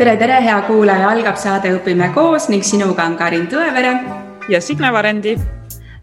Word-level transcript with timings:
tere, 0.00 0.16
tere, 0.16 0.38
hea 0.40 0.60
kuulaja, 0.64 1.10
algab 1.12 1.36
saade 1.36 1.68
Õpime 1.76 2.06
koos 2.14 2.46
ning 2.48 2.64
sinuga 2.64 3.04
on 3.04 3.18
Karin 3.20 3.42
Tõevere 3.52 3.90
ja 4.48 4.60
Signe 4.60 4.88
Varendi. 4.92 5.34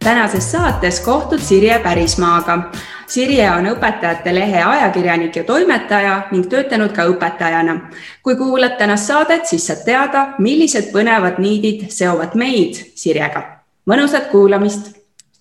tänases 0.03 0.51
saates 0.51 0.99
kohtud 1.01 1.39
Sirje 1.39 1.79
Pärismaaga. 1.79 2.59
Sirje 3.07 3.49
on 3.51 3.65
Õpetajate 3.65 4.35
Lehe 4.35 4.61
ajakirjanik 4.63 5.35
ja 5.35 5.43
toimetaja 5.43 6.27
ning 6.31 6.45
töötanud 6.45 6.93
ka 6.93 7.07
õpetajana. 7.09 7.79
kui 8.23 8.35
kuulad 8.35 8.77
tänast 8.77 9.07
saadet, 9.07 9.45
siis 9.45 9.67
saad 9.67 9.81
teada, 9.85 10.27
millised 10.37 10.91
põnevad 10.93 11.39
niidid 11.39 11.89
seovad 11.89 12.35
meid 12.35 12.75
Sirjega. 12.95 13.43
mõnusat 13.89 14.29
kuulamist 14.31 14.96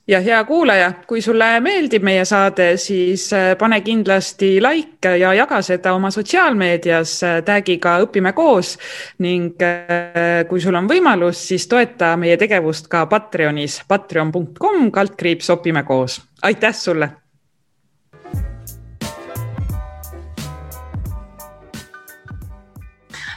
ja 0.09 0.21
hea 0.21 0.45
kuulaja, 0.45 0.93
kui 1.07 1.21
sulle 1.23 1.61
meeldib 1.61 2.05
meie 2.07 2.25
saade, 2.25 2.77
siis 2.79 3.27
äh, 3.35 3.57
pane 3.59 3.81
kindlasti 3.81 4.57
like 4.63 5.17
ja 5.19 5.33
jaga 5.35 5.61
seda 5.63 5.95
oma 5.97 6.11
sotsiaalmeedias 6.15 7.17
äh, 7.27 7.37
tag'iga 7.47 7.97
Õpime 8.05 8.33
koos 8.37 8.77
ning 9.19 9.63
äh, 9.63 10.47
kui 10.49 10.63
sul 10.63 10.79
on 10.79 10.89
võimalus, 10.89 11.43
siis 11.51 11.67
toeta 11.69 12.15
meie 12.17 12.37
tegevust 12.39 12.89
ka 12.93 13.07
Patreonis, 13.11 13.81
patreon.com 13.89 14.91
kaldkriips 14.95 15.51
õpime 15.57 15.83
koos. 15.85 16.21
aitäh 16.43 16.75
sulle. 16.75 17.11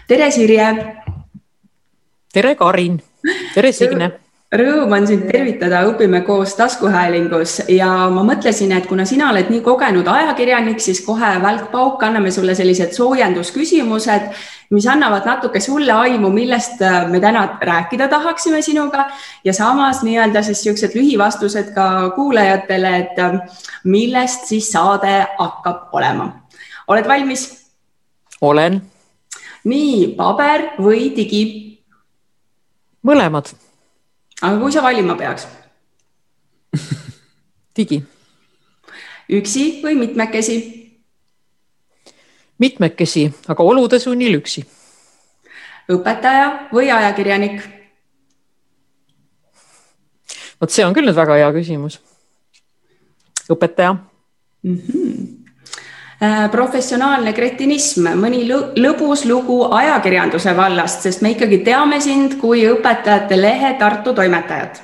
tere, 0.08 0.32
Sirje. 0.32 0.72
tere, 2.34 2.56
Karin. 2.56 3.02
tere, 3.54 3.72
Signe 3.72 4.29
Rõõm 4.50 4.90
on 4.98 5.04
sind 5.06 5.28
tervitada 5.30 5.84
Õpime 5.86 6.24
koos 6.26 6.56
taskuhäälingus 6.58 7.60
ja 7.70 7.90
ma 8.10 8.24
mõtlesin, 8.26 8.72
et 8.74 8.88
kuna 8.90 9.04
sina 9.06 9.28
oled 9.30 9.52
nii 9.54 9.60
kogenud 9.62 10.08
ajakirjanik, 10.10 10.82
siis 10.82 11.04
kohe 11.06 11.36
välk-pauk, 11.44 12.02
anname 12.08 12.32
sulle 12.34 12.56
sellised 12.58 12.96
soojendusküsimused, 12.98 14.26
mis 14.74 14.88
annavad 14.90 15.30
natuke 15.30 15.62
sulle 15.62 15.94
aimu, 15.94 16.34
millest 16.34 16.82
äh, 16.82 17.06
me 17.14 17.22
täna 17.22 17.46
rääkida 17.62 18.10
tahaksime 18.10 18.64
sinuga 18.66 19.06
ja 19.46 19.54
samas 19.54 20.02
nii-öelda 20.02 20.42
siis 20.42 20.66
niisugused 20.66 20.98
lühivastused 20.98 21.70
ka 21.78 22.10
kuulajatele, 22.18 22.98
et 23.04 23.22
äh, 23.22 23.40
millest 23.86 24.50
siis 24.50 24.74
saade 24.74 25.14
hakkab 25.38 25.94
olema. 25.94 26.32
oled 26.88 27.06
valmis? 27.06 27.48
olen. 28.42 28.82
nii, 29.64 30.16
paber 30.18 30.72
või 30.82 31.12
digi? 31.14 31.48
mõlemad 33.06 33.54
aga 34.42 34.60
kui 34.60 34.72
sa 34.72 34.84
valima 34.84 35.16
peaks 35.20 35.48
digi. 37.76 38.04
üksi 39.30 39.66
või 39.84 39.96
mitmekesi? 40.00 40.58
mitmekesi, 42.60 43.30
aga 43.48 43.64
olude 43.64 44.00
sunnil 44.00 44.40
üksi. 44.40 44.66
õpetaja 45.90 46.70
või 46.76 46.92
ajakirjanik? 46.92 47.62
vot 50.62 50.72
see 50.72 50.86
on 50.86 50.96
küll 50.96 51.08
nüüd 51.08 51.18
väga 51.18 51.40
hea 51.42 51.52
küsimus. 51.56 52.00
õpetaja 53.50 53.94
mm. 53.94 54.76
-hmm. 54.76 55.39
Professionaalne 56.52 57.32
kretinism, 57.32 58.10
mõni 58.20 58.42
lõbus 58.50 59.24
lugu 59.30 59.62
ajakirjanduse 59.72 60.52
vallast, 60.58 61.06
sest 61.08 61.24
me 61.24 61.32
ikkagi 61.32 61.62
teame 61.64 62.02
sind 62.04 62.36
kui 62.42 62.66
Õpetajate 62.68 63.40
Lehe 63.40 63.74
Tartu 63.80 64.12
toimetajat 64.18 64.82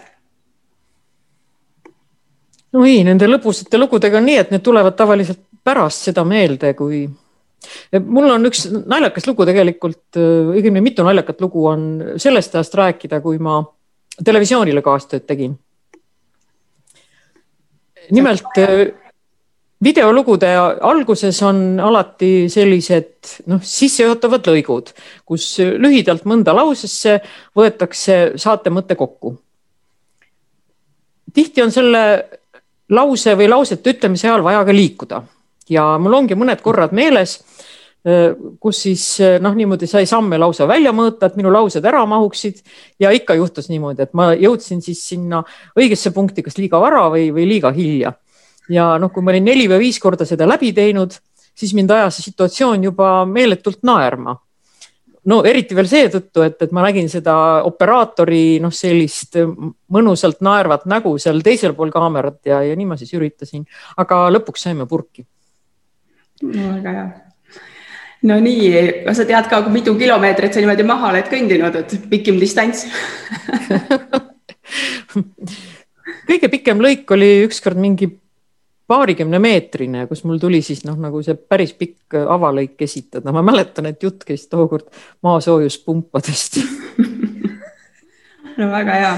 no 2.76 2.86
ei, 2.88 3.04
nende 3.08 3.28
lõbusate 3.30 3.80
lugudega 3.80 4.20
on 4.20 4.28
nii, 4.28 4.40
et 4.44 4.52
need 4.54 4.64
tulevad 4.66 4.98
tavaliselt 5.00 5.42
pärast 5.66 6.10
seda 6.10 6.26
meelde, 6.28 6.74
kui 6.78 7.06
mul 8.04 8.30
on 8.30 8.50
üks 8.50 8.66
naljakas 8.76 9.28
lugu 9.30 9.48
tegelikult, 9.48 10.20
õigemini 10.20 10.84
mitu 10.90 11.06
naljakat 11.06 11.42
lugu 11.46 11.66
on 11.72 11.88
sellest 12.22 12.58
ajast 12.58 12.76
rääkida, 12.78 13.22
kui 13.24 13.40
ma 13.42 13.62
televisioonile 14.24 14.84
kaastööd 14.86 15.26
tegin. 15.28 15.58
nimelt 18.12 18.46
videolugude 19.86 20.50
alguses 20.82 21.42
on 21.46 21.80
alati 21.80 22.50
sellised 22.52 23.46
noh, 23.52 23.62
sissejuhatavad 23.62 24.50
lõigud, 24.50 24.92
kus 25.26 25.48
lühidalt 25.62 26.26
mõnda 26.26 26.56
lausesse 26.58 27.20
võetakse 27.56 28.18
saate 28.42 28.74
mõte 28.74 28.98
kokku. 28.98 29.38
tihti 31.34 31.62
on 31.62 31.72
selle 31.72 32.04
lause 32.90 33.34
või 33.38 33.48
lausete 33.50 33.96
ütlemise 33.96 34.28
ajal 34.30 34.44
vaja 34.44 34.66
ka 34.66 34.74
liikuda 34.74 35.24
ja 35.70 35.96
mul 36.02 36.14
ongi 36.22 36.38
mõned 36.38 36.62
korrad 36.64 36.94
meeles, 36.96 37.40
kus 38.62 38.82
siis 38.86 39.04
noh, 39.42 39.56
niimoodi 39.58 39.88
sai 39.90 40.06
samme 40.10 40.38
lausa 40.38 40.68
välja 40.70 40.92
mõõta, 40.94 41.26
et 41.26 41.40
minu 41.40 41.50
laused 41.54 41.86
ära 41.86 42.04
mahuksid 42.10 42.62
ja 43.02 43.10
ikka 43.16 43.38
juhtus 43.40 43.70
niimoodi, 43.72 44.06
et 44.06 44.14
ma 44.14 44.32
jõudsin 44.38 44.84
siis 44.86 45.02
sinna 45.10 45.42
õigesse 45.78 46.14
punkti, 46.14 46.46
kas 46.46 46.60
liiga 46.60 46.82
vara 46.82 47.08
või, 47.14 47.32
või 47.34 47.48
liiga 47.50 47.74
hilja. 47.74 48.14
Ja 48.70 48.96
noh, 49.02 49.14
kui 49.14 49.24
ma 49.24 49.34
olin 49.34 49.52
neli 49.52 49.70
või 49.72 49.88
viis 49.88 50.02
korda 50.02 50.26
seda 50.26 50.48
läbi 50.50 50.74
teinud, 50.74 51.14
siis 51.56 51.74
mind 51.78 51.92
ajas 51.92 52.20
see 52.20 52.32
situatsioon 52.32 52.90
juba 52.90 53.18
meeletult 53.30 53.84
naerma 53.88 54.36
no 55.30 55.42
eriti 55.48 55.76
veel 55.78 55.88
seetõttu, 55.90 56.44
et, 56.46 56.58
et 56.62 56.72
ma 56.76 56.84
nägin 56.86 57.08
seda 57.12 57.36
operaatori 57.68 58.60
noh, 58.64 58.74
sellist 58.74 59.38
mõnusalt 59.94 60.40
naervat 60.46 60.84
nägu 60.90 61.12
seal 61.22 61.42
teisel 61.46 61.74
pool 61.78 61.92
kaamerat 61.94 62.40
ja, 62.50 62.58
ja 62.66 62.74
nii 62.78 62.90
ma 62.90 62.96
siis 63.00 63.14
üritasin, 63.18 63.66
aga 64.02 64.16
lõpuks 64.36 64.62
saime 64.68 64.86
purki 64.90 65.22
no,. 66.44 66.64
väga 66.78 66.90
hea. 66.98 67.08
no 68.30 68.36
nii, 68.44 68.68
kas 69.08 69.16
sa 69.22 69.26
tead 69.30 69.46
ka, 69.52 69.56
mitu 69.74 69.92
kilomeetrit 70.00 70.54
sa 70.54 70.60
niimoodi 70.64 70.86
maha 70.88 71.06
oled 71.14 71.28
kõndinud, 71.32 71.74
et 71.82 71.90
pikim 72.12 72.36
distants 72.42 72.80
kõige 76.30 76.48
pikem 76.54 76.78
lõik 76.84 77.06
oli 77.18 77.30
ükskord 77.48 77.78
mingi 77.82 78.06
paarikümne 78.88 79.40
meetrine, 79.42 80.06
kus 80.08 80.24
mul 80.24 80.38
tuli 80.42 80.62
siis 80.62 80.84
noh, 80.86 80.98
nagu 81.02 81.22
see 81.26 81.36
päris 81.36 81.74
pikk 81.78 82.18
avalõik 82.22 82.82
esitada, 82.86 83.34
ma 83.34 83.42
mäletan, 83.46 83.90
et 83.90 84.04
jutt 84.04 84.24
käis 84.28 84.48
tookord 84.52 84.92
maasoojuspumpadest 85.26 86.60
no 88.58 88.70
väga 88.72 89.00
hea. 89.02 89.14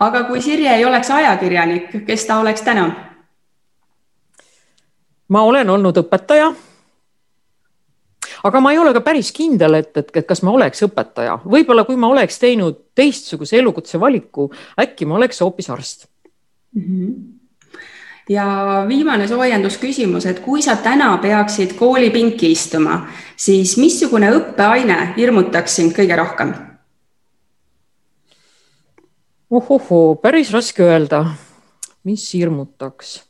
aga 0.00 0.24
kui 0.30 0.42
Sirje 0.42 0.74
ei 0.74 0.84
oleks 0.84 1.10
ajakirjanik, 1.10 1.92
kes 2.06 2.26
ta 2.26 2.40
oleks 2.42 2.66
täna? 2.66 2.88
ma 5.28 5.44
olen 5.46 5.70
olnud 5.70 6.02
õpetaja. 6.02 6.50
aga 8.50 8.60
ma 8.60 8.74
ei 8.74 8.82
ole 8.82 8.92
ka 8.96 9.04
päris 9.06 9.30
kindel, 9.32 9.78
et, 9.78 9.96
et, 9.96 10.10
et 10.10 10.26
kas 10.26 10.42
ma 10.42 10.50
oleks 10.58 10.82
õpetaja, 10.90 11.38
võib-olla 11.46 11.86
kui 11.86 11.96
ma 11.96 12.10
oleks 12.10 12.42
teinud 12.42 12.82
teistsuguse 12.98 13.62
elukutse 13.62 14.00
valiku, 14.00 14.50
äkki 14.80 15.06
ma 15.06 15.20
oleks 15.22 15.40
hoopis 15.46 15.70
arst 15.70 16.08
mm. 16.74 16.82
-hmm 16.82 17.37
ja 18.28 18.84
viimane 18.88 19.28
soojendusküsimus, 19.28 20.26
et 20.26 20.40
kui 20.44 20.62
sa 20.62 20.76
täna 20.76 21.16
peaksid 21.22 21.74
koolipinki 21.78 22.52
istuma, 22.52 23.06
siis 23.36 23.76
missugune 23.80 24.30
õppeaine 24.36 25.14
hirmutaks 25.16 25.76
sind 25.80 25.96
kõige 25.96 26.16
rohkem? 26.16 26.54
ohohoo, 29.50 30.14
päris 30.20 30.52
raske 30.52 30.84
öelda, 30.84 31.24
mis 32.04 32.26
hirmutaks. 32.34 33.22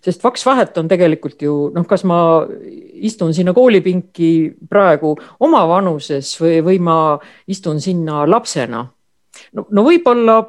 sest 0.00 0.22
kaks 0.22 0.46
vahet 0.46 0.78
on 0.78 0.88
tegelikult 0.88 1.42
ju 1.42 1.54
noh, 1.74 1.84
kas 1.86 2.04
ma 2.08 2.46
istun 2.94 3.34
sinna 3.34 3.52
koolipinki 3.52 4.54
praegu 4.70 5.10
oma 5.44 5.66
vanuses 5.68 6.30
või, 6.40 6.62
või 6.64 6.78
ma 6.80 7.18
istun 7.46 7.80
sinna 7.80 8.24
lapsena. 8.30 8.86
no, 9.52 9.66
no 9.70 9.84
võib-olla 9.84 10.40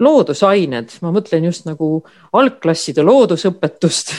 loodusained, 0.00 0.96
ma 1.04 1.12
mõtlen 1.14 1.46
just 1.50 1.66
nagu 1.68 2.00
algklasside 2.36 3.04
loodusõpetust. 3.04 4.14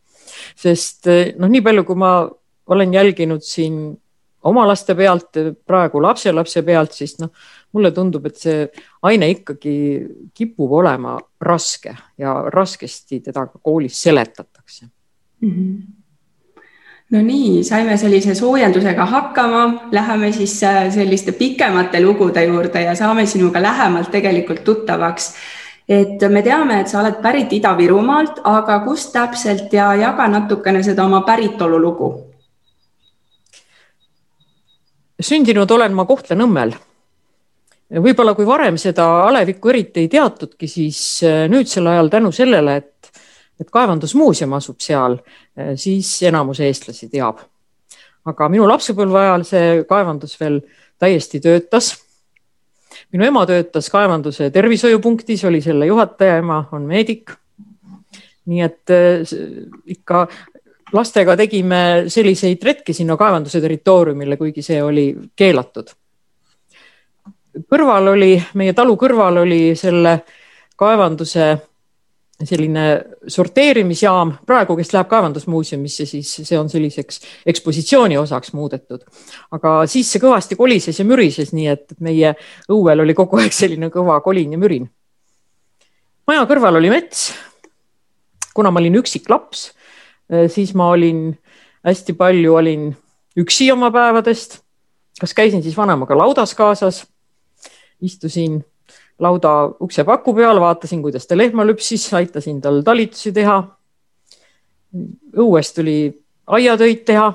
sest 0.64 1.10
noh, 1.38 1.50
nii 1.50 1.62
palju, 1.64 1.84
kui 1.84 1.98
ma 1.98 2.14
olen 2.74 2.94
jälginud 2.94 3.42
siin 3.44 3.78
oma 4.44 4.66
laste 4.68 4.94
pealt, 4.94 5.40
praegu 5.66 6.02
lapselapse 6.04 6.62
pealt, 6.64 6.92
siis 6.92 7.16
noh, 7.20 7.32
mulle 7.74 7.90
tundub, 7.96 8.26
et 8.28 8.38
see 8.38 8.68
aine 9.08 9.30
ikkagi 9.32 9.74
kipub 10.36 10.72
olema 10.78 11.16
raske 11.42 11.96
ja 12.20 12.36
raskesti 12.52 13.20
teda 13.24 13.48
ka 13.50 13.60
koolis 13.62 13.98
seletatakse 14.06 14.86
mm. 14.86 15.50
-hmm 15.50 16.03
no 17.14 17.22
nii, 17.22 17.62
saime 17.64 17.96
sellise 17.98 18.34
soojendusega 18.34 19.06
hakkama, 19.06 19.64
läheme 19.92 20.32
siis 20.32 20.56
äh, 20.66 20.88
selliste 20.94 21.32
pikemate 21.32 22.02
lugude 22.02 22.44
juurde 22.44 22.82
ja 22.82 22.94
saame 22.98 23.26
sinuga 23.26 23.62
lähemalt 23.62 24.10
tegelikult 24.10 24.64
tuttavaks. 24.64 25.34
et 25.88 26.22
me 26.32 26.42
teame, 26.42 26.80
et 26.80 26.88
sa 26.88 27.02
oled 27.02 27.18
pärit 27.22 27.52
Ida-Virumaalt, 27.52 28.40
aga 28.48 28.78
kust 28.86 29.12
täpselt 29.12 29.72
ja 29.72 29.90
jaga 29.94 30.28
natukene 30.28 30.82
seda 30.82 31.04
oma 31.04 31.20
päritolulugu. 31.20 32.10
sündinud 35.20 35.70
olen 35.70 35.94
ma 35.94 36.04
Kohtla-Nõmmel. 36.04 36.74
võib-olla 37.94 38.34
kui 38.34 38.46
varem 38.46 38.76
seda 38.76 39.06
alevikku 39.28 39.68
eriti 39.68 40.00
ei 40.00 40.08
teatudki, 40.08 40.68
siis 40.68 41.22
äh, 41.22 41.46
nüüdsel 41.48 41.86
ajal 41.86 42.08
tänu 42.08 42.32
sellele, 42.32 42.76
et 42.76 42.93
et 43.60 43.70
kaevandusmuuseum 43.70 44.52
asub 44.56 44.80
seal, 44.82 45.18
eh, 45.56 45.74
siis 45.76 46.10
enamus 46.22 46.60
eestlasi 46.60 47.08
teab. 47.08 47.38
aga 48.24 48.46
minu 48.48 48.64
lapsepõlve 48.64 49.18
ajal 49.20 49.42
see 49.44 49.84
kaevandus 49.88 50.38
veel 50.40 50.60
täiesti 50.98 51.40
töötas. 51.40 51.94
minu 53.12 53.24
ema 53.24 53.46
töötas 53.46 53.90
kaevanduse 53.90 54.50
tervishoiupunktis, 54.50 55.44
oli 55.44 55.60
selle 55.60 55.86
juhataja, 55.86 56.38
ema 56.38 56.68
on 56.72 56.82
meedik. 56.82 57.30
nii 58.46 58.60
et 58.60 58.90
äh, 58.90 59.36
ikka 59.86 60.26
lastega 60.92 61.36
tegime 61.36 62.04
selliseid 62.08 62.62
retki 62.62 62.92
sinna 62.92 63.16
kaevanduse 63.16 63.60
territooriumile, 63.60 64.36
kuigi 64.36 64.62
see 64.62 64.82
oli 64.82 65.14
keelatud. 65.36 65.90
kõrval 67.70 68.08
oli, 68.10 68.34
meie 68.54 68.72
talu 68.74 68.96
kõrval 68.98 69.38
oli 69.44 69.76
selle 69.78 70.24
kaevanduse 70.76 71.46
selline 72.42 72.84
sorteerimisjaam, 73.30 74.32
praegu, 74.46 74.74
kes 74.78 74.90
läheb 74.94 75.06
kaevandusmuuseumisse, 75.10 76.06
siis 76.08 76.32
see 76.42 76.58
on 76.58 76.68
selliseks 76.70 77.20
ekspositsiooni 77.46 78.18
osaks 78.18 78.52
muudetud. 78.56 79.04
aga 79.54 79.74
siis 79.90 80.10
see 80.10 80.22
kõvasti 80.22 80.58
kolises 80.58 80.98
ja 80.98 81.06
mürises, 81.06 81.52
nii 81.54 81.68
et 81.70 81.94
meie 82.02 82.34
õuel 82.68 83.04
oli 83.04 83.14
kogu 83.14 83.38
aeg 83.38 83.54
selline 83.54 83.90
kõva 83.94 84.18
kolin 84.24 84.56
ja 84.56 84.58
mürin. 84.58 84.90
maja 86.26 86.42
kõrval 86.50 86.80
oli 86.82 86.90
mets. 86.90 87.32
kuna 88.54 88.70
ma 88.70 88.82
olin 88.82 88.98
üksik 88.98 89.30
laps, 89.30 89.70
siis 90.48 90.74
ma 90.74 90.90
olin 90.90 91.30
hästi 91.86 92.12
palju, 92.18 92.54
olin 92.54 92.90
üksi 93.38 93.70
oma 93.72 93.92
päevadest. 93.94 94.58
kas 95.20 95.34
käisin 95.34 95.62
siis 95.62 95.76
vanemaga 95.76 96.18
laudas 96.18 96.54
kaasas, 96.54 97.04
istusin 98.02 98.64
lauda 99.18 99.52
uksepaku 99.80 100.34
peal, 100.34 100.60
vaatasin, 100.60 101.02
kuidas 101.02 101.26
ta 101.26 101.36
lehma 101.38 101.66
lüpsis, 101.66 102.06
aitasin 102.16 102.60
tal 102.60 102.82
talitusi 102.86 103.32
teha. 103.32 103.62
õues 105.34 105.72
tuli 105.74 105.98
aiatöid 106.46 107.02
teha 107.04 107.32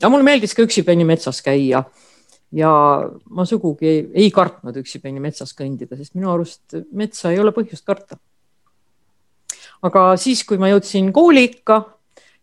ja 0.00 0.08
mulle 0.08 0.24
meeldis 0.24 0.54
ka 0.56 0.64
üksipäini 0.64 1.04
metsas 1.04 1.42
käia. 1.44 1.84
ja 2.54 2.70
ma 3.30 3.44
sugugi 3.44 3.86
ei, 3.88 4.02
ei 4.14 4.30
kartnud 4.30 4.76
üksipäini 4.78 5.20
metsas 5.20 5.50
kõndida, 5.58 5.96
sest 5.98 6.14
minu 6.14 6.30
arust 6.30 6.76
metsa 6.92 7.32
ei 7.32 7.40
ole 7.42 7.52
põhjust 7.52 7.84
karta. 7.86 8.16
aga 9.82 10.14
siis, 10.16 10.44
kui 10.44 10.58
ma 10.58 10.70
jõudsin 10.72 11.12
kooliikka, 11.12 11.82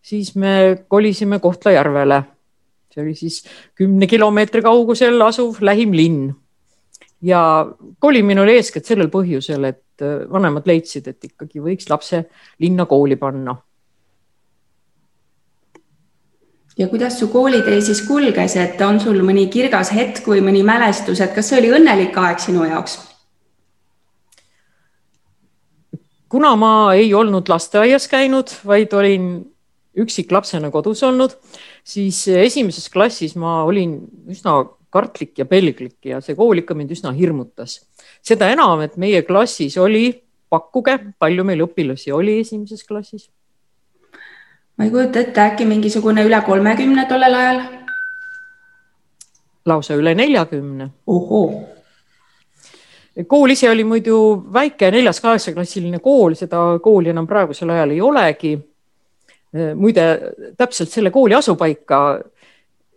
siis 0.02 0.36
me 0.36 0.84
kolisime 0.88 1.40
Kohtla-Järvele. 1.40 2.24
see 2.92 3.04
oli 3.04 3.16
siis 3.16 3.44
kümne 3.76 4.08
kilomeetri 4.08 4.62
kaugusel 4.62 5.22
asuv 5.22 5.62
lähim 5.62 5.94
linn 5.96 6.32
ja 7.22 7.42
kolimine 8.00 8.42
oli 8.42 8.56
eeskätt 8.60 8.86
sellel 8.86 9.12
põhjusel, 9.14 9.68
et 9.70 10.04
äh, 10.06 10.24
vanemad 10.32 10.68
leidsid, 10.70 11.08
et 11.08 11.32
ikkagi 11.32 11.62
võiks 11.64 11.90
lapse 11.90 12.26
linna 12.60 12.86
kooli 12.86 13.16
panna. 13.16 13.58
ja 16.78 16.88
kuidas 16.88 17.20
su 17.20 17.28
koolitee 17.28 17.82
siis 17.82 18.00
kulges, 18.08 18.56
et 18.58 18.80
on 18.82 19.00
sul 19.00 19.20
mõni 19.22 19.44
kirgas 19.54 19.92
hetk 19.94 20.26
või 20.26 20.40
mõni 20.42 20.64
mälestus, 20.66 21.20
et 21.22 21.34
kas 21.36 21.52
see 21.52 21.60
oli 21.60 21.70
õnnelik 21.78 22.18
aeg 22.18 22.40
sinu 22.40 22.64
jaoks? 22.66 22.98
kuna 26.32 26.56
ma 26.56 26.94
ei 26.96 27.14
olnud 27.14 27.50
lasteaias 27.52 28.08
käinud, 28.08 28.54
vaid 28.66 28.94
olin 28.96 29.26
üksiklapsena 30.00 30.72
kodus 30.72 31.04
olnud, 31.04 31.36
siis 31.84 32.24
esimeses 32.32 32.88
klassis 32.90 33.36
ma 33.36 33.62
olin 33.68 33.98
üsna 34.32 34.62
kartlik 34.92 35.40
ja 35.40 35.46
pelglik 35.50 36.12
ja 36.12 36.22
see 36.22 36.36
kool 36.36 36.62
ikka 36.62 36.76
mind 36.78 36.92
üsna 36.96 37.14
hirmutas. 37.16 37.80
seda 38.22 38.50
enam, 38.52 38.82
et 38.86 38.98
meie 38.98 39.22
klassis 39.28 39.78
oli, 39.78 40.12
pakkuge, 40.50 40.98
palju 41.20 41.46
meil 41.48 41.66
õpilasi 41.68 42.14
oli 42.16 42.40
esimeses 42.44 42.84
klassis? 42.88 43.30
ma 44.78 44.88
ei 44.88 44.94
kujuta 44.94 45.24
ette, 45.24 45.42
äkki 45.42 45.66
mingisugune 45.66 46.26
üle 46.28 46.42
kolmekümne 46.46 47.08
tollel 47.10 47.38
ajal? 47.42 47.62
lausa 49.66 49.96
üle 49.96 50.16
neljakümne. 50.18 50.90
ohoo 51.08 51.46
kool 53.28 53.52
ise 53.52 53.70
oli 53.70 53.84
muidu 53.84 54.18
väike 54.54 54.92
neljas-kaheksaklassiline 54.92 56.00
kool, 56.04 56.36
seda 56.40 56.80
kooli 56.84 57.12
enam 57.12 57.28
praegusel 57.28 57.70
ajal 57.70 57.96
ei 57.96 58.02
olegi. 58.02 58.60
muide, 59.76 60.04
täpselt 60.58 60.90
selle 60.90 61.10
kooli 61.12 61.36
asupaika 61.36 62.22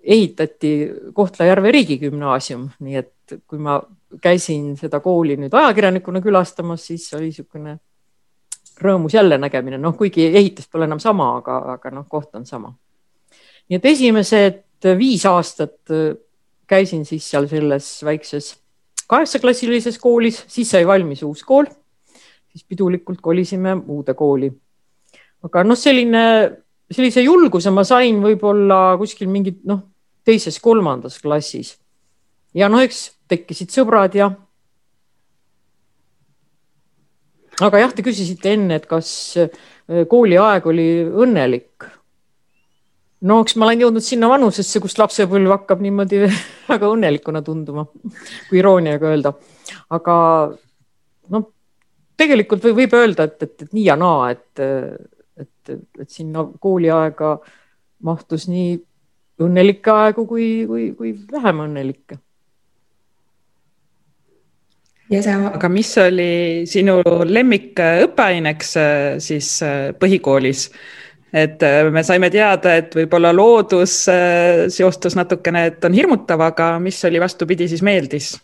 ehitati 0.05 0.91
Kohtla-Järve 1.15 1.73
riigigümnaasium, 1.73 2.69
nii 2.85 2.97
et 3.01 3.37
kui 3.49 3.59
ma 3.59 3.79
käisin 4.23 4.75
seda 4.77 5.01
kooli 5.01 5.37
nüüd 5.41 5.55
ajakirjanikuna 5.57 6.21
külastamas, 6.25 6.85
siis 6.91 7.07
oli 7.17 7.31
niisugune 7.31 7.79
rõõmus 8.85 9.15
jälle 9.15 9.39
nägemine, 9.39 9.79
noh, 9.79 9.95
kuigi 9.97 10.27
ehitus 10.27 10.69
pole 10.69 10.89
enam 10.89 11.01
sama, 11.01 11.37
aga, 11.39 11.59
aga 11.77 11.93
noh, 11.95 12.07
koht 12.11 12.35
on 12.37 12.47
sama. 12.47 12.75
nii 13.69 13.79
et 13.79 13.87
esimesed 13.89 14.91
viis 14.99 15.25
aastat 15.27 15.95
käisin 16.69 17.05
siis 17.09 17.31
seal 17.31 17.49
selles 17.49 17.89
väikses 18.05 18.51
kaheksaklassilises 19.09 19.99
koolis, 19.99 20.43
siis 20.49 20.71
sai 20.71 20.87
valmis 20.87 21.23
uus 21.23 21.45
kool, 21.45 21.65
siis 22.53 22.65
pidulikult 22.69 23.21
kolisime 23.21 23.77
uude 23.87 24.15
kooli. 24.15 24.53
aga 25.45 25.65
noh, 25.65 25.79
selline, 25.79 26.25
sellise 26.91 27.25
julguse 27.25 27.71
ma 27.71 27.85
sain 27.85 28.21
võib-olla 28.21 28.99
kuskil 29.01 29.29
mingit 29.33 29.65
noh 29.65 29.94
teises-kolmandas 30.25 31.21
klassis. 31.23 31.77
ja 32.55 32.69
no 32.69 32.81
eks 32.85 33.11
tekkisid 33.29 33.73
sõbrad 33.75 34.17
ja. 34.17 34.31
aga 37.65 37.83
jah, 37.85 37.93
te 37.95 38.05
küsisite 38.07 38.55
enne, 38.57 38.81
et 38.81 38.89
kas 38.91 39.11
äh, 39.41 39.53
kooliaeg 40.11 40.67
oli 40.71 40.89
õnnelik. 41.07 41.89
no 43.29 43.41
eks 43.45 43.57
ma 43.57 43.69
olen 43.69 43.87
jõudnud 43.87 44.05
sinna 44.05 44.31
vanusesse, 44.33 44.83
kus 44.83 44.99
lapsepõlv 45.01 45.55
hakkab 45.59 45.85
niimoodi 45.85 46.25
väga 46.73 46.93
õnnelikuna 46.97 47.45
tunduma, 47.47 47.87
kui 48.49 48.61
irooniaga 48.61 49.13
öelda. 49.13 49.35
aga 49.95 50.17
noh, 51.35 51.51
tegelikult 52.17 52.65
või 52.69 52.81
võib 52.83 52.97
öelda, 52.97 53.29
et, 53.29 53.43
et, 53.43 53.69
et 53.69 53.77
nii 53.77 53.87
ja 53.89 53.99
naa, 54.01 54.33
et, 54.35 54.65
et, 55.45 55.77
et 56.01 56.11
sinna 56.11 56.47
kooliaega 56.61 57.37
mahtus 58.05 58.49
nii 58.51 58.75
õnnelikke 59.43 59.91
aegu 59.91 60.27
kui, 60.29 60.49
kui, 60.69 60.91
kui 60.99 61.15
vähem 61.33 61.65
õnnelikke. 61.67 62.19
aga 65.15 65.69
mis 65.69 65.91
oli 65.99 66.65
sinu 66.67 67.01
lemmik 67.27 67.79
õppeaineks 67.79 68.77
äh, 68.77 69.19
siis 69.19 69.57
äh, 69.63 69.93
põhikoolis? 69.99 70.71
et 71.35 71.63
äh, 71.63 71.91
me 71.91 72.03
saime 72.07 72.31
teada, 72.31 72.77
et 72.79 72.95
võib-olla 72.95 73.35
loodus 73.35 74.07
seostus 74.71 75.17
natukene, 75.19 75.67
et 75.67 75.85
on 75.85 75.95
hirmutav, 75.95 76.41
aga 76.41 76.79
mis 76.79 76.99
oli 77.05 77.21
vastupidi 77.21 77.69
siis 77.69 77.83
meeldis? 77.83 78.35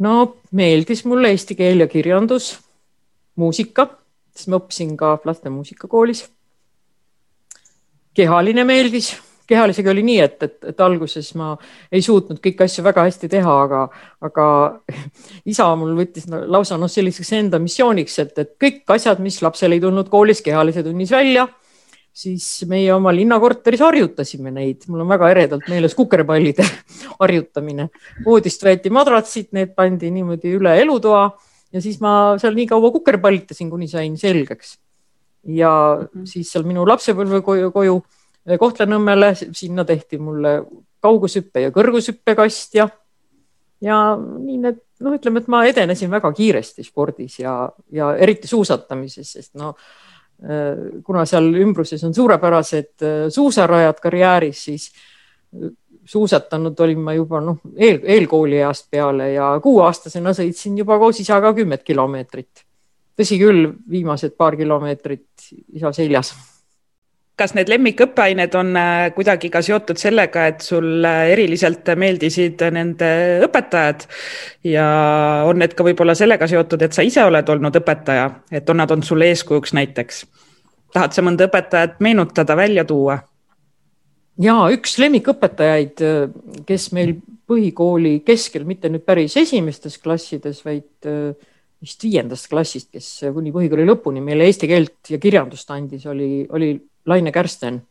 no 0.00 0.36
meeldis 0.52 1.04
mulle 1.04 1.32
eesti 1.32 1.54
keel 1.54 1.84
ja 1.84 1.88
kirjandus, 1.88 2.54
muusika, 3.36 3.86
sest 4.32 4.48
ma 4.48 4.62
õppisin 4.62 4.96
ka 4.96 5.18
laste 5.28 5.52
muusikakoolis. 5.52 6.24
kehaline 8.16 8.64
meeldis 8.64 9.12
kehalisega 9.52 9.92
oli 9.92 10.04
nii, 10.08 10.18
et, 10.24 10.36
et, 10.48 10.58
et 10.72 10.84
alguses 10.84 11.28
ma 11.38 11.52
ei 11.92 12.02
suutnud 12.04 12.40
kõiki 12.42 12.66
asju 12.66 12.84
väga 12.86 13.06
hästi 13.06 13.30
teha, 13.32 13.56
aga, 13.68 13.82
aga 14.28 14.46
isa 15.52 15.68
mul 15.78 15.94
võttis 16.00 16.28
no, 16.32 16.42
lausa 16.56 16.80
noh, 16.80 16.90
selliseks 16.90 17.34
enda 17.38 17.60
missiooniks, 17.62 18.18
et, 18.24 18.38
et 18.42 18.54
kõik 18.60 18.96
asjad, 18.96 19.22
mis 19.24 19.40
lapsel 19.44 19.76
ei 19.76 19.82
tulnud 19.84 20.10
koolis 20.12 20.42
kehalise 20.44 20.84
tunnis 20.86 21.12
välja, 21.14 21.46
siis 22.12 22.46
meie 22.68 22.90
oma 22.92 23.12
linnakorteris 23.14 23.80
harjutasime 23.80 24.52
neid, 24.52 24.84
mul 24.92 25.04
on 25.04 25.12
väga 25.14 25.30
eredalt 25.32 25.68
meeles 25.72 25.96
kukerpallide 25.96 26.66
harjutamine. 27.22 27.88
voodist 28.24 28.64
võeti 28.64 28.92
madratsid, 28.92 29.52
need 29.56 29.72
pandi 29.76 30.12
niimoodi 30.12 30.52
üle 30.58 30.76
elutoa 30.82 31.24
ja 31.72 31.80
siis 31.80 32.00
ma 32.04 32.36
seal 32.40 32.56
nii 32.56 32.68
kaua 32.70 32.92
kukerpallitasin, 32.94 33.70
kuni 33.72 33.88
sain 33.88 34.18
selgeks. 34.20 34.78
ja 35.42 35.70
mhm. 35.98 36.26
siis 36.28 36.52
seal 36.52 36.66
minu 36.68 36.84
lapsepõlve 36.86 37.40
koju, 37.42 37.70
koju 37.74 38.02
Kohtla-Nõmmele, 38.42 39.32
sinna 39.54 39.84
tehti 39.86 40.18
mulle 40.18 40.56
kaugushüppe 41.02 41.66
ja 41.66 41.72
kõrgushüppekast 41.74 42.74
ja, 42.78 42.88
ja 43.82 43.98
nii 44.18 44.58
need, 44.62 44.80
noh, 45.02 45.14
ütleme, 45.18 45.42
et 45.42 45.50
ma 45.52 45.62
edenesin 45.68 46.10
väga 46.10 46.32
kiiresti 46.34 46.86
spordis 46.86 47.38
ja, 47.42 47.56
ja 47.94 48.12
eriti 48.18 48.50
suusatamises, 48.50 49.30
sest 49.36 49.54
no 49.60 49.72
äh, 49.74 51.02
kuna 51.06 51.26
seal 51.28 51.52
ümbruses 51.62 52.02
on 52.06 52.14
suurepärased 52.14 53.06
äh, 53.06 53.24
suusarajad 53.34 54.02
karjääris, 54.02 54.64
siis 54.70 54.90
suusatanud 56.04 56.80
olin 56.80 57.02
ma 57.02 57.14
juba 57.14 57.40
noh, 57.44 57.60
eel, 57.76 58.00
eelkoolieast 58.02 58.90
peale 58.90 59.32
ja 59.36 59.52
kuueaastasena 59.62 60.34
sõitsin 60.34 60.78
juba 60.82 60.98
koos 60.98 61.20
isaga 61.22 61.52
kümmet 61.54 61.86
kilomeetrit. 61.86 62.66
tõsi 63.18 63.38
küll, 63.38 63.68
viimased 63.90 64.34
paar 64.34 64.56
kilomeetrit 64.56 65.52
isa 65.78 65.92
seljas 65.92 66.32
kas 67.38 67.54
need 67.56 67.70
lemmikõppeained 67.72 68.54
on 68.58 68.74
äh, 68.76 69.06
kuidagi 69.16 69.48
ka 69.52 69.62
seotud 69.64 70.00
sellega, 70.00 70.46
et 70.52 70.64
sul 70.64 71.04
eriliselt 71.06 71.88
meeldisid 71.98 72.60
nende 72.74 73.08
õpetajad 73.46 74.06
ja 74.68 74.86
on 75.48 75.60
need 75.62 75.76
ka 75.78 75.86
võib-olla 75.86 76.16
sellega 76.18 76.48
seotud, 76.50 76.84
et 76.84 76.96
sa 76.96 77.04
ise 77.06 77.24
oled 77.24 77.48
olnud 77.54 77.80
õpetaja, 77.82 78.28
et 78.52 78.68
on 78.68 78.82
nad 78.82 78.92
olnud 78.92 79.08
sulle 79.08 79.30
eeskujuks 79.32 79.76
näiteks? 79.78 80.24
tahad 80.92 81.14
sa 81.16 81.22
mõnda 81.24 81.46
õpetajat 81.48 82.02
meenutada, 82.04 82.56
välja 82.56 82.84
tuua? 82.84 83.16
ja 84.42 84.58
üks 84.74 84.98
lemmikõpetajaid, 85.00 86.04
kes 86.68 86.90
meil 86.92 87.16
põhikooli 87.48 88.18
keskel, 88.26 88.68
mitte 88.68 88.92
nüüd 88.92 89.04
päris 89.08 89.38
esimestes 89.40 89.96
klassides, 90.00 90.60
vaid 90.64 91.08
vist 91.82 92.04
viiendast 92.04 92.48
klassist, 92.52 92.92
kes 92.92 93.08
kuni 93.34 93.52
põhikooli 93.54 93.88
lõpuni 93.88 94.22
meile 94.24 94.46
eesti 94.46 94.68
keelt 94.70 95.10
ja 95.10 95.18
kirjandust 95.20 95.72
andis, 95.74 96.04
oli, 96.12 96.44
oli 96.52 96.74
Laine 97.06 97.32
Kärsten. 97.32 97.82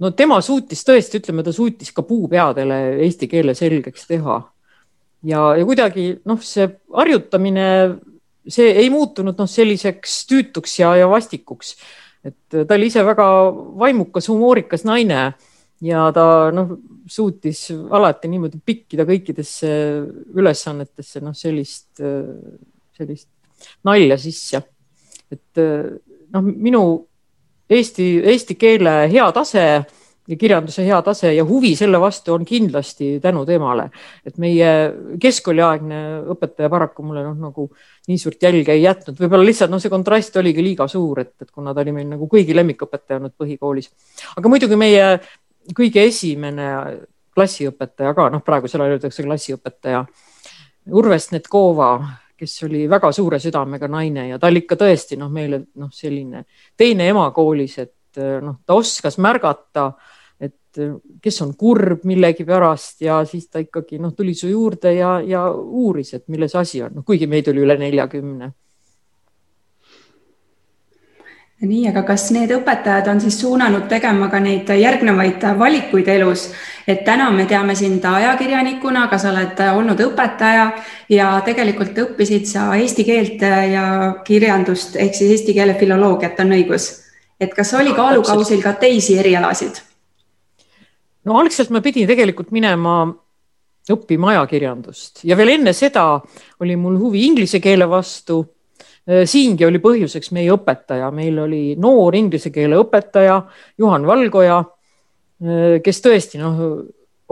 no 0.00 0.10
tema 0.16 0.40
suutis 0.44 0.84
tõesti, 0.86 1.20
ütleme, 1.22 1.42
ta 1.42 1.52
suutis 1.52 1.92
ka 1.92 2.04
puupeadele 2.06 2.78
eesti 3.06 3.28
keele 3.28 3.54
selgeks 3.58 4.06
teha. 4.06 4.38
ja, 5.24 5.40
ja 5.56 5.64
kuidagi 5.64 6.06
noh, 6.28 6.40
see 6.42 6.68
harjutamine, 6.92 7.66
see 8.48 8.70
ei 8.84 8.90
muutunud 8.90 9.38
noh, 9.38 9.48
selliseks 9.48 10.22
tüütuks 10.30 10.78
ja, 10.80 10.94
ja 10.96 11.08
vastikuks. 11.08 11.76
et 12.24 12.36
ta 12.54 12.74
oli 12.76 12.86
ise 12.92 13.04
väga 13.04 13.26
vaimukas, 13.80 14.28
humoorikas 14.28 14.84
naine 14.84 15.32
ja 15.82 16.06
ta 16.14 16.26
noh, 16.54 16.76
suutis 17.10 17.70
alati 17.90 18.28
niimoodi 18.30 18.60
pikkida 18.64 19.06
kõikidesse 19.08 19.70
ülesannetesse 20.36 21.24
noh, 21.24 21.34
sellist, 21.34 21.98
sellist 22.94 23.28
nalja 23.84 24.18
sisse. 24.20 24.62
et 25.32 25.58
noh, 25.58 26.44
minu 26.44 26.84
eesti, 27.72 28.06
eesti 28.32 28.56
keele 28.60 28.94
hea 29.12 29.26
tase 29.34 29.66
ja 30.28 30.36
kirjanduse 30.38 30.84
hea 30.86 30.98
tase 31.02 31.32
ja 31.34 31.44
huvi 31.44 31.72
selle 31.76 31.98
vastu 32.00 32.34
on 32.36 32.44
kindlasti 32.46 33.16
tänu 33.22 33.42
temale, 33.46 33.88
et 34.26 34.38
meie 34.42 34.68
keskkooliaegne 35.20 36.02
õpetaja 36.34 36.70
paraku 36.70 37.02
mulle 37.06 37.24
noh, 37.26 37.36
nagu 37.48 37.66
nii 38.08 38.18
suurt 38.20 38.42
jälge 38.42 38.74
ei 38.76 38.84
jätnud, 38.84 39.18
võib-olla 39.18 39.46
lihtsalt 39.48 39.72
noh, 39.72 39.82
see 39.82 39.92
kontrast 39.92 40.36
oligi 40.38 40.62
liiga 40.62 40.86
suur, 40.90 41.24
et, 41.24 41.34
et 41.42 41.50
kuna 41.50 41.74
ta 41.74 41.82
oli 41.82 41.94
meil 41.96 42.10
nagu 42.14 42.28
kõigi 42.30 42.54
lemmikõpetaja 42.54 43.18
olnud 43.18 43.34
põhikoolis. 43.38 43.90
aga 44.36 44.52
muidugi 44.52 44.78
meie 44.78 45.08
kõige 45.74 46.06
esimene 46.06 46.68
klassiõpetaja 47.34 48.14
ka, 48.14 48.28
noh, 48.30 48.44
praegusel 48.46 48.84
ajal 48.84 48.98
öeldakse 48.98 49.26
klassiõpetaja, 49.26 50.04
Urve 50.98 51.14
Snetkova, 51.22 51.92
kes 52.42 52.56
oli 52.66 52.86
väga 52.90 53.12
suure 53.14 53.38
südamega 53.42 53.88
naine 53.90 54.26
ja 54.32 54.38
ta 54.40 54.50
oli 54.50 54.64
ikka 54.64 54.78
tõesti 54.80 55.18
noh, 55.20 55.30
meile 55.32 55.62
noh, 55.78 55.90
selline 55.94 56.44
teine 56.78 57.06
ema 57.12 57.28
koolis, 57.34 57.78
et 57.78 58.22
noh, 58.42 58.58
ta 58.66 58.74
oskas 58.76 59.18
märgata, 59.22 59.92
et 60.42 60.80
kes 61.22 61.38
on 61.44 61.54
kurb 61.58 62.02
millegi 62.08 62.46
pärast 62.48 63.04
ja 63.06 63.20
siis 63.28 63.46
ta 63.48 63.62
ikkagi 63.62 64.00
noh, 64.02 64.14
tuli 64.16 64.34
su 64.34 64.50
juurde 64.50 64.94
ja, 64.96 65.14
ja 65.22 65.46
uuris, 65.52 66.14
et 66.18 66.26
milles 66.32 66.56
asi 66.58 66.82
on, 66.82 66.98
noh, 66.98 67.06
kuigi 67.06 67.30
meid 67.30 67.52
oli 67.52 67.62
üle 67.62 67.78
neljakümne 67.80 68.50
nii, 71.62 71.86
aga 71.92 72.02
kas 72.06 72.26
need 72.34 72.50
õpetajad 72.56 73.08
on 73.12 73.20
siis 73.22 73.36
suunanud 73.40 73.86
tegema 73.90 74.28
ka 74.32 74.40
neid 74.42 74.70
järgnevaid 74.78 75.44
valikuid 75.58 76.08
elus, 76.10 76.48
et 76.88 77.04
täna 77.06 77.28
me 77.30 77.46
teame 77.46 77.76
sind 77.78 78.04
ajakirjanikuna, 78.04 79.06
aga 79.06 79.18
sa 79.18 79.30
oled 79.30 79.62
olnud 79.70 80.02
õpetaja 80.08 80.66
ja 81.12 81.28
tegelikult 81.46 81.98
õppisid 82.04 82.48
sa 82.50 82.66
eesti 82.74 83.06
keelt 83.06 83.44
ja 83.46 83.86
kirjandust 84.26 84.98
ehk 84.98 85.14
siis 85.14 85.36
eesti 85.36 85.54
keele 85.54 85.76
filoloogiat 85.78 86.40
on 86.42 86.54
õigus. 86.58 86.90
et 87.40 87.54
kas 87.54 87.74
oli 87.74 87.94
kaalukausil 87.94 88.62
ka 88.62 88.72
teisi 88.72 89.18
erialasid? 89.18 89.82
no 91.24 91.38
algselt 91.38 91.70
ma 91.70 91.80
pidin 91.80 92.08
tegelikult 92.10 92.50
minema 92.50 93.04
õppima 93.90 94.34
ajakirjandust 94.34 95.22
ja 95.24 95.36
veel 95.36 95.54
enne 95.58 95.72
seda 95.72 96.20
oli 96.60 96.76
mul 96.76 96.98
huvi 96.98 97.26
inglise 97.26 97.60
keele 97.60 97.86
vastu 97.90 98.42
siingi 99.26 99.66
oli 99.66 99.80
põhjuseks 99.82 100.30
meie 100.36 100.52
õpetaja, 100.54 101.10
meil 101.14 101.38
oli 101.42 101.62
noor 101.80 102.14
inglise 102.14 102.52
keele 102.54 102.78
õpetaja 102.78 103.40
Juhan 103.78 104.06
Valgoja, 104.06 104.60
äh, 104.62 105.80
kes 105.82 106.02
tõesti 106.04 106.38
noh, 106.42 106.60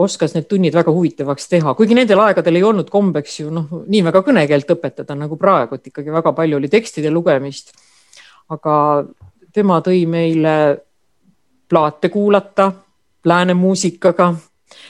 oskas 0.01 0.35
need 0.35 0.47
tunnid 0.49 0.75
väga 0.75 0.91
huvitavaks 0.91 1.47
teha, 1.51 1.73
kuigi 1.77 1.95
nendel 1.95 2.19
aegadel 2.23 2.57
ei 2.57 2.65
olnud 2.65 2.89
kombeks 2.91 3.39
ju 3.39 3.51
noh, 3.53 3.83
nii 3.87 4.03
väga 4.07 4.23
kõnekeelt 4.25 4.75
õpetada 4.75 5.15
nagu 5.15 5.37
praegu, 5.39 5.77
et 5.77 5.91
ikkagi 5.91 6.13
väga 6.13 6.33
palju 6.35 6.59
oli 6.59 6.71
tekstide 6.71 7.11
lugemist. 7.13 7.73
aga 8.51 9.05
tema 9.53 9.79
tõi 9.79 10.05
meile 10.07 10.55
plaate 11.69 12.09
kuulata 12.09 12.71
lääne 13.25 13.53
muusikaga 13.53 14.33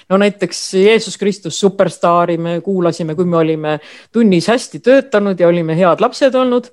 no 0.09 0.17
näiteks 0.21 0.63
Jeesus 0.79 1.17
Kristus 1.17 1.59
superstaari 1.59 2.37
me 2.37 2.59
kuulasime, 2.61 3.15
kui 3.15 3.25
me 3.25 3.37
olime 3.37 3.77
tunnis 4.11 4.47
hästi 4.51 4.79
töötanud 4.79 5.39
ja 5.39 5.47
olime 5.47 5.77
head 5.77 6.03
lapsed 6.03 6.35
olnud, 6.35 6.71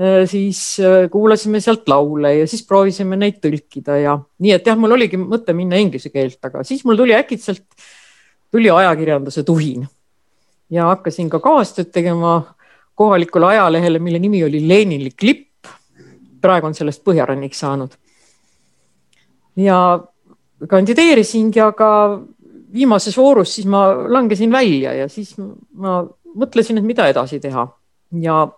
äh, 0.00 0.22
siis 0.30 0.62
äh, 0.80 1.08
kuulasime 1.10 1.60
sealt 1.64 1.88
laule 1.88 2.36
ja 2.40 2.46
siis 2.50 2.66
proovisime 2.66 3.18
neid 3.20 3.40
tõlkida 3.44 3.98
ja 4.02 4.18
nii, 4.38 4.54
et 4.58 4.66
jah, 4.66 4.78
mul 4.78 4.96
oligi 4.98 5.20
mõte 5.20 5.56
minna 5.56 5.80
inglise 5.80 6.12
keelt, 6.14 6.40
aga 6.44 6.64
siis 6.64 6.84
mul 6.84 7.00
tuli 7.00 7.16
äkitselt, 7.16 7.66
tuli 8.54 8.70
ajakirjanduse 8.70 9.42
tuhin 9.42 9.86
ja 10.70 10.88
hakkasin 10.92 11.30
ka 11.30 11.40
kaastööd 11.42 11.90
tegema 11.94 12.36
kohalikule 12.94 13.46
ajalehele, 13.46 13.98
mille 13.98 14.18
nimi 14.18 14.44
oli 14.44 14.62
Leninlik 14.68 15.22
lipp. 15.22 15.50
praegu 16.40 16.66
on 16.66 16.74
sellest 16.74 17.04
Põhjarannik 17.04 17.54
saanud. 17.54 17.90
ja 19.56 19.78
kandideerisingi, 20.70 21.60
aga 21.60 21.88
viimases 22.74 23.16
voorus 23.18 23.54
siis 23.56 23.66
ma 23.70 23.86
langesin 24.10 24.52
välja 24.52 24.94
ja 24.98 25.08
siis 25.08 25.34
ma 25.38 26.02
mõtlesin, 26.34 26.78
et 26.80 26.86
mida 26.86 27.06
edasi 27.10 27.40
teha. 27.40 27.66
Ja 28.22 28.48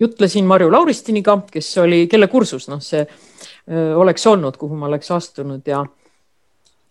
jutlesin 0.00 0.46
Marju 0.48 0.70
Lauristiniga, 0.72 1.38
kes 1.52 1.70
oli, 1.82 2.06
kelle 2.10 2.28
kursus 2.28 2.68
noh, 2.68 2.80
see 2.84 3.02
öö, 3.04 3.96
oleks 4.00 4.26
olnud, 4.26 4.56
kuhu 4.56 4.76
ma 4.76 4.88
oleks 4.88 5.10
astunud 5.10 5.66
ja 5.68 5.84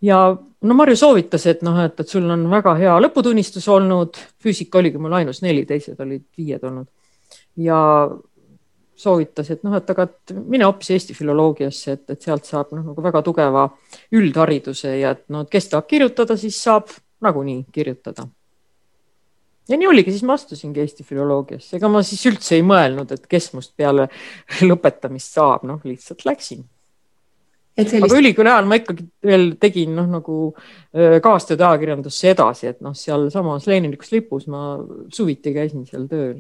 ja 0.01 0.19
no 0.61 0.77
Marju 0.77 0.95
soovitas, 0.95 1.45
et 1.49 1.63
noh, 1.65 1.79
et, 1.85 1.99
et 1.99 2.09
sul 2.09 2.29
on 2.29 2.45
väga 2.51 2.75
hea 2.77 2.97
lõputunnistus 3.01 3.67
olnud, 3.73 4.17
füüsika 4.43 4.81
oligi 4.81 5.01
mul 5.01 5.15
ainus 5.17 5.41
neli, 5.41 5.65
teised 5.65 5.99
olid 6.03 6.25
viied 6.37 6.63
olnud. 6.63 6.87
Ja 7.57 7.79
soovitas, 8.97 9.51
et 9.53 9.65
noh, 9.65 9.75
et 9.77 9.89
aga 9.93 10.07
et 10.07 10.33
mine 10.37 10.65
hoopis 10.65 10.89
Eesti 10.95 11.15
filoloogiasse, 11.17 11.97
et, 11.97 12.05
et 12.15 12.23
sealt 12.25 12.47
saab 12.49 12.73
noh, 12.73 12.85
nagu 12.91 13.03
väga 13.05 13.21
tugeva 13.25 13.67
üldhariduse 14.17 14.95
ja 14.97 15.13
et 15.15 15.27
no, 15.33 15.43
et 15.45 15.51
kes 15.53 15.69
tahab 15.71 15.87
kirjutada, 15.89 16.37
siis 16.39 16.57
saab 16.63 16.89
nagunii 17.23 17.63
kirjutada. 17.73 18.27
ja 19.69 19.77
nii 19.77 19.89
oligi, 19.89 20.13
siis 20.15 20.23
ma 20.25 20.37
astusingi 20.37 20.81
Eesti 20.81 21.05
filoloogiasse, 21.05 21.75
ega 21.77 21.91
ma 21.91 22.01
siis 22.05 22.23
üldse 22.29 22.57
ei 22.57 22.65
mõelnud, 22.65 23.11
et 23.13 23.27
kes 23.29 23.51
must 23.53 23.75
peale 23.77 24.07
lõpetamist 24.69 25.37
saab, 25.37 25.67
noh, 25.69 25.83
lihtsalt 25.85 26.25
läksin. 26.25 26.65
Sellist... 27.77 28.07
aga 28.07 28.17
ülikooli 28.17 28.49
ajal 28.49 28.65
ma 28.65 28.79
ikkagi 28.79 29.03
veel 29.21 29.51
tegin 29.61 29.91
noh, 29.93 30.07
nagu 30.09 30.37
kaastööd 31.21 31.61
ajakirjandusse 31.61 32.31
edasi, 32.31 32.71
et 32.71 32.81
noh, 32.81 32.95
sealsamas 32.97 33.69
Leninlikus 33.69 34.09
lipus 34.15 34.47
ma 34.49 34.71
suviti 35.13 35.53
käisin 35.53 35.85
seal 35.85 36.09
tööl 36.09 36.39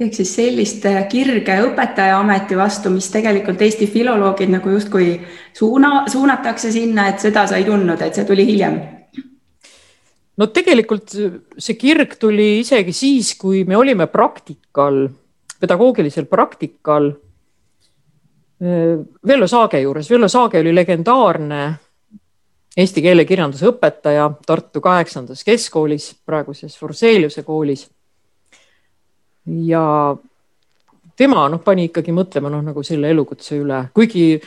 ehk 0.00 0.14
siis 0.16 0.32
sellist 0.34 0.86
kirge 1.10 1.56
õpetajaameti 1.68 2.56
vastu, 2.58 2.90
mis 2.90 3.06
tegelikult 3.14 3.62
Eesti 3.62 3.86
filoloogid 3.90 4.50
nagu 4.50 4.72
justkui 4.74 5.12
suuna, 5.54 6.04
suunatakse 6.10 6.72
sinna, 6.74 7.08
et 7.12 7.22
seda 7.22 7.46
sa 7.46 7.60
ei 7.60 7.66
tundnud, 7.68 8.00
et 8.02 8.14
see 8.14 8.26
tuli 8.26 8.46
hiljem? 8.48 8.80
no 10.34 10.48
tegelikult 10.50 11.14
see 11.14 11.76
kirg 11.78 12.16
tuli 12.18 12.58
isegi 12.64 12.92
siis, 12.94 13.34
kui 13.38 13.62
me 13.68 13.76
olime 13.78 14.08
praktikal, 14.10 15.04
pedagoogilisel 15.62 16.26
praktikal 16.26 17.12
äh, 17.14 18.98
Vello 19.26 19.46
Saage 19.46 19.80
juures. 19.84 20.10
Vello 20.10 20.28
Saage 20.28 20.58
oli 20.58 20.74
legendaarne 20.74 21.62
eesti 22.74 23.02
keele 23.04 23.22
kirjanduse 23.24 23.68
õpetaja 23.70 24.26
Tartu 24.46 24.82
kaheksandas 24.82 25.44
keskkoolis, 25.46 26.10
praeguses 26.26 26.74
Forseliuse 26.78 27.46
koolis 27.46 27.86
ja 29.46 29.84
tema 31.16 31.46
noh, 31.50 31.62
pani 31.64 31.88
ikkagi 31.90 32.14
mõtlema 32.14 32.50
noh, 32.52 32.62
nagu 32.64 32.82
selle 32.86 33.10
elukutse 33.14 33.58
üle, 33.60 33.86
kuigi 33.94 34.38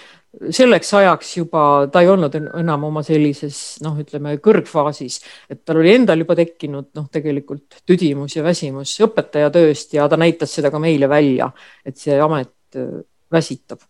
selleks 0.54 0.94
ajaks 1.00 1.32
juba 1.38 1.64
ta 1.92 2.02
ei 2.04 2.10
olnud 2.12 2.36
enam 2.38 2.88
oma 2.90 3.02
sellises 3.06 3.80
noh, 3.86 3.98
ütleme 4.02 4.36
kõrgfaasis, 4.44 5.20
et 5.50 5.64
tal 5.66 5.82
oli 5.82 5.96
endal 5.96 6.22
juba 6.24 6.36
tekkinud 6.38 6.92
noh, 6.98 7.08
tegelikult 7.12 7.82
tüdimus 7.88 8.38
ja 8.38 8.46
väsimus 8.46 8.94
õpetajatööst 9.08 9.96
ja 9.98 10.08
ta 10.10 10.20
näitas 10.20 10.54
seda 10.54 10.72
ka 10.74 10.82
meile 10.84 11.10
välja, 11.10 11.50
et 11.86 11.98
see 11.98 12.20
amet 12.22 12.78
äh, 12.78 13.00
väsitab. 13.34 13.82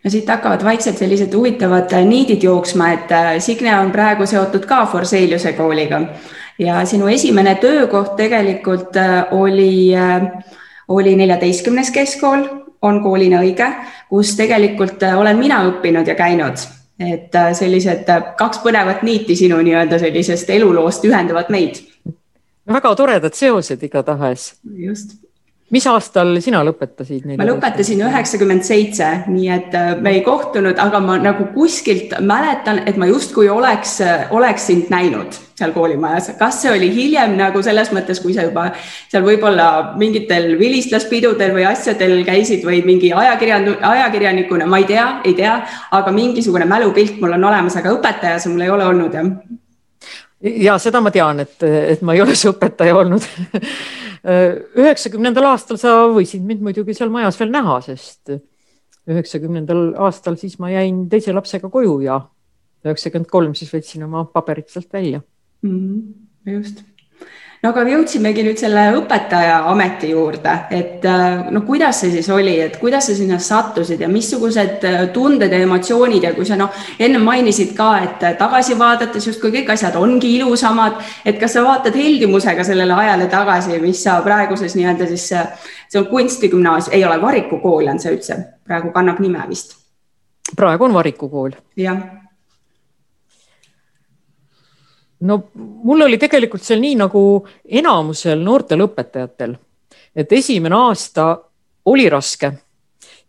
no 0.00 0.10
siit 0.10 0.28
hakkavad 0.30 0.64
vaikselt 0.64 0.96
sellised 0.96 1.34
huvitavad 1.34 1.92
niidid 2.06 2.42
jooksma, 2.46 2.92
et 2.94 3.12
äh, 3.12 3.32
Signe 3.38 3.74
on 3.76 3.92
praegu 3.92 4.26
seotud 4.26 4.64
ka 4.66 4.86
Forseliuse 4.86 5.52
kooliga 5.58 6.06
ja 6.60 6.84
sinu 6.86 7.08
esimene 7.08 7.54
töökoht 7.60 8.16
tegelikult 8.16 8.96
äh, 8.96 9.32
oli, 9.32 9.96
äh, 9.96 10.26
oli 10.88 11.16
neljateistkümnes 11.16 11.90
keskkool, 11.90 12.44
on 12.82 13.02
koolina 13.02 13.40
õige, 13.44 13.68
kus 14.08 14.34
tegelikult 14.36 15.02
äh, 15.02 15.16
olen 15.18 15.38
mina 15.40 15.62
õppinud 15.68 16.08
ja 16.08 16.16
käinud, 16.18 16.60
et 17.00 17.36
sellised 17.56 18.08
kaks 18.36 18.60
põnevat 18.64 19.02
niiti 19.06 19.36
sinu 19.36 19.60
nii-öelda 19.64 19.98
sellisest 20.02 20.50
eluloost 20.50 21.04
ühendavad 21.08 21.48
meid. 21.48 21.80
väga 22.68 22.94
toredad 22.94 23.34
seosed 23.34 23.82
igatahes. 23.82 24.54
just 24.76 25.16
mis 25.70 25.86
aastal 25.90 26.36
sina 26.42 26.62
lõpetasid? 26.66 27.28
ma 27.38 27.46
lõpetasin 27.48 28.02
üheksakümmend 28.06 28.66
seitse, 28.66 29.10
nii 29.30 29.52
et 29.54 29.76
äh, 29.78 29.92
me 30.00 30.16
ei 30.18 30.24
kohtunud, 30.26 30.78
aga 30.82 31.00
ma 31.04 31.18
nagu 31.20 31.50
kuskilt 31.54 32.16
mäletan, 32.20 32.82
et 32.90 32.98
ma 33.00 33.08
justkui 33.10 33.48
oleks, 33.52 34.00
oleks 34.34 34.68
sind 34.70 34.90
näinud 34.92 35.38
seal 35.60 35.74
koolimajas. 35.76 36.32
kas 36.38 36.62
see 36.62 36.72
oli 36.72 36.90
hiljem 36.94 37.36
nagu 37.38 37.62
selles 37.62 37.92
mõttes, 37.94 38.22
kui 38.22 38.34
sa 38.36 38.46
juba 38.48 38.70
seal 39.12 39.24
võib-olla 39.26 39.68
mingitel 40.00 40.54
vilistlaspidudel 40.60 41.54
või 41.56 41.66
asjadel 41.68 42.20
käisid 42.28 42.64
või 42.66 42.82
mingi 42.86 43.12
ajakirjand-, 43.12 43.80
ajakirjanikuna, 43.92 44.68
ma 44.70 44.80
ei 44.82 44.88
tea, 44.90 45.08
ei 45.24 45.36
tea, 45.38 45.58
aga 45.96 46.14
mingisugune 46.16 46.68
mälupilt 46.70 47.20
mul 47.20 47.36
on 47.38 47.50
olemas, 47.52 47.76
aga 47.76 47.94
õpetaja 47.98 48.40
see 48.40 48.54
mul 48.54 48.66
ei 48.66 48.78
ole 48.78 48.88
olnud 48.94 49.18
jah 49.20 49.34
ja 50.40 50.76
seda 50.80 51.00
ma 51.04 51.12
tean, 51.14 51.42
et, 51.44 51.56
et 51.62 52.02
ma 52.06 52.14
ei 52.16 52.22
ole 52.24 52.36
see 52.38 52.52
õpetaja 52.52 52.96
olnud. 52.96 53.26
Üheksakümnendal 54.80 55.46
aastal 55.48 55.78
sa 55.80 55.94
võisid 56.12 56.44
mind 56.44 56.64
muidugi 56.64 56.92
seal 56.96 57.12
majas 57.12 57.38
veel 57.40 57.52
näha, 57.54 57.78
sest 57.84 58.34
üheksakümnendal 59.10 59.94
aastal 60.04 60.36
siis 60.40 60.58
ma 60.60 60.68
jäin 60.72 61.06
teise 61.10 61.32
lapsega 61.32 61.70
koju 61.72 61.94
ja 62.04 62.18
üheksakümmend 62.84 63.30
kolm 63.32 63.54
siis 63.56 63.72
võtsin 63.72 64.04
oma 64.06 64.26
paberid 64.28 64.68
sealt 64.72 64.92
välja. 64.92 65.22
Mm. 65.64 65.78
-hmm, 65.78 66.56
just 66.56 66.84
no 67.60 67.70
aga 67.70 67.82
jõudsimegi 67.88 68.44
nüüd 68.44 68.60
selle 68.60 68.86
õpetaja 68.96 69.58
ameti 69.68 70.10
juurde, 70.14 70.52
et 70.72 71.04
äh, 71.08 71.50
no 71.52 71.62
kuidas 71.66 72.00
see 72.02 72.12
siis 72.14 72.28
oli, 72.32 72.54
et 72.64 72.78
kuidas 72.80 73.10
sa 73.10 73.16
sinna 73.16 73.40
sattusid 73.42 74.00
ja 74.00 74.08
missugused 74.08 74.86
äh, 74.88 75.00
tunded 75.14 75.52
ja 75.52 75.60
emotsioonid 75.66 76.24
ja 76.24 76.32
kui 76.36 76.48
sa 76.48 76.56
noh, 76.60 76.72
enne 76.98 77.20
mainisid 77.22 77.74
ka, 77.76 77.90
et 78.06 78.24
äh, 78.24 78.36
tagasi 78.40 78.78
vaadates 78.80 79.28
justkui 79.28 79.52
kõik 79.58 79.74
asjad 79.74 79.98
ongi 80.00 80.32
ilusamad, 80.38 81.00
et 81.24 81.40
kas 81.40 81.58
sa 81.58 81.64
vaatad 81.66 81.96
heldimusega 82.00 82.64
sellele 82.66 82.96
ajale 82.96 83.28
tagasi, 83.32 83.76
mis 83.82 84.00
sa 84.06 84.20
praeguses 84.24 84.76
nii-öelda 84.78 85.10
siis, 85.12 85.28
see 85.90 86.00
on 86.00 86.08
kunstigümnaasium, 86.08 86.96
ei 86.96 87.04
ole, 87.04 87.20
Variku 87.20 87.60
kool 87.60 87.92
on 87.92 88.00
see 88.00 88.14
üldse, 88.14 88.40
praegu 88.64 88.94
kannab 88.94 89.20
nime 89.20 89.44
vist. 89.50 89.76
praegu 90.56 90.88
on 90.88 90.96
Variku 90.96 91.28
kool. 91.28 91.52
jah 91.76 92.19
no 95.20 95.38
mul 95.54 96.06
oli 96.06 96.18
tegelikult 96.18 96.64
seal 96.64 96.80
nii 96.82 96.96
nagu 97.00 97.22
enamusel 97.80 98.40
noortel 98.44 98.86
õpetajatel, 98.86 99.54
et 100.16 100.32
esimene 100.32 100.76
aasta 100.76 101.30
oli 101.90 102.08
raske. 102.12 102.52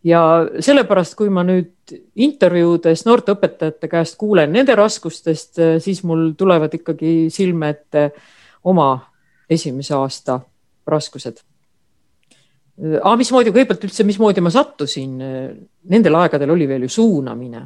Ja 0.02 0.20
sellepärast, 0.58 1.14
kui 1.14 1.30
ma 1.30 1.44
nüüd 1.46 1.92
intervjuudes 2.18 3.04
noorte 3.06 3.36
õpetajate 3.36 3.86
käest 3.90 4.16
kuulen 4.18 4.50
nende 4.50 4.74
raskustest, 4.74 5.60
siis 5.84 6.02
mul 6.08 6.32
tulevad 6.38 6.74
ikkagi 6.74 7.30
silme 7.30 7.70
ette 7.70 8.08
oma 8.66 8.96
esimese 9.50 9.94
aasta 9.94 10.40
raskused. 10.88 11.38
aga 13.02 13.14
mismoodi, 13.20 13.52
kõigepealt 13.54 13.84
üldse, 13.86 14.04
mismoodi 14.08 14.42
ma 14.42 14.50
sattusin, 14.50 15.22
nendel 15.92 16.18
aegadel 16.18 16.50
oli 16.50 16.66
veel 16.66 16.88
ju 16.88 16.96
suunamine 16.96 17.62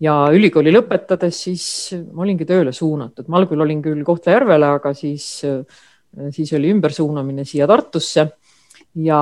ja 0.00 0.14
ülikooli 0.34 0.72
lõpetades 0.74 1.44
siis 1.48 1.68
ma 2.12 2.24
olingi 2.26 2.46
tööle 2.48 2.72
suunatud, 2.72 3.28
ma 3.28 3.40
algul 3.40 3.64
olin 3.64 3.82
küll 3.82 4.04
Kohtla-Järvele, 4.06 4.74
aga 4.78 4.92
siis, 4.94 5.28
siis 6.34 6.52
oli 6.58 6.70
ümbersuunamine 6.74 7.46
siia 7.48 7.66
Tartusse. 7.70 8.28
Ja 8.98 9.20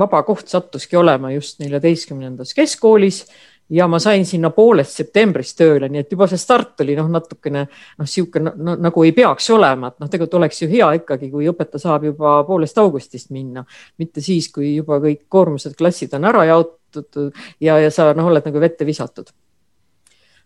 vaba 0.00 0.22
koht 0.24 0.48
sattuski 0.48 0.96
olema 0.96 1.32
just 1.34 1.60
neljateistkümnendas 1.60 2.54
keskkoolis 2.56 3.24
ja 3.70 3.86
ma 3.88 4.00
sain 4.02 4.24
sinna 4.26 4.50
poolest 4.54 4.96
septembrist 4.98 5.58
tööle, 5.60 5.88
nii 5.90 6.02
et 6.02 6.14
juba 6.14 6.26
see 6.30 6.40
start 6.40 6.82
oli 6.84 6.96
noh, 6.98 7.10
natukene 7.12 7.66
noh, 7.66 8.06
niisugune 8.06 8.54
no, 8.56 8.74
nagu 8.82 9.04
ei 9.06 9.12
peaks 9.16 9.50
olema, 9.54 9.92
et 9.92 10.02
noh, 10.02 10.10
tegelikult 10.10 10.38
oleks 10.40 10.62
ju 10.62 10.70
hea 10.72 10.88
ikkagi, 10.98 11.30
kui 11.30 11.46
õpetaja 11.50 11.84
saab 11.84 12.08
juba 12.08 12.40
poolest 12.48 12.80
augustist 12.82 13.30
minna, 13.34 13.64
mitte 14.00 14.24
siis, 14.24 14.50
kui 14.54 14.74
juba 14.74 14.98
kõik 15.04 15.26
koormused, 15.30 15.76
klassid 15.78 16.16
on 16.18 16.26
ära 16.32 16.48
jaotatud 16.50 17.30
ja, 17.62 17.78
ja 17.78 17.94
sa 17.94 18.10
noh, 18.16 18.32
oled 18.32 18.50
nagu 18.50 18.62
vette 18.66 18.88
visatud. 18.88 19.30
Äh, 19.30 19.49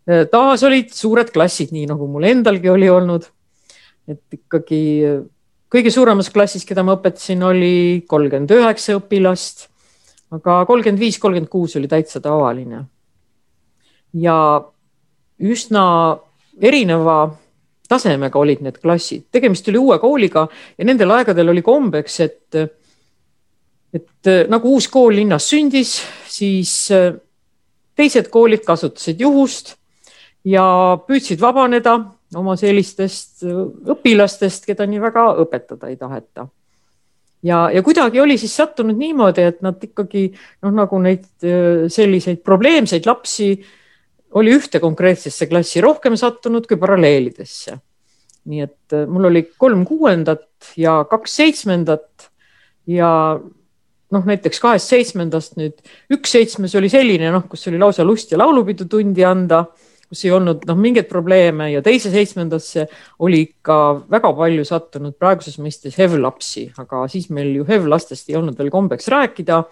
taas 0.04 0.62
olid 0.66 0.92
suured 0.92 1.30
klassid, 1.32 1.73
nii 1.73 1.87
nagu 1.88 2.06
mul 2.11 2.26
endalgi 2.29 2.68
oli 2.68 2.90
olnud. 2.92 3.31
et 4.05 4.37
ikkagi 4.37 4.81
äh, 5.09 5.20
kõige 5.72 5.88
suuremas 5.90 6.29
klassis, 6.29 6.66
keda 6.68 6.83
ma 6.85 6.98
õpetasin, 6.98 7.40
oli 7.40 8.05
kolmkümmend 8.09 8.50
üheksa 8.52 8.98
õpilast, 8.98 9.62
aga 10.37 10.59
kolmkümmend 10.68 11.00
viis, 11.00 11.16
kolmkümmend 11.18 11.48
kuus 11.48 11.76
oli 11.81 11.88
täitsa 11.88 12.20
tavaline. 12.20 12.85
ja 14.12 14.37
üsna 15.40 15.85
erineva 16.61 17.35
tasemega 17.88 18.38
olid 18.38 18.61
need 18.61 18.76
klassid, 18.83 19.24
tegemist 19.33 19.68
oli 19.72 19.81
uue 19.81 19.98
kooliga 19.98 20.44
ja 20.79 20.85
nendel 20.85 21.11
aegadel 21.16 21.48
oli 21.48 21.62
kombeks, 21.64 22.18
et, 22.20 22.61
et 23.92 24.29
äh, 24.29 24.44
nagu 24.52 24.68
uus 24.68 24.90
kool 24.92 25.16
linnas 25.16 25.48
sündis, 25.48 25.96
siis 26.29 26.92
teised 27.96 28.29
koolid 28.29 28.68
kasutasid 28.68 29.24
juhust 29.24 29.79
ja 30.44 30.64
püüdsid 31.07 31.40
vabaneda 31.40 31.96
oma 32.37 32.57
sellistest 32.61 33.44
äh, 33.46 33.62
õpilastest, 33.94 34.66
keda 34.68 34.87
nii 34.88 35.00
väga 35.02 35.30
õpetada 35.44 35.90
ei 35.90 35.96
taheta. 36.00 36.48
ja, 37.42 37.68
ja 37.72 37.83
kuidagi 37.83 38.20
oli 38.20 38.38
siis 38.38 38.57
sattunud 38.57 38.98
niimoodi, 38.98 39.42
et 39.42 39.62
nad 39.62 39.80
ikkagi 39.83 40.26
noh, 40.62 40.74
nagu 40.74 41.00
neid 41.02 41.26
äh, 41.46 41.87
selliseid 41.88 42.44
probleemseid 42.44 43.07
lapsi 43.07 43.54
oli 44.35 44.54
ühte 44.54 44.80
konkreetsesse 44.83 45.46
klassi 45.46 45.83
rohkem 45.85 46.16
sattunud 46.18 46.66
kui 46.66 46.78
paralleelidesse. 46.80 47.78
nii 48.44 48.61
et 48.61 48.92
äh, 48.92 49.09
mul 49.09 49.30
oli 49.30 49.46
kolm 49.57 49.85
kuuendat 49.88 50.74
ja 50.76 51.02
kaks 51.09 51.37
seitsmendat 51.40 52.30
ja 52.87 53.40
noh, 54.14 54.26
näiteks 54.28 54.61
kahest 54.61 54.92
seitsmendast 54.92 55.57
nüüd 55.57 55.80
üks 56.12 56.35
seitsmes 56.37 56.74
oli 56.76 56.90
selline, 56.92 57.30
noh, 57.33 57.48
kus 57.48 57.66
oli 57.70 57.80
lausa 57.80 58.04
lust 58.04 58.33
ja 58.35 58.38
laulupidu 58.38 58.87
tundi 58.90 59.24
anda 59.24 59.64
kus 60.14 60.24
ei 60.29 60.33
olnud 60.35 60.62
noh, 60.68 60.79
mingeid 60.79 61.09
probleeme 61.11 61.72
ja 61.72 61.83
teise 61.83 62.12
seitsmendasse 62.14 62.87
oli 63.27 63.42
ikka 63.48 63.79
väga 64.14 64.31
palju 64.38 64.66
sattunud 64.68 65.18
praeguses 65.18 65.59
mõistes 65.59 65.98
HEV-lapsi, 65.98 66.68
aga 66.79 67.05
siis 67.11 67.27
meil 67.35 67.50
ju 67.59 67.66
HEV-lastest 67.66 68.31
ei 68.31 68.38
olnud 68.38 68.59
veel 68.59 68.70
kombeks 68.70 69.11
rääkida. 69.11 69.64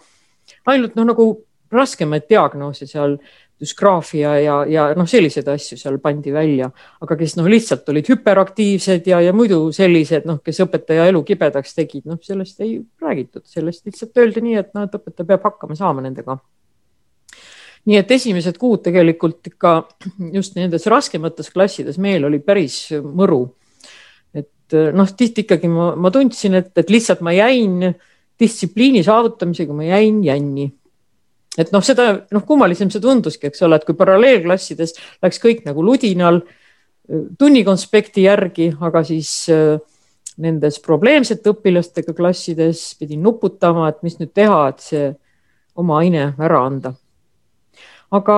ainult 0.66 0.98
noh, 0.98 1.06
nagu 1.06 1.26
raskemaid 1.72 2.26
diagnoose 2.28 2.86
seal, 2.90 3.16
düsgraafia 3.62 4.32
ja, 4.42 4.56
ja 4.66 4.88
noh, 4.98 5.06
selliseid 5.06 5.46
asju 5.48 5.78
seal 5.78 6.00
pandi 6.02 6.32
välja, 6.34 6.66
aga 7.04 7.16
kes 7.20 7.36
noh, 7.38 7.46
lihtsalt 7.46 7.86
olid 7.92 8.08
hüperaktiivsed 8.10 9.06
ja, 9.06 9.20
ja 9.22 9.32
muidu 9.36 9.68
sellised 9.72 10.26
noh, 10.26 10.40
kes 10.42 10.58
õpetaja 10.66 11.06
elu 11.12 11.22
kibedaks 11.28 11.78
tegid, 11.78 12.08
noh, 12.10 12.18
sellest 12.26 12.58
ei 12.66 12.80
räägitud, 13.02 13.46
sellest 13.46 13.86
lihtsalt 13.86 14.18
öeldi 14.18 14.42
nii, 14.42 14.58
et 14.64 14.74
noh, 14.74 14.88
et 14.88 14.98
õpetaja 14.98 15.30
peab 15.30 15.46
hakkama 15.46 15.78
saama 15.78 16.02
nendega 16.02 16.40
nii 17.88 17.98
et 17.98 18.10
esimesed 18.14 18.58
kuud 18.60 18.82
tegelikult 18.84 19.52
ikka 19.52 19.74
just 20.36 20.54
nendes 20.58 20.86
raskemates 20.90 21.50
klassides 21.50 21.98
meel 22.02 22.28
oli 22.28 22.38
päris 22.44 22.92
mõru. 22.92 23.44
et 24.34 24.76
noh, 24.94 25.08
tihti 25.16 25.44
ikkagi 25.44 25.68
ma, 25.68 25.92
ma 25.96 26.10
tundsin, 26.14 26.54
et, 26.60 26.70
et 26.78 26.90
lihtsalt 26.90 27.20
ma 27.20 27.34
jäin 27.34 27.92
distsipliini 28.40 29.02
saavutamisega, 29.04 29.74
ma 29.76 29.84
jäin 29.84 30.22
jänni 30.24 30.70
et 31.58 31.72
noh, 31.74 31.84
seda 31.84 32.08
noh, 32.32 32.44
kummalisem 32.48 32.90
see 32.90 33.02
tunduski, 33.02 33.50
eks 33.50 33.64
ole, 33.66 33.76
et 33.76 33.86
kui 33.88 33.96
paralleelklassides 33.98 34.96
läks 35.22 35.40
kõik 35.42 35.66
nagu 35.66 35.84
ludinal 35.84 36.40
tunnikonspekti 37.38 38.24
järgi, 38.24 38.70
aga 38.80 39.02
siis 39.04 39.34
äh, 39.52 39.76
nendes 40.40 40.78
probleemsete 40.80 41.52
õpilastega 41.52 42.14
klassides 42.16 42.92
pidin 42.96 43.24
nuputama, 43.26 43.90
et 43.90 44.00
mis 44.06 44.16
nüüd 44.20 44.32
teha, 44.32 44.62
et 44.72 44.84
see 44.86 45.10
oma 45.76 46.00
aine 46.00 46.30
ära 46.40 46.62
anda 46.64 46.94
aga 48.12 48.36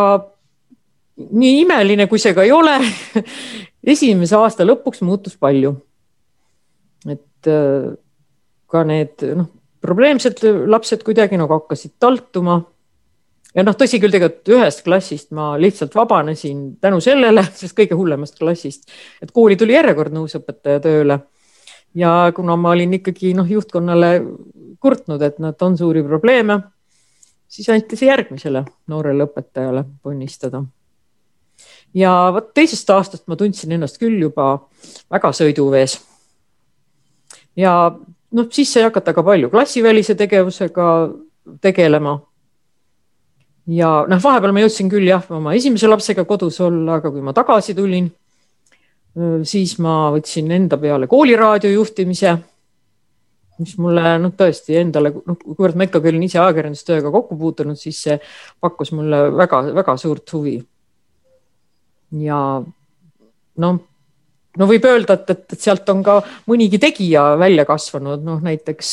nii 1.17 1.63
imeline, 1.63 2.07
kui 2.11 2.21
see 2.23 2.35
ka 2.35 2.45
ei 2.47 2.53
ole 2.55 2.77
esimese 3.95 4.37
aasta 4.39 4.67
lõpuks 4.67 5.03
muutus 5.07 5.37
palju. 5.39 5.75
et 7.11 7.51
äh, 7.51 7.91
ka 8.71 8.85
need 8.89 9.27
noh, 9.39 9.51
probleemsed 9.85 10.41
lapsed 10.71 11.05
kuidagi 11.07 11.39
nagu 11.39 11.59
hakkasid 11.59 11.97
taltuma. 12.01 12.63
ja 13.55 13.63
noh, 13.63 13.77
tõsi 13.79 14.01
küll, 14.03 14.15
tegelikult 14.15 14.55
ühest 14.57 14.83
klassist 14.87 15.31
ma 15.37 15.55
lihtsalt 15.61 15.95
vabanesin 15.95 16.67
tänu 16.83 17.01
sellele, 17.05 17.45
sest 17.61 17.77
kõige 17.79 17.99
hullemast 17.99 18.39
klassist, 18.39 18.91
et 19.23 19.31
kooli 19.31 19.59
tuli 19.61 19.77
järjekordne 19.77 20.25
uus 20.25 20.39
õpetaja 20.41 20.83
tööle. 20.83 21.21
ja 21.95 22.33
kuna 22.35 22.57
ma 22.57 22.75
olin 22.75 22.99
ikkagi 22.99 23.35
noh, 23.39 23.51
juhtkonnale 23.51 24.15
kurtnud, 24.83 25.23
et 25.23 25.39
nad 25.39 25.63
on 25.63 25.79
suuri 25.79 26.03
probleeme 26.03 26.59
siis 27.55 27.69
anti 27.71 27.99
see 27.99 28.09
järgmisele 28.09 28.64
noorele 28.90 29.29
õpetajale 29.29 29.85
ponnistada. 30.03 30.64
ja 31.95 32.12
vot 32.35 32.51
teisest 32.55 32.90
aastast 32.90 33.29
ma 33.31 33.37
tundsin 33.38 33.77
ennast 33.77 34.01
küll 34.03 34.19
juba 34.19 34.49
väga 35.12 35.31
sõiduvees. 35.38 36.01
ja 37.57 37.75
noh, 37.95 38.49
siis 38.51 38.73
sai 38.73 38.87
hakata 38.88 39.14
ka 39.14 39.23
palju 39.23 39.51
klassivälise 39.51 40.17
tegevusega 40.19 40.88
tegelema. 41.61 42.19
ja 43.67 43.93
noh, 44.09 44.23
vahepeal 44.23 44.53
ma 44.53 44.67
jõudsin 44.67 44.90
küll 44.90 45.07
jah, 45.09 45.23
oma 45.31 45.55
esimese 45.55 45.88
lapsega 45.88 46.25
kodus 46.25 46.61
olla, 46.61 46.99
aga 46.99 47.11
kui 47.14 47.23
ma 47.23 47.33
tagasi 47.33 47.75
tulin, 47.75 48.11
siis 49.47 49.79
ma 49.79 50.11
võtsin 50.11 50.51
enda 50.51 50.79
peale 50.79 51.07
kooliraadio 51.07 51.71
juhtimise 51.71 52.35
mis 53.62 53.75
mulle 53.79 54.17
noh, 54.23 54.35
tõesti 54.35 54.79
endale, 54.81 55.12
noh, 55.14 55.38
kuivõrd 55.38 55.79
ma 55.79 55.87
ikkagi 55.87 56.11
olin 56.11 56.27
ise 56.27 56.40
ajakirjandustööga 56.43 57.12
kokku 57.14 57.38
puutunud, 57.38 57.79
siis 57.79 58.01
see 58.07 58.17
pakkus 58.62 58.90
mulle 58.97 59.29
väga-väga 59.37 59.97
suurt 60.01 60.33
huvi. 60.35 60.57
ja 62.25 62.38
noh, 63.62 63.79
no 64.59 64.69
võib 64.71 64.87
öelda, 64.88 65.17
et, 65.19 65.31
et, 65.31 65.45
et 65.57 65.67
sealt 65.67 65.88
on 65.93 66.03
ka 66.07 66.19
mõnigi 66.51 66.81
tegija 66.83 67.25
välja 67.40 67.67
kasvanud, 67.69 68.25
noh 68.27 68.43
näiteks 68.45 68.90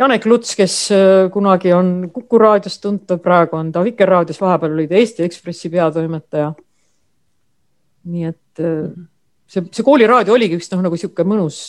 Janek 0.00 0.28
Luts, 0.28 0.54
kes 0.58 0.76
äh, 0.94 1.14
kunagi 1.32 1.72
on 1.76 1.94
Kuku 2.12 2.40
raadios 2.40 2.78
tuntav, 2.82 3.20
praegu 3.24 3.58
on 3.60 3.72
ta 3.72 3.84
Vikerraadios, 3.84 4.40
vahepeal 4.42 4.76
oli 4.76 4.88
ta 4.90 5.00
Eesti 5.00 5.26
Ekspressi 5.26 5.72
peatoimetaja. 5.72 6.52
nii 8.04 8.28
et 8.28 8.60
äh, 8.60 8.88
see, 9.48 9.64
see 9.72 9.84
kooliraadio 9.86 10.36
oligi 10.36 10.60
üks 10.60 10.72
noh, 10.72 10.84
nagu 10.84 10.96
niisugune 10.96 11.34
mõnus 11.34 11.60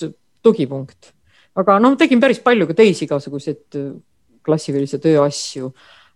tugipunkt, 0.46 1.15
aga 1.56 1.80
noh, 1.80 1.96
tegin 1.98 2.22
päris 2.22 2.42
palju 2.44 2.68
ka 2.68 2.78
teisi 2.78 3.06
igasuguseid 3.08 3.80
äh, 3.80 3.92
klassikalise 4.46 5.02
töö 5.02 5.24
asju. 5.26 5.72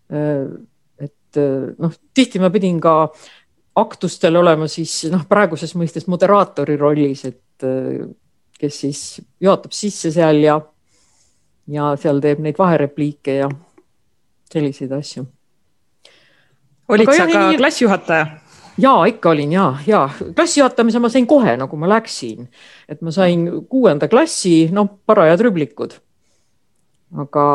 et 0.10 1.38
noh, 1.78 1.92
tihti 2.18 2.40
ma 2.42 2.50
pidin 2.50 2.80
ka 2.82 2.94
äh, 3.04 3.28
aktustel 3.80 4.36
olema 4.40 4.68
siis 4.70 4.94
noh, 5.12 5.24
praeguses 5.30 5.76
mõistes 5.78 6.08
moderaatori 6.12 6.78
rollis, 6.80 7.26
et 7.30 7.66
äh, 7.68 8.04
kes 8.60 8.82
siis 8.84 9.02
juhatab 9.42 9.76
sisse 9.76 10.12
seal 10.14 10.42
ja, 10.44 10.60
ja 11.72 11.94
seal 12.02 12.22
teeb 12.24 12.42
neid 12.44 12.60
vaherepliike 12.60 13.40
ja 13.42 13.50
selliseid 14.52 14.94
asju. 14.98 15.26
olid 16.90 17.14
sa 17.14 17.28
ka 17.30 17.46
nii... 17.50 17.60
klassijuhataja? 17.62 18.30
Ja 18.80 18.94
ikka 19.10 19.34
olin 19.34 19.52
ja, 19.52 19.66
ja 19.88 20.06
klassijuhatamise 20.36 21.00
ma 21.04 21.12
sain 21.12 21.28
kohe, 21.28 21.58
nagu 21.60 21.78
ma 21.78 21.90
läksin, 21.92 22.48
et 22.90 23.02
ma 23.06 23.12
sain 23.12 23.46
kuuenda 23.70 24.08
klassi, 24.08 24.70
noh, 24.72 24.90
parajad 25.06 25.46
rüblikud. 25.50 26.00
aga 27.20 27.46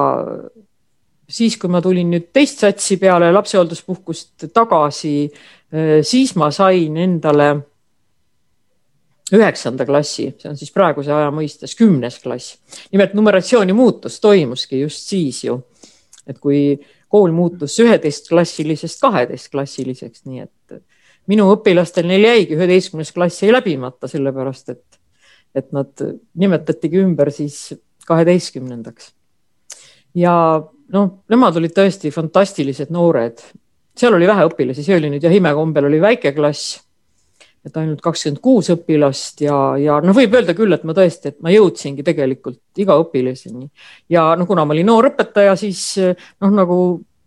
siis, 1.31 1.57
kui 1.57 1.71
ma 1.71 1.81
tulin 1.83 2.11
nüüd 2.11 2.31
teist 2.35 2.61
satsi 2.65 2.97
peale 3.01 3.33
lapsehoolduspuhkust 3.33 4.49
tagasi 4.53 5.15
Äh, 5.75 6.03
siis 6.03 6.35
ma 6.39 6.51
sain 6.55 6.97
endale 7.03 7.49
üheksanda 9.35 9.87
klassi, 9.89 10.29
see 10.39 10.51
on 10.51 10.59
siis 10.61 10.71
praeguse 10.71 11.11
aja 11.11 11.33
mõistes 11.35 11.73
kümnes 11.75 12.21
klass. 12.23 12.59
nimelt 12.93 13.15
numeratsiooni 13.17 13.75
muutus 13.75 14.21
toimuski 14.23 14.85
just 14.85 15.09
siis 15.09 15.41
ju, 15.45 15.57
et 16.29 16.39
kui 16.39 16.77
kool 17.11 17.33
muutus 17.35 17.79
üheteistklassilisest 17.83 19.01
kaheteistklassiliseks, 19.03 20.27
nii 20.29 20.45
et 20.45 20.53
minu 21.31 21.49
õpilastel 21.55 22.07
neil 22.09 22.27
jäigi 22.27 22.59
üheteistkümnes 22.59 23.13
klass 23.17 23.43
jäi 23.43 23.53
läbimata, 23.53 24.11
sellepärast 24.11 24.75
et, 24.75 25.01
et 25.55 25.73
nad 25.73 26.07
nimetatigi 26.35 27.01
ümber 27.03 27.33
siis 27.33 27.75
kaheteistkümnendaks. 28.07 29.13
ja 30.15 30.35
noh, 30.95 31.13
nemad 31.31 31.57
olid 31.57 31.73
tõesti 31.77 32.13
fantastilised 32.13 32.93
noored 32.93 33.41
seal 33.99 34.17
oli 34.17 34.29
vähe 34.29 34.49
õpilasi, 34.49 34.85
see 34.85 34.97
oli 34.99 35.13
nüüd 35.13 35.25
jah, 35.25 35.35
imekombel 35.35 35.89
oli 35.91 36.01
väike 36.03 36.35
klass. 36.37 36.81
et 37.65 37.77
ainult 37.81 38.03
kakskümmend 38.05 38.43
kuus 38.45 38.67
õpilast 38.75 39.41
ja, 39.41 39.55
ja 39.81 39.95
noh, 40.05 40.13
võib 40.13 40.35
öelda 40.37 40.53
küll, 40.53 40.75
et 40.77 40.83
ma 40.85 40.93
tõesti, 40.93 41.31
et 41.31 41.39
ma 41.41 41.49
jõudsingi 41.49 42.05
tegelikult 42.05 42.61
iga 42.77 42.99
õpilaseni 43.01 43.71
ja 44.13 44.25
no 44.37 44.45
kuna 44.45 44.67
ma 44.69 44.75
olin 44.75 44.85
noor 44.91 45.09
õpetaja, 45.09 45.55
siis 45.57 45.95
noh, 45.97 46.51
nagu 46.53 46.77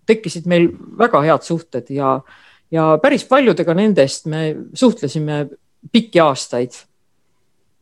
tekkisid 0.05 0.45
meil 0.45 0.67
väga 0.99 1.23
head 1.25 1.47
suhted 1.47 1.89
ja, 1.89 2.19
ja 2.71 2.97
päris 3.01 3.25
paljudega 3.25 3.73
nendest 3.73 4.25
me 4.25 4.55
suhtlesime 4.73 5.47
pikki 5.91 6.19
aastaid. 6.19 6.71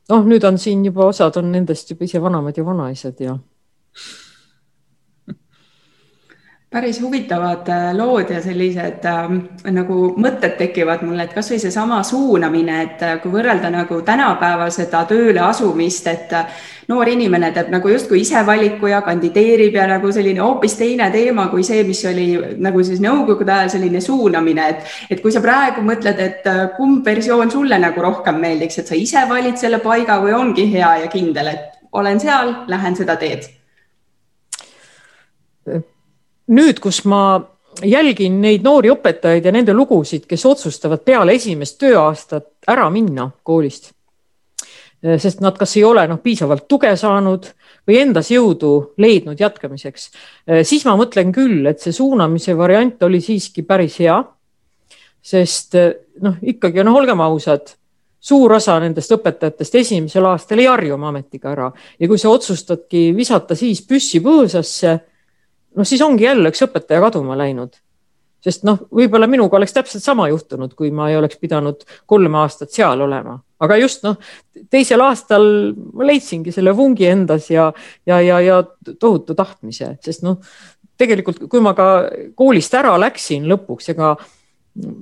noh, 0.10 0.26
nüüd 0.26 0.44
on 0.46 0.60
siin 0.62 0.86
juba 0.86 1.08
osad 1.10 1.38
on 1.42 1.52
nendest 1.52 1.90
juba 1.92 2.06
ise 2.06 2.22
vanemad 2.22 2.58
ja 2.58 2.66
vanaisad 2.66 3.20
ja 3.20 3.38
päris 6.76 7.02
huvitavad 7.02 7.68
äh, 7.70 7.98
lood 7.98 8.30
ja 8.30 8.42
sellised 8.44 9.06
äh, 9.08 9.30
nagu 9.72 10.10
mõtted 10.20 10.58
tekivad 10.60 11.06
mulle, 11.08 11.24
et 11.24 11.32
kasvõi 11.32 11.60
seesama 11.64 12.02
suunamine, 12.04 12.82
et 12.84 13.06
äh, 13.06 13.14
kui 13.24 13.32
võrrelda 13.32 13.72
nagu 13.72 14.02
tänapäeva 14.04 14.68
seda 14.76 15.06
tööle 15.08 15.40
asumist, 15.46 16.10
et 16.12 16.36
noor 16.92 17.14
inimene 17.14 17.54
teeb 17.56 17.72
nagu 17.72 17.94
justkui 17.94 18.20
ise 18.26 18.44
valiku 18.44 18.92
ja 18.92 19.00
kandideerib 19.08 19.80
ja 19.80 19.88
nagu 19.94 20.12
selline 20.12 20.44
hoopis 20.44 20.76
teine 20.82 21.08
teema 21.16 21.48
kui 21.54 21.64
see, 21.64 21.86
mis 21.88 22.04
oli 22.12 22.28
nagu 22.68 22.84
siis 22.84 23.00
nõukogude 23.08 23.56
ajal 23.56 23.72
selline 23.78 24.04
suunamine, 24.04 24.68
et, 24.76 24.94
et 25.16 25.24
kui 25.24 25.32
sa 25.32 25.40
praegu 25.48 25.86
mõtled, 25.88 26.20
et 26.28 26.54
kumb 26.76 27.08
versioon 27.08 27.56
sulle 27.56 27.80
nagu 27.80 28.04
rohkem 28.04 28.44
meeldiks, 28.44 28.84
et 28.84 28.92
sa 28.92 29.00
ise 29.00 29.24
valid 29.32 29.56
selle 29.64 29.80
paiga 29.80 30.20
või 30.28 30.36
ongi 30.36 30.68
hea 30.76 30.96
ja 31.06 31.12
kindel, 31.16 31.56
et 31.56 31.84
olen 31.96 32.20
seal, 32.20 32.58
lähen 32.68 33.00
seda 33.00 33.16
teed 33.24 33.54
nüüd, 36.48 36.80
kus 36.80 37.04
ma 37.10 37.40
jälgin 37.84 38.40
neid 38.42 38.64
noori 38.64 38.92
õpetajaid 38.94 39.46
ja 39.46 39.54
nende 39.54 39.74
lugusid, 39.76 40.26
kes 40.30 40.46
otsustavad 40.48 41.04
peale 41.06 41.36
esimest 41.36 41.78
tööaastat 41.82 42.70
ära 42.72 42.88
minna 42.94 43.28
koolist, 43.44 43.92
sest 45.02 45.42
nad 45.44 45.58
kas 45.60 45.76
ei 45.78 45.84
ole 45.86 46.06
noh, 46.10 46.22
piisavalt 46.24 46.68
tuge 46.72 46.94
saanud 46.98 47.50
või 47.86 48.00
endas 48.02 48.32
jõudu 48.32 48.72
leidnud 49.02 49.40
jätkamiseks, 49.40 50.08
siis 50.66 50.86
ma 50.88 50.96
mõtlen 50.98 51.34
küll, 51.36 51.66
et 51.70 51.84
see 51.84 51.94
suunamise 51.94 52.56
variant 52.58 53.04
oli 53.06 53.22
siiski 53.22 53.66
päris 53.68 54.00
hea. 54.02 54.24
sest 55.26 55.74
noh, 56.22 56.36
ikkagi 56.42 56.84
noh, 56.86 56.96
olgem 56.96 57.22
ausad, 57.22 57.74
suur 58.22 58.54
osa 58.54 58.80
nendest 58.80 59.12
õpetajatest 59.12 59.76
esimesel 59.76 60.26
aastal 60.26 60.60
ei 60.62 60.68
harju 60.70 60.94
oma 60.94 61.10
ametiga 61.10 61.52
ära 61.52 61.72
ja 62.00 62.08
kui 62.08 62.18
sa 62.18 62.30
otsustadki 62.30 63.12
visata 63.18 63.56
siis 63.58 63.82
püssi 63.86 64.22
põõsasse 64.22 64.96
noh, 65.76 65.88
siis 65.88 66.04
ongi 66.06 66.28
jälle 66.28 66.52
üks 66.52 66.64
õpetaja 66.66 67.04
kaduma 67.08 67.38
läinud. 67.40 67.76
sest 68.46 68.62
noh, 68.62 68.78
võib-olla 68.94 69.26
minuga 69.26 69.58
oleks 69.58 69.74
täpselt 69.74 70.04
sama 70.04 70.28
juhtunud, 70.30 70.76
kui 70.78 70.92
ma 70.94 71.08
ei 71.10 71.16
oleks 71.18 71.40
pidanud 71.42 71.80
kolm 72.06 72.36
aastat 72.38 72.70
seal 72.70 73.02
olema, 73.02 73.40
aga 73.66 73.78
just 73.82 74.06
noh, 74.06 74.20
teisel 74.70 75.02
aastal 75.02 75.48
ma 75.74 76.06
leidsingi 76.06 76.54
selle 76.54 76.76
vungi 76.78 77.08
endas 77.10 77.50
ja, 77.50 77.72
ja, 78.06 78.22
ja, 78.22 78.40
ja 78.46 78.62
tohutu 78.86 79.34
tahtmise, 79.34 79.96
sest 80.06 80.22
noh, 80.28 80.38
tegelikult 80.98 81.48
kui 81.50 81.64
ma 81.64 81.74
ka 81.74 81.90
koolist 82.38 82.78
ära 82.78 82.94
läksin 83.02 83.50
lõpuks, 83.50 83.90
ega 83.96 84.14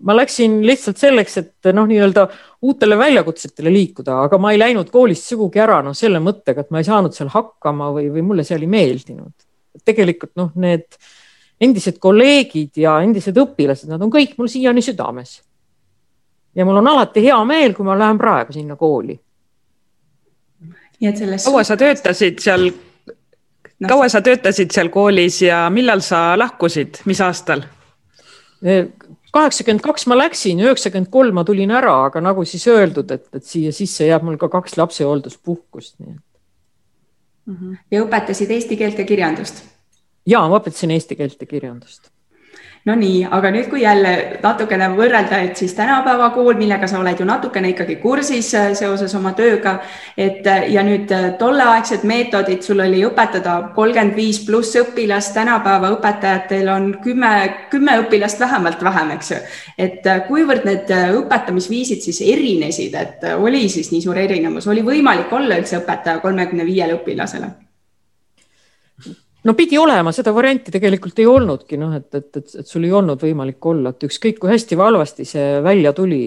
ma 0.08 0.16
läksin 0.16 0.62
lihtsalt 0.64 1.04
selleks, 1.04 1.40
et 1.42 1.74
noh, 1.76 1.90
nii-öelda 1.90 2.30
uutele 2.64 2.96
väljakutsetele 2.96 3.74
liikuda, 3.74 4.22
aga 4.30 4.40
ma 4.40 4.54
ei 4.54 4.62
läinud 4.62 4.94
koolist 4.94 5.28
sugugi 5.28 5.60
ära 5.60 5.82
noh, 5.84 5.98
selle 5.98 6.24
mõttega, 6.24 6.64
et 6.64 6.72
ma 6.72 6.80
ei 6.80 6.88
saanud 6.88 7.12
seal 7.18 7.34
hakkama 7.34 7.92
või, 7.98 8.08
või 8.14 8.24
mulle 8.32 8.48
seal 8.48 8.64
ei 8.64 8.72
meeldinud 8.72 9.34
tegelikult 9.86 10.34
noh, 10.40 10.52
need 10.56 10.86
endised 11.64 12.00
kolleegid 12.02 12.78
ja 12.84 12.98
endised 13.06 13.38
õpilased, 13.40 13.90
nad 13.92 14.02
on 14.02 14.12
kõik 14.14 14.38
mul 14.38 14.50
siiani 14.52 14.82
südames. 14.84 15.42
ja 16.56 16.66
mul 16.66 16.78
on 16.82 16.88
alati 16.88 17.24
hea 17.26 17.38
meel, 17.46 17.74
kui 17.74 17.86
ma 17.86 17.98
lähen 17.98 18.18
praegu 18.18 18.54
sinna 18.54 18.76
kooli. 18.76 19.20
nii 21.00 21.10
et 21.10 21.18
selles. 21.18 21.46
kaua 21.46 21.64
sa 21.64 21.78
töötasid 21.78 22.40
seal 22.40 22.68
no,, 22.68 23.88
kaua 23.88 24.10
sa 24.10 24.22
töötasid 24.22 24.72
seal 24.72 24.90
koolis 24.90 25.42
ja 25.42 25.70
millal 25.70 26.02
sa 26.02 26.34
lahkusid, 26.40 27.04
mis 27.06 27.22
aastal? 27.22 27.66
kaheksakümmend 29.34 29.82
kaks 29.84 30.06
ma 30.08 30.18
läksin, 30.18 30.62
üheksakümmend 30.64 31.10
kolm 31.12 31.36
ma 31.40 31.44
tulin 31.48 31.72
ära, 31.74 31.96
aga 32.08 32.22
nagu 32.22 32.46
siis 32.48 32.68
öeldud, 32.72 33.10
et, 33.12 33.26
et 33.34 33.46
siia 33.46 33.74
sisse 33.76 34.08
jääb 34.08 34.24
mul 34.28 34.38
ka 34.42 34.50
kaks 34.54 34.78
lapsehoolduspuhkust, 34.78 35.98
nii 36.00 36.14
et. 36.14 36.22
Ja 37.92 38.04
õpetasid 38.04 38.52
eesti 38.52 38.78
keelt 38.78 39.00
ja 39.00 39.06
kirjandust? 39.06 39.64
ja 40.26 40.44
ma 40.48 40.60
õpetasin 40.60 40.92
eesti 40.96 41.16
keelt 41.20 41.42
ja 41.42 41.48
kirjandust 41.48 42.12
no 42.86 42.96
nii, 43.00 43.24
aga 43.32 43.52
nüüd, 43.54 43.70
kui 43.72 43.84
jälle 43.84 44.12
natukene 44.44 44.90
võrrelda, 44.98 45.40
et 45.46 45.60
siis 45.60 45.74
tänapäeva 45.78 46.30
kool, 46.36 46.58
millega 46.60 46.88
sa 46.90 47.00
oled 47.00 47.20
ju 47.20 47.28
natukene 47.28 47.72
ikkagi 47.72 47.96
kursis 48.02 48.52
äh, 48.60 48.72
seoses 48.76 49.16
oma 49.16 49.32
tööga, 49.38 49.78
et 50.20 50.48
äh, 50.48 50.68
ja 50.74 50.84
nüüd 50.84 51.12
äh, 51.16 51.30
tolleaegsed 51.40 52.04
meetodid, 52.08 52.64
sul 52.66 52.84
oli 52.84 53.04
õpetada 53.08 53.56
kolmkümmend 53.76 54.16
viis 54.18 54.42
pluss 54.48 54.76
õpilast, 54.80 55.34
tänapäeva 55.38 55.94
õpetajatel 55.96 56.72
on 56.74 56.92
kümme, 57.04 57.34
kümme 57.72 57.98
õpilast 58.04 58.42
vähemalt 58.44 58.84
vähem, 58.84 59.16
eks 59.18 59.32
ju. 59.32 59.42
et 59.78 60.08
kuivõrd 60.28 60.68
need 60.68 60.92
õpetamisviisid 60.92 62.04
siis 62.04 62.24
erinesid, 62.26 62.96
et 63.00 63.28
oli 63.38 63.68
siis 63.72 63.94
nii 63.94 64.04
suur 64.04 64.20
erinevus, 64.20 64.68
oli 64.68 64.84
võimalik 64.84 65.32
olla 65.32 65.60
üldse 65.62 65.80
õpetaja 65.80 66.20
kolmekümne 66.24 66.68
viiele 66.68 67.00
õpilasele? 67.00 67.54
No 69.44 69.54
pidi 69.58 69.78
olema, 69.80 70.14
seda 70.16 70.34
varianti 70.36 70.72
tegelikult 70.74 71.20
ei 71.20 71.28
olnudki, 71.30 71.78
noh, 71.80 71.94
et, 71.98 72.10
et, 72.16 72.30
et, 72.40 72.58
et 72.62 72.68
sul 72.68 72.86
ei 72.88 72.94
olnud 72.96 73.22
võimalik 73.22 73.66
olla, 73.72 73.94
et 73.94 74.06
ükskõik 74.08 74.40
kui 74.42 74.52
hästi 74.54 74.78
või 74.80 74.90
halvasti 74.92 75.26
see 75.28 75.58
välja 75.66 75.94
tuli. 75.96 76.26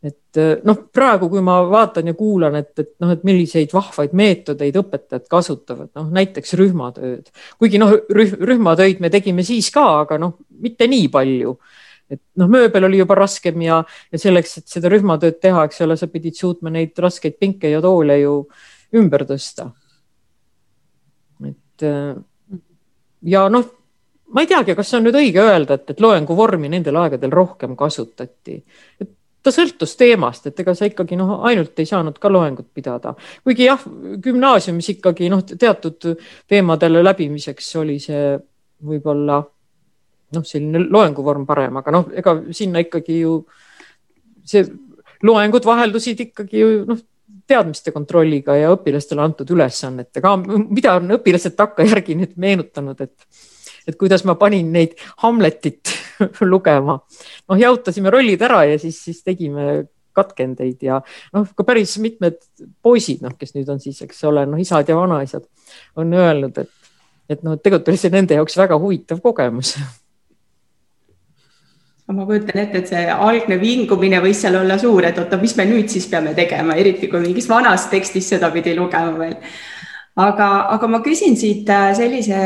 et 0.00 0.38
noh, 0.64 0.78
praegu, 0.94 1.28
kui 1.28 1.42
ma 1.44 1.58
vaatan 1.68 2.06
ja 2.08 2.14
kuulan, 2.16 2.54
et, 2.56 2.72
et 2.80 2.94
noh, 3.04 3.10
et 3.12 3.24
milliseid 3.28 3.74
vahvaid 3.76 4.14
meetodeid 4.16 4.78
õpetajad 4.80 5.26
kasutavad, 5.28 5.90
noh 5.98 6.08
näiteks 6.16 6.56
rühmatööd, 6.56 7.28
kuigi 7.60 7.80
noh, 7.82 7.92
rühm, 8.08 8.38
rühmatöid 8.48 9.02
me 9.04 9.10
tegime 9.12 9.44
siis 9.44 9.68
ka, 9.74 9.84
aga 10.06 10.16
noh, 10.22 10.38
mitte 10.64 10.88
nii 10.88 11.10
palju. 11.12 11.58
Et 12.10 12.22
noh, 12.40 12.48
mööbel 12.50 12.88
oli 12.88 12.98
juba 12.98 13.14
raskem 13.20 13.60
ja, 13.62 13.82
ja 14.10 14.18
selleks, 14.18 14.56
et 14.58 14.72
seda 14.72 14.90
rühmatööd 14.90 15.36
teha, 15.38 15.68
eks 15.68 15.84
ole, 15.84 15.94
sa 16.00 16.08
pidid 16.10 16.34
suutma 16.34 16.72
neid 16.72 16.96
raskeid 16.98 17.36
pinke 17.38 17.70
ja 17.70 17.78
toole 17.84 18.16
ju 18.18 18.32
ümber 18.98 19.22
tõsta. 19.28 19.68
Et 21.46 21.84
ja 23.22 23.46
noh, 23.52 23.64
ma 24.34 24.44
ei 24.44 24.50
teagi, 24.50 24.74
kas 24.78 24.90
see 24.90 25.00
on 25.00 25.08
nüüd 25.08 25.18
õige 25.20 25.42
öelda, 25.42 25.78
et, 25.78 25.88
et 25.92 26.02
loengu 26.02 26.36
vormi 26.36 26.70
nendel 26.72 26.98
aegadel 27.02 27.32
rohkem 27.34 27.76
kasutati. 27.78 28.60
ta 29.42 29.52
sõltus 29.54 29.96
teemast, 29.96 30.46
et 30.46 30.60
ega 30.60 30.74
sa 30.76 30.88
ikkagi 30.88 31.16
noh, 31.16 31.38
ainult 31.48 31.78
ei 31.80 31.88
saanud 31.88 32.18
ka 32.20 32.28
loengut 32.28 32.68
pidada, 32.74 33.14
kuigi 33.44 33.64
jah, 33.70 33.80
gümnaasiumis 34.24 34.92
ikkagi 34.96 35.30
noh, 35.32 35.42
teatud 35.42 36.12
teemadele 36.48 37.02
läbimiseks 37.04 37.72
oli 37.80 37.98
see 38.02 38.36
võib-olla 38.84 39.40
noh, 40.36 40.44
selline 40.46 40.84
loenguvorm 40.88 41.46
parem, 41.48 41.80
aga 41.80 41.94
noh, 41.94 42.10
ega 42.14 42.36
sinna 42.56 42.84
ikkagi 42.84 43.22
ju 43.22 43.40
see 44.46 44.64
loengud 45.26 45.66
vaheldusid 45.66 46.20
ikkagi 46.28 46.60
ju 46.62 46.84
noh, 46.88 47.00
teadmiste 47.50 47.92
kontrolliga 47.94 48.56
ja 48.58 48.72
õpilastele 48.74 49.22
antud 49.24 49.50
ülesannetega, 49.50 50.34
mida 50.70 50.96
on 51.00 51.16
õpilased 51.18 51.56
takkajärgi 51.58 52.18
nüüd 52.20 52.36
meenutanud, 52.40 53.00
et 53.06 53.46
et 53.88 53.96
kuidas 53.98 54.22
ma 54.28 54.36
panin 54.38 54.68
neid 54.72 54.92
Hamletit 55.24 55.90
lugema. 56.52 56.98
noh, 57.48 57.58
jahutasime 57.58 58.12
rollid 58.12 58.42
ära 58.46 58.64
ja 58.68 58.78
siis, 58.78 59.00
siis 59.02 59.22
tegime 59.26 59.86
katkendeid 60.16 60.82
ja 60.84 61.00
noh, 61.34 61.48
ka 61.56 61.64
päris 61.66 61.96
mitmed 62.02 62.38
poisid, 62.82 63.22
noh, 63.24 63.34
kes 63.38 63.54
nüüd 63.56 63.70
on 63.72 63.80
siis, 63.82 64.02
eks 64.04 64.24
ole, 64.28 64.44
noh, 64.46 64.60
isad 64.60 64.88
ja 64.90 64.98
vanaisad 64.98 65.46
on 65.98 66.12
öelnud, 66.14 66.60
et, 66.60 66.92
et 67.30 67.42
noh, 67.46 67.58
tegelikult 67.58 67.92
oli 67.92 68.02
see 68.02 68.14
nende 68.14 68.38
jaoks 68.38 68.58
väga 68.60 68.78
huvitav 68.82 69.22
kogemus 69.24 69.76
ma 72.16 72.26
kujutan 72.26 72.62
ette, 72.62 72.82
et 72.82 72.90
see 72.90 73.02
algne 73.10 73.58
vingumine 73.60 74.20
võis 74.22 74.40
seal 74.42 74.56
olla 74.60 74.78
suur, 74.80 75.04
et 75.06 75.18
oota, 75.20 75.38
mis 75.40 75.54
me 75.58 75.66
nüüd 75.68 75.92
siis 75.92 76.08
peame 76.10 76.34
tegema, 76.34 76.74
eriti 76.74 77.10
kui 77.10 77.22
mingis 77.22 77.48
vanas 77.50 77.86
tekstis 77.92 78.32
sedapidi 78.34 78.74
lugema 78.78 79.14
veel. 79.18 79.36
aga, 80.16 80.48
aga 80.74 80.88
ma 80.90 81.00
küsin 81.04 81.36
siit 81.38 81.70
äh, 81.70 81.92
sellise 81.96 82.40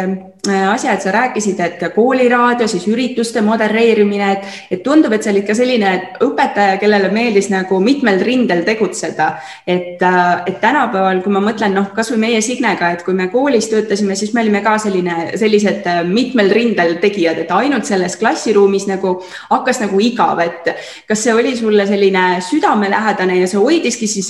asja, 0.52 0.92
et 0.92 1.02
sa 1.02 1.12
rääkisid, 1.14 1.60
et 1.60 1.82
kooliraadio, 1.94 2.66
siis 2.68 2.86
ürituste 2.88 3.40
modereerimine, 3.44 4.32
et, 4.32 4.58
et 4.76 4.82
tundub, 4.82 5.12
et 5.12 5.22
sa 5.22 5.32
olid 5.32 5.46
ka 5.46 5.56
selline 5.56 5.92
õpetaja, 6.24 6.78
kellele 6.82 7.10
meeldis 7.14 7.48
nagu 7.52 7.78
mitmel 7.80 8.20
rindel 8.24 8.64
tegutseda. 8.66 9.34
et, 9.66 10.02
äh, 10.02 10.42
et 10.46 10.60
tänapäeval, 10.60 11.22
kui 11.22 11.32
ma 11.32 11.40
mõtlen, 11.40 11.72
noh, 11.74 11.90
kasvõi 11.94 12.18
meie 12.18 12.40
Signega, 12.44 12.90
et 12.92 13.02
kui 13.04 13.14
me 13.14 13.28
koolis 13.32 13.68
töötasime, 13.68 14.16
siis 14.16 14.34
me 14.34 14.42
olime 14.42 14.60
ka 14.62 14.76
selline, 14.78 15.32
sellised 15.40 15.86
äh, 15.86 16.02
mitmel 16.04 16.50
rindel 16.52 16.98
tegijad, 17.00 17.38
et 17.38 17.50
ainult 17.50 17.86
selles 17.88 18.16
klassiruumis 18.20 18.86
nagu 18.90 19.16
hakkas 19.50 19.80
nagu 19.84 20.00
igav, 20.00 20.40
et 20.44 20.74
kas 21.08 21.24
see 21.24 21.34
oli 21.34 21.56
sulle 21.56 21.86
selline 21.86 22.40
südamelähedane 22.44 23.40
ja 23.40 23.48
see 23.48 23.60
hoidiski 23.60 24.06
siis 24.10 24.28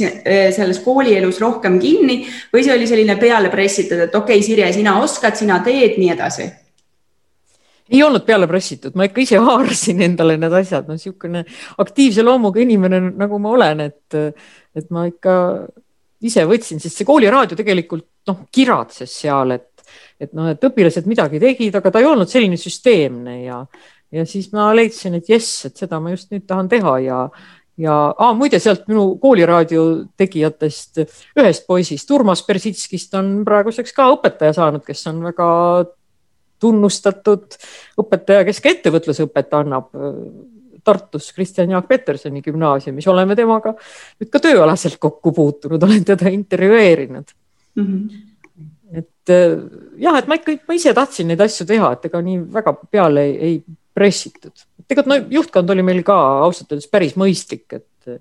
selles 0.57 0.79
koolielus 0.85 1.41
rohkem 1.43 1.79
kinni 1.83 2.23
või 2.53 2.65
see 2.65 2.75
oli 2.75 2.87
selline 2.87 3.17
peale 3.21 3.51
pressitud, 3.53 4.07
et 4.07 4.15
okei 4.15 4.39
okay,, 4.39 4.45
Sirje, 4.45 4.73
sina 4.77 4.99
oskad, 5.01 5.37
sina 5.39 5.59
teed 5.65 5.99
nii 6.05 6.13
edasi? 6.15 6.51
ei 7.93 8.01
olnud 8.03 8.25
peale 8.25 8.47
pressitud, 8.49 8.95
ma 8.97 9.05
ikka 9.09 9.21
ise 9.21 9.41
haarasin 9.45 10.01
endale 10.07 10.39
need 10.41 10.55
asjad, 10.57 10.87
no 10.89 10.97
niisugune 10.97 11.43
aktiivse 11.83 12.25
loomuga 12.25 12.63
inimene, 12.63 13.01
nagu 13.21 13.39
ma 13.43 13.51
olen, 13.53 13.83
et, 13.85 14.17
et 14.73 14.87
ma 14.95 15.05
ikka 15.11 15.35
ise 16.25 16.47
võtsin, 16.49 16.81
sest 16.81 16.97
see 16.97 17.09
kooliraadio 17.09 17.59
tegelikult 17.59 18.07
noh, 18.31 18.47
kiratses 18.55 19.13
seal, 19.21 19.53
et, 19.59 19.85
et 20.17 20.33
noh, 20.33 20.49
et 20.55 20.65
õpilased 20.65 21.05
midagi 21.11 21.43
tegid, 21.43 21.77
aga 21.77 21.93
ta 21.93 22.01
ei 22.01 22.09
olnud 22.09 22.31
selline 22.31 22.57
süsteemne 22.61 23.37
ja, 23.43 23.61
ja 24.17 24.25
siis 24.29 24.49
ma 24.57 24.71
leidsin, 24.73 25.21
et 25.21 25.29
jess, 25.29 25.67
et 25.69 25.85
seda 25.85 26.01
ma 26.01 26.15
just 26.15 26.33
nüüd 26.33 26.49
tahan 26.49 26.73
teha 26.73 26.97
ja, 27.05 27.21
ja 27.81 27.95
ah, 28.19 28.33
muide, 28.37 28.61
sealt 28.63 28.87
minu 28.91 29.17
kooliraadio 29.23 29.85
tegijatest 30.19 31.03
ühest 31.41 31.67
poisist, 31.67 32.11
Urmas 32.15 32.45
Persitskist 32.47 33.15
on 33.19 33.37
praeguseks 33.47 33.95
ka 33.97 34.09
õpetaja 34.15 34.55
saanud, 34.57 34.85
kes 34.87 35.07
on 35.11 35.23
väga 35.27 35.49
tunnustatud 36.63 37.57
õpetaja, 38.01 38.45
kes 38.47 38.61
ka 38.63 38.73
ettevõtlusõpet 38.73 39.57
annab 39.59 39.91
Tartus 40.85 41.31
Kristjan 41.33 41.73
Jaak 41.73 41.89
Petersoni 41.89 42.43
gümnaasiumis, 42.45 43.09
oleme 43.11 43.37
temaga 43.37 43.75
nüüd 43.75 44.31
ka 44.31 44.41
tööalaselt 44.45 45.01
kokku 45.03 45.33
puutunud, 45.35 45.83
olen 45.83 46.05
teda 46.07 46.31
intervjueerinud 46.31 47.35
mm. 47.75 47.85
-hmm. 47.85 49.01
et 49.01 49.35
jah, 49.99 50.19
et 50.19 50.29
ma 50.29 50.39
ikka, 50.39 50.61
ma 50.69 50.77
ise 50.79 50.95
tahtsin 50.95 51.33
neid 51.33 51.41
asju 51.41 51.67
teha, 51.67 51.95
et 51.97 52.05
ega 52.11 52.21
nii 52.23 52.45
väga 52.55 52.77
peale 52.91 53.25
ei, 53.25 53.35
ei 53.49 53.57
pressitud 53.95 54.65
tegelikult 54.89 55.11
no 55.11 55.37
juhtkond 55.39 55.71
oli 55.75 55.85
meil 55.87 56.03
ka 56.07 56.17
ausalt 56.45 56.73
öeldes 56.73 56.91
päris 56.93 57.15
mõistlik, 57.21 57.67
et, 57.77 58.19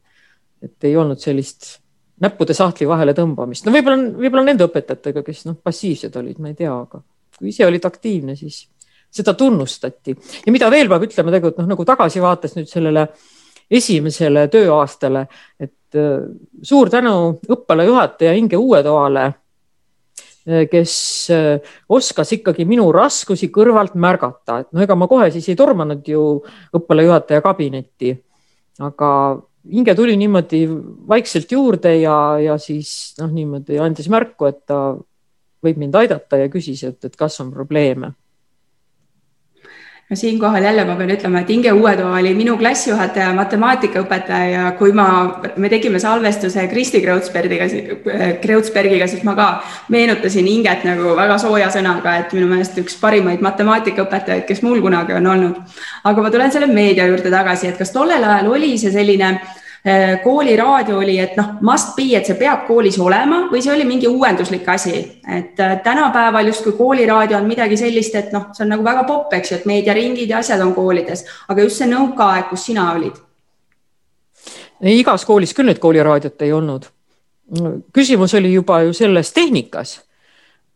et 0.63 0.87
ei 0.87 0.95
olnud 0.99 1.21
sellist 1.21 1.77
näppude 2.23 2.55
sahtli 2.55 2.87
vahele 2.87 3.15
tõmbamist. 3.17 3.65
no 3.65 3.73
võib-olla, 3.75 3.99
võib-olla 4.15 4.45
nende 4.47 4.67
õpetajatega, 4.69 5.23
kes 5.25 5.45
noh, 5.49 5.59
passiivsed 5.63 6.15
olid, 6.21 6.39
ma 6.39 6.53
ei 6.53 6.59
tea, 6.59 6.71
aga 6.73 7.01
kui 7.37 7.51
ise 7.51 7.65
olid 7.67 7.85
aktiivne, 7.89 8.37
siis 8.39 8.63
seda 9.13 9.35
tunnustati. 9.37 10.15
ja 10.45 10.55
mida 10.55 10.69
veel 10.71 10.91
peab 10.91 11.07
ütlema 11.09 11.33
tegelikult 11.33 11.63
noh, 11.63 11.71
nagu 11.75 11.87
tagasivaates 11.87 12.57
nüüd 12.57 12.69
sellele 12.71 13.07
esimesele 13.73 14.47
tööaastale, 14.53 15.25
et 15.59 15.97
äh, 15.99 16.27
suur 16.63 16.91
tänu 16.93 17.15
õppealajuhataja 17.49 18.35
Inge 18.37 18.59
Uuetoale 18.59 19.31
kes 20.43 20.95
äh, 21.31 21.75
oskas 21.89 22.33
ikkagi 22.35 22.65
minu 22.67 22.89
raskusi 22.91 23.47
kõrvalt 23.53 23.95
märgata, 23.95 24.59
et 24.63 24.69
no 24.75 24.83
ega 24.83 24.97
ma 24.99 25.07
kohe 25.07 25.29
siis 25.31 25.47
ei 25.51 25.59
tormanud 25.59 26.07
ju 26.07 26.25
õppealajuhataja 26.75 27.43
kabinetti, 27.45 28.13
aga 28.83 29.09
Inge 29.63 29.93
tuli 29.95 30.17
niimoodi 30.19 30.65
vaikselt 31.07 31.53
juurde 31.55 31.93
ja, 31.95 32.35
ja 32.43 32.57
siis 32.59 33.13
noh, 33.15 33.29
niimoodi 33.31 33.77
andis 33.79 34.09
märku, 34.11 34.49
et 34.49 34.57
ta 34.67 34.79
võib 35.63 35.79
mind 35.79 35.95
aidata 35.95 36.41
ja 36.41 36.49
küsis, 36.51 36.81
et, 36.83 36.99
et 37.07 37.15
kas 37.15 37.39
on 37.39 37.53
probleeme 37.53 38.09
no 40.13 40.17
siinkohal 40.17 40.63
jälle 40.63 40.85
ma 40.85 40.95
pean 40.95 41.09
ütlema, 41.09 41.41
et 41.41 41.49
Inge 41.49 41.71
Uuetoa 41.71 42.17
oli 42.19 42.33
minu 42.37 42.53
klassijuhataja, 42.57 43.31
matemaatikaõpetaja 43.33 44.49
ja 44.51 44.65
kui 44.77 44.93
ma, 44.93 45.07
me 45.57 45.71
tegime 45.71 45.99
salvestuse 45.99 46.67
Kristi 46.69 47.01
Kreutzbergiga, 47.01 47.65
Kreutzbergiga, 48.41 49.07
siis 49.09 49.23
ma 49.25 49.33
ka 49.39 49.47
meenutasin 49.93 50.47
Inget 50.47 50.85
nagu 50.85 51.15
väga 51.17 51.39
sooja 51.41 51.71
sõnaga, 51.73 52.19
et 52.21 52.37
minu 52.37 52.51
meelest 52.51 52.77
üks 52.83 52.99
parimaid 53.01 53.41
matemaatikaõpetajaid, 53.45 54.45
kes 54.49 54.61
mul 54.61 54.83
kunagi 54.85 55.17
on 55.17 55.31
olnud. 55.33 55.75
aga 56.03 56.21
ma 56.21 56.31
tulen 56.31 56.53
selle 56.53 56.69
meedia 56.69 57.09
juurde 57.09 57.33
tagasi, 57.33 57.71
et 57.71 57.81
kas 57.81 57.91
tollel 57.95 58.23
ajal 58.23 58.53
oli 58.53 58.75
see 58.77 58.93
selline 58.93 59.33
kooliraadio 60.23 60.97
oli, 60.97 61.17
et 61.19 61.35
noh, 61.35 61.57
must 61.61 61.95
be, 61.97 62.05
et 62.15 62.27
see 62.27 62.37
peab 62.39 62.61
koolis 62.69 62.95
olema 63.03 63.41
või 63.51 63.59
see 63.63 63.73
oli 63.73 63.83
mingi 63.87 64.07
uuenduslik 64.07 64.67
asi, 64.71 64.95
et 65.27 65.59
äh, 65.59 65.73
tänapäeval 65.83 66.47
justkui 66.47 66.77
kooliraadio 66.77 67.35
on 67.37 67.49
midagi 67.49 67.75
sellist, 67.77 68.15
et 68.15 68.31
noh, 68.31 68.47
see 68.55 68.63
on 68.63 68.71
nagu 68.77 68.85
väga 68.85 69.03
popp, 69.09 69.33
eks 69.35 69.51
ju, 69.51 69.57
et 69.59 69.67
meediaringid 69.67 70.31
ja 70.31 70.39
asjad 70.39 70.63
on 70.63 70.71
koolides, 70.77 71.25
aga 71.51 71.67
just 71.67 71.81
see 71.81 71.89
nõukaaeg, 71.91 72.47
kus 72.53 72.67
sina 72.71 72.89
olid? 72.95 73.19
igas 74.93 75.23
koolis 75.27 75.53
küll 75.55 75.69
nüüd 75.69 75.79
kooliraadiot 75.79 76.41
ei 76.43 76.51
olnud. 76.51 76.87
küsimus 77.95 78.33
oli 78.39 78.53
juba 78.53 78.81
ju 78.83 78.93
selles 78.93 79.33
tehnikas. 79.33 80.01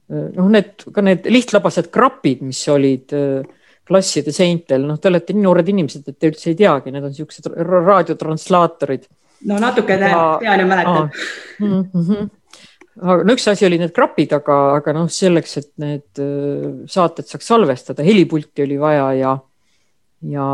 noh, 0.09 0.49
need 0.51 0.83
ka 0.93 1.01
need 1.01 1.31
lihtlabased 1.31 1.87
krapid, 1.91 2.43
mis 2.43 2.59
olid 2.67 3.15
äh, 3.15 3.43
klasside 3.87 4.33
seintel, 4.35 4.85
noh, 4.87 4.99
te 4.99 5.11
olete 5.11 5.35
nii 5.35 5.45
noored 5.45 5.69
inimesed, 5.71 6.07
et 6.07 6.17
te 6.19 6.31
üldse 6.31 6.51
ei 6.51 6.57
teagi, 6.59 6.91
need 6.93 7.05
on 7.05 7.13
niisugused 7.13 7.47
raadiotranslaatorid. 7.87 9.07
no 9.47 9.59
natuke 9.61 9.97
tean 10.01 10.59
ja 10.59 10.65
mäletan. 10.67 11.09
Mm 11.59 11.83
-hmm. 11.93 12.29
aga 13.01 13.23
no 13.23 13.33
üks 13.33 13.47
asi 13.51 13.65
oli 13.65 13.77
need 13.77 13.93
krapid, 13.95 14.33
aga, 14.33 14.57
aga 14.81 14.93
noh, 14.93 15.09
selleks, 15.09 15.57
et 15.57 15.71
need 15.77 16.23
äh, 16.23 16.85
saated 16.85 17.25
saaks 17.25 17.47
salvestada, 17.47 18.03
helipulti 18.03 18.63
oli 18.63 18.79
vaja 18.79 19.13
ja, 19.13 19.37
ja 20.21 20.47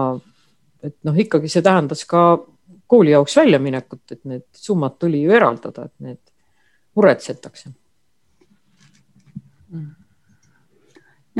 et 0.83 0.97
noh, 1.03 1.17
ikkagi 1.17 1.49
see 1.49 1.61
tähendas 1.61 2.05
ka 2.05 2.37
kooli 2.87 3.11
jaoks 3.11 3.37
väljaminekut, 3.37 4.03
et 4.11 4.23
need 4.23 4.45
summad 4.51 4.99
tuli 4.99 5.23
ju 5.23 5.31
eraldada, 5.31 5.85
et 5.85 5.99
need 5.99 6.21
muretsetakse 6.95 7.69
mm 9.69 10.02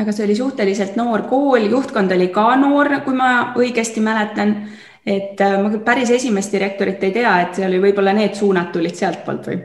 aga 0.01 0.11
see 0.11 0.25
oli 0.25 0.35
suhteliselt 0.35 0.95
noor 0.97 1.27
kool, 1.29 1.67
juhtkond 1.69 2.11
oli 2.15 2.29
ka 2.33 2.47
noor, 2.57 2.89
kui 3.05 3.13
ma 3.17 3.53
õigesti 3.59 4.01
mäletan. 4.01 4.55
et 5.05 5.41
äh, 5.41 5.57
ma 5.59 5.69
päris 5.83 6.09
esimest 6.15 6.51
direktorit 6.51 7.03
ei 7.03 7.11
tea, 7.11 7.39
et 7.41 7.55
see 7.55 7.65
oli 7.67 7.79
võib-olla 7.83 8.13
need 8.15 8.35
suunad 8.39 8.71
tulid 8.71 8.95
sealtpoolt 8.95 9.47
või? 9.51 9.57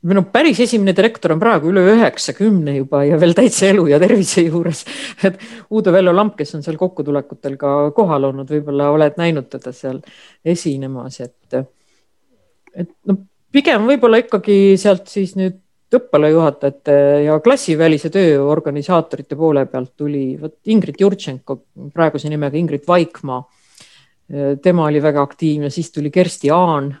minu 0.00 0.22
päris 0.32 0.60
esimene 0.64 0.94
direktor 0.96 1.34
on 1.34 1.40
praegu 1.40 1.68
üle 1.72 1.82
üheksakümne 1.92 2.76
juba 2.78 3.02
ja 3.04 3.18
veel 3.20 3.34
täitsa 3.36 3.66
elu 3.68 3.86
ja 3.90 3.98
tervise 4.00 4.46
juures. 4.46 4.84
et 5.26 5.36
Uudo 5.70 5.92
Vello 5.92 6.14
Lamp, 6.16 6.36
kes 6.38 6.54
on 6.56 6.64
seal 6.64 6.78
kokkutulekutel 6.80 7.58
ka 7.60 7.74
kohal 7.96 8.30
olnud, 8.30 8.48
võib-olla 8.48 8.88
oled 8.94 9.18
näinud 9.20 9.50
teda 9.52 9.74
seal 9.76 10.00
esinemas, 10.44 11.20
et, 11.20 11.58
et 12.72 12.94
no 13.04 13.18
pigem 13.52 13.84
võib-olla 13.90 14.22
ikkagi 14.22 14.78
sealt 14.80 15.10
siis 15.12 15.36
nüüd 15.36 15.58
õppealajuhatajate 15.96 16.94
ja 17.24 17.38
klassivälise 17.42 18.10
töö 18.14 18.44
organisaatorite 18.46 19.36
poole 19.36 19.64
pealt 19.66 19.92
tuli 19.96 20.38
vot 20.40 20.54
Ingrid 20.70 21.00
Jurtšenko, 21.00 21.56
praeguse 21.94 22.30
nimega 22.30 22.58
Ingrid 22.58 22.86
Vaikmaa. 22.88 23.42
tema 24.62 24.84
oli 24.86 25.02
väga 25.02 25.22
aktiivne, 25.22 25.70
siis 25.70 25.90
tuli 25.92 26.10
Kersti 26.10 26.50
Aan. 26.50 26.94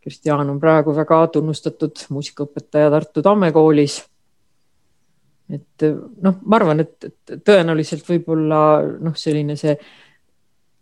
Kersti 0.00 0.30
Aan 0.30 0.50
on 0.50 0.60
praegu 0.60 0.94
väga 0.96 1.26
tunnustatud 1.26 2.06
muusikaõpetaja 2.08 2.90
Tartu 2.90 3.22
Tamme 3.22 3.52
koolis. 3.52 4.04
et 5.50 5.82
noh, 6.22 6.40
ma 6.42 6.56
arvan, 6.56 6.80
et 6.80 7.04
tõenäoliselt 7.44 8.08
võib-olla 8.08 8.60
noh, 8.98 9.14
selline 9.14 9.54
see 9.56 9.76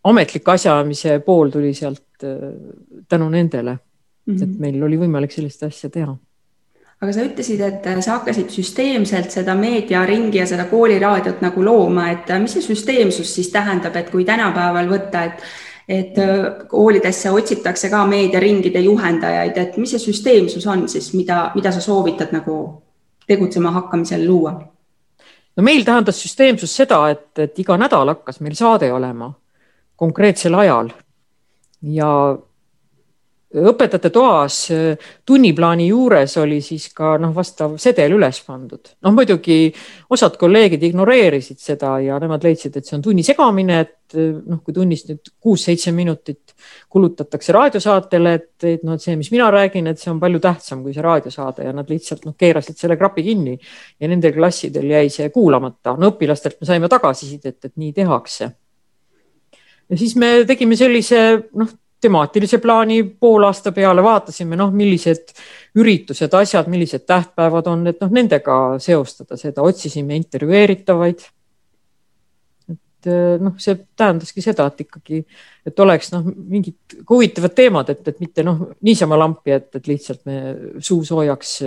ametlik 0.04 0.48
asjaajamise 0.48 1.18
pool 1.26 1.50
tuli 1.52 1.74
sealt 1.74 2.24
äh, 2.24 2.54
tänu 3.08 3.28
nendele 3.28 3.74
mm, 3.74 4.34
-hmm. 4.34 4.42
et 4.42 4.58
meil 4.60 4.82
oli 4.82 4.96
võimalik 4.96 5.32
sellist 5.32 5.62
asja 5.62 5.90
teha 5.90 6.16
aga 7.04 7.12
sa 7.12 7.24
ütlesid, 7.26 7.60
et 7.60 7.86
sa 8.04 8.18
hakkasid 8.18 8.50
süsteemselt 8.52 9.34
seda 9.34 9.54
meediaringi 9.58 10.40
ja 10.40 10.48
seda 10.48 10.66
kooliraadiot 10.70 11.44
nagu 11.44 11.64
looma, 11.64 12.08
et 12.14 12.32
mis 12.40 12.56
see 12.56 12.64
süsteemsus 12.64 13.34
siis 13.36 13.52
tähendab, 13.52 13.96
et 14.00 14.10
kui 14.12 14.26
tänapäeval 14.28 14.90
võtta, 14.90 15.28
et 15.28 15.46
et 15.84 16.16
koolidesse 16.68 17.28
otsitakse 17.28 17.90
ka 17.92 18.06
meediaringide 18.08 18.80
juhendajaid, 18.86 19.58
et 19.60 19.74
mis 19.76 19.90
see 19.92 20.00
süsteemsus 20.00 20.64
on 20.64 20.86
siis, 20.88 21.10
mida, 21.12 21.50
mida 21.54 21.72
sa 21.76 21.82
soovitad 21.84 22.32
nagu 22.32 22.56
tegutsema 23.28 23.70
hakkamisel 23.70 24.24
luua? 24.24 24.54
no 25.56 25.62
meil 25.62 25.84
tähendas 25.84 26.22
süsteemsus 26.24 26.72
seda, 26.76 27.02
et, 27.12 27.28
et 27.38 27.58
iga 27.60 27.76
nädal 27.78 28.14
hakkas 28.14 28.40
meil 28.40 28.56
saade 28.58 28.88
olema 28.92 29.28
konkreetsel 30.00 30.56
ajal 30.58 30.88
ja 31.82 32.10
õpetajate 33.54 34.10
toas 34.10 34.56
tunniplaani 35.26 35.86
juures 35.88 36.36
oli 36.42 36.60
siis 36.64 36.88
ka 36.96 37.14
noh, 37.22 37.30
vastav 37.34 37.76
sedel 37.82 38.16
üles 38.16 38.40
pandud. 38.46 38.94
noh, 39.04 39.14
muidugi 39.14 39.68
osad 40.10 40.38
kolleegid 40.40 40.82
ignoreerisid 40.90 41.60
seda 41.62 41.98
ja 42.02 42.18
nemad 42.22 42.44
leidsid, 42.44 42.76
et 42.76 42.86
see 42.86 42.96
on 42.98 43.04
tunni 43.04 43.22
segamine, 43.26 43.80
et 43.84 44.18
noh, 44.18 44.60
kui 44.64 44.74
tunnis 44.74 45.04
nüüd 45.08 45.30
kuus-seitse 45.42 45.92
minutit 45.94 46.54
kulutatakse 46.90 47.54
raadiosaatele, 47.54 48.34
et, 48.34 48.66
et 48.74 48.82
noh, 48.86 48.98
et 48.98 49.04
see, 49.04 49.14
mis 49.20 49.30
mina 49.34 49.50
räägin, 49.54 49.88
et 49.90 50.02
see 50.02 50.10
on 50.12 50.20
palju 50.22 50.42
tähtsam 50.42 50.82
kui 50.82 50.94
see 50.96 51.04
raadiosaade 51.04 51.68
ja 51.68 51.76
nad 51.76 51.90
lihtsalt 51.90 52.26
noh, 52.26 52.36
keerasid 52.38 52.80
selle 52.80 52.98
krapi 52.98 53.26
kinni 53.26 53.54
ja 53.54 54.10
nendel 54.10 54.34
klassidel 54.36 54.90
jäi 54.96 55.08
see 55.12 55.30
kuulamata. 55.34 55.96
no 55.98 56.14
õpilastelt 56.14 56.60
me 56.60 56.70
saime 56.70 56.90
tagasisidet, 56.90 57.58
et 57.64 57.74
nii 57.78 57.94
tehakse 57.96 58.50
ja 59.90 59.98
siis 60.00 60.14
me 60.16 60.30
tegime 60.48 60.76
sellise 60.78 61.24
noh, 61.54 61.70
temaatilise 62.04 62.58
plaani 62.62 63.02
poolaasta 63.20 63.72
peale, 63.72 64.02
vaatasime, 64.04 64.58
noh, 64.60 64.72
millised 64.74 65.32
üritused, 65.80 66.34
asjad, 66.36 66.68
millised 66.72 67.06
tähtpäevad 67.08 67.70
on, 67.72 67.86
et 67.90 68.02
noh, 68.04 68.12
nendega 68.14 68.58
seostada 68.82 69.38
seda, 69.40 69.64
otsisime 69.64 70.16
intervjueeritavaid. 70.20 71.26
et 72.74 73.10
noh, 73.44 73.52
see 73.60 73.76
tähendaski 73.96 74.40
seda, 74.40 74.64
et 74.70 74.86
ikkagi, 74.86 75.18
et 75.68 75.80
oleks 75.84 76.08
noh, 76.14 76.24
mingid 76.24 76.96
huvitavad 77.10 77.52
teemad, 77.56 77.90
et, 77.92 78.08
et 78.08 78.22
mitte 78.24 78.46
noh, 78.46 78.62
niisama 78.86 79.18
lampi, 79.20 79.52
et, 79.58 79.68
et 79.76 79.92
lihtsalt 79.92 80.24
me 80.24 80.38
suu 80.80 81.04
soojaks 81.04 81.58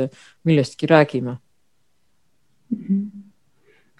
millestki 0.49 0.89
räägime 0.89 1.37
mm. 1.37 2.83
-hmm 2.87 3.16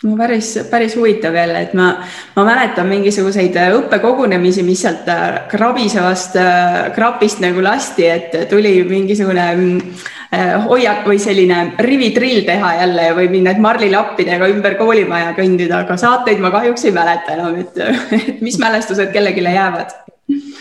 no 0.04 0.18
päris, 0.18 0.60
päris 0.70 0.96
huvitav 0.96 1.36
jälle, 1.36 1.62
et 1.62 1.74
ma, 1.74 1.88
ma 2.36 2.44
mäletan 2.46 2.88
mingisuguseid 2.88 3.56
õppekogunemisi, 3.74 4.66
mis 4.66 4.84
sealt 4.86 5.10
äh, 5.10 5.40
krabisevast 5.50 6.38
äh, 6.42 6.78
krapist 6.96 7.42
nagu 7.42 7.64
lasti, 7.64 8.06
et 8.06 8.38
tuli 8.52 8.76
mingisugune 8.88 9.48
äh, 9.48 10.54
hoiak 10.68 11.08
või 11.08 11.18
selline 11.22 11.74
rivitrill 11.82 12.46
teha 12.46 12.74
jälle 12.84 13.10
või 13.18 13.32
minna 13.34 13.56
marlilappidega 13.62 14.52
ümber 14.54 14.78
koolimaja 14.78 15.34
kõndida, 15.38 15.82
aga 15.86 15.98
saateid 15.98 16.46
ma 16.46 16.54
kahjuks 16.54 16.86
ei 16.86 16.96
mäleta 16.96 17.38
enam, 17.38 17.58
et 17.64 18.42
mis 18.46 18.62
mälestused 18.62 19.12
kellelegi 19.14 19.46
jäävad. 19.50 19.94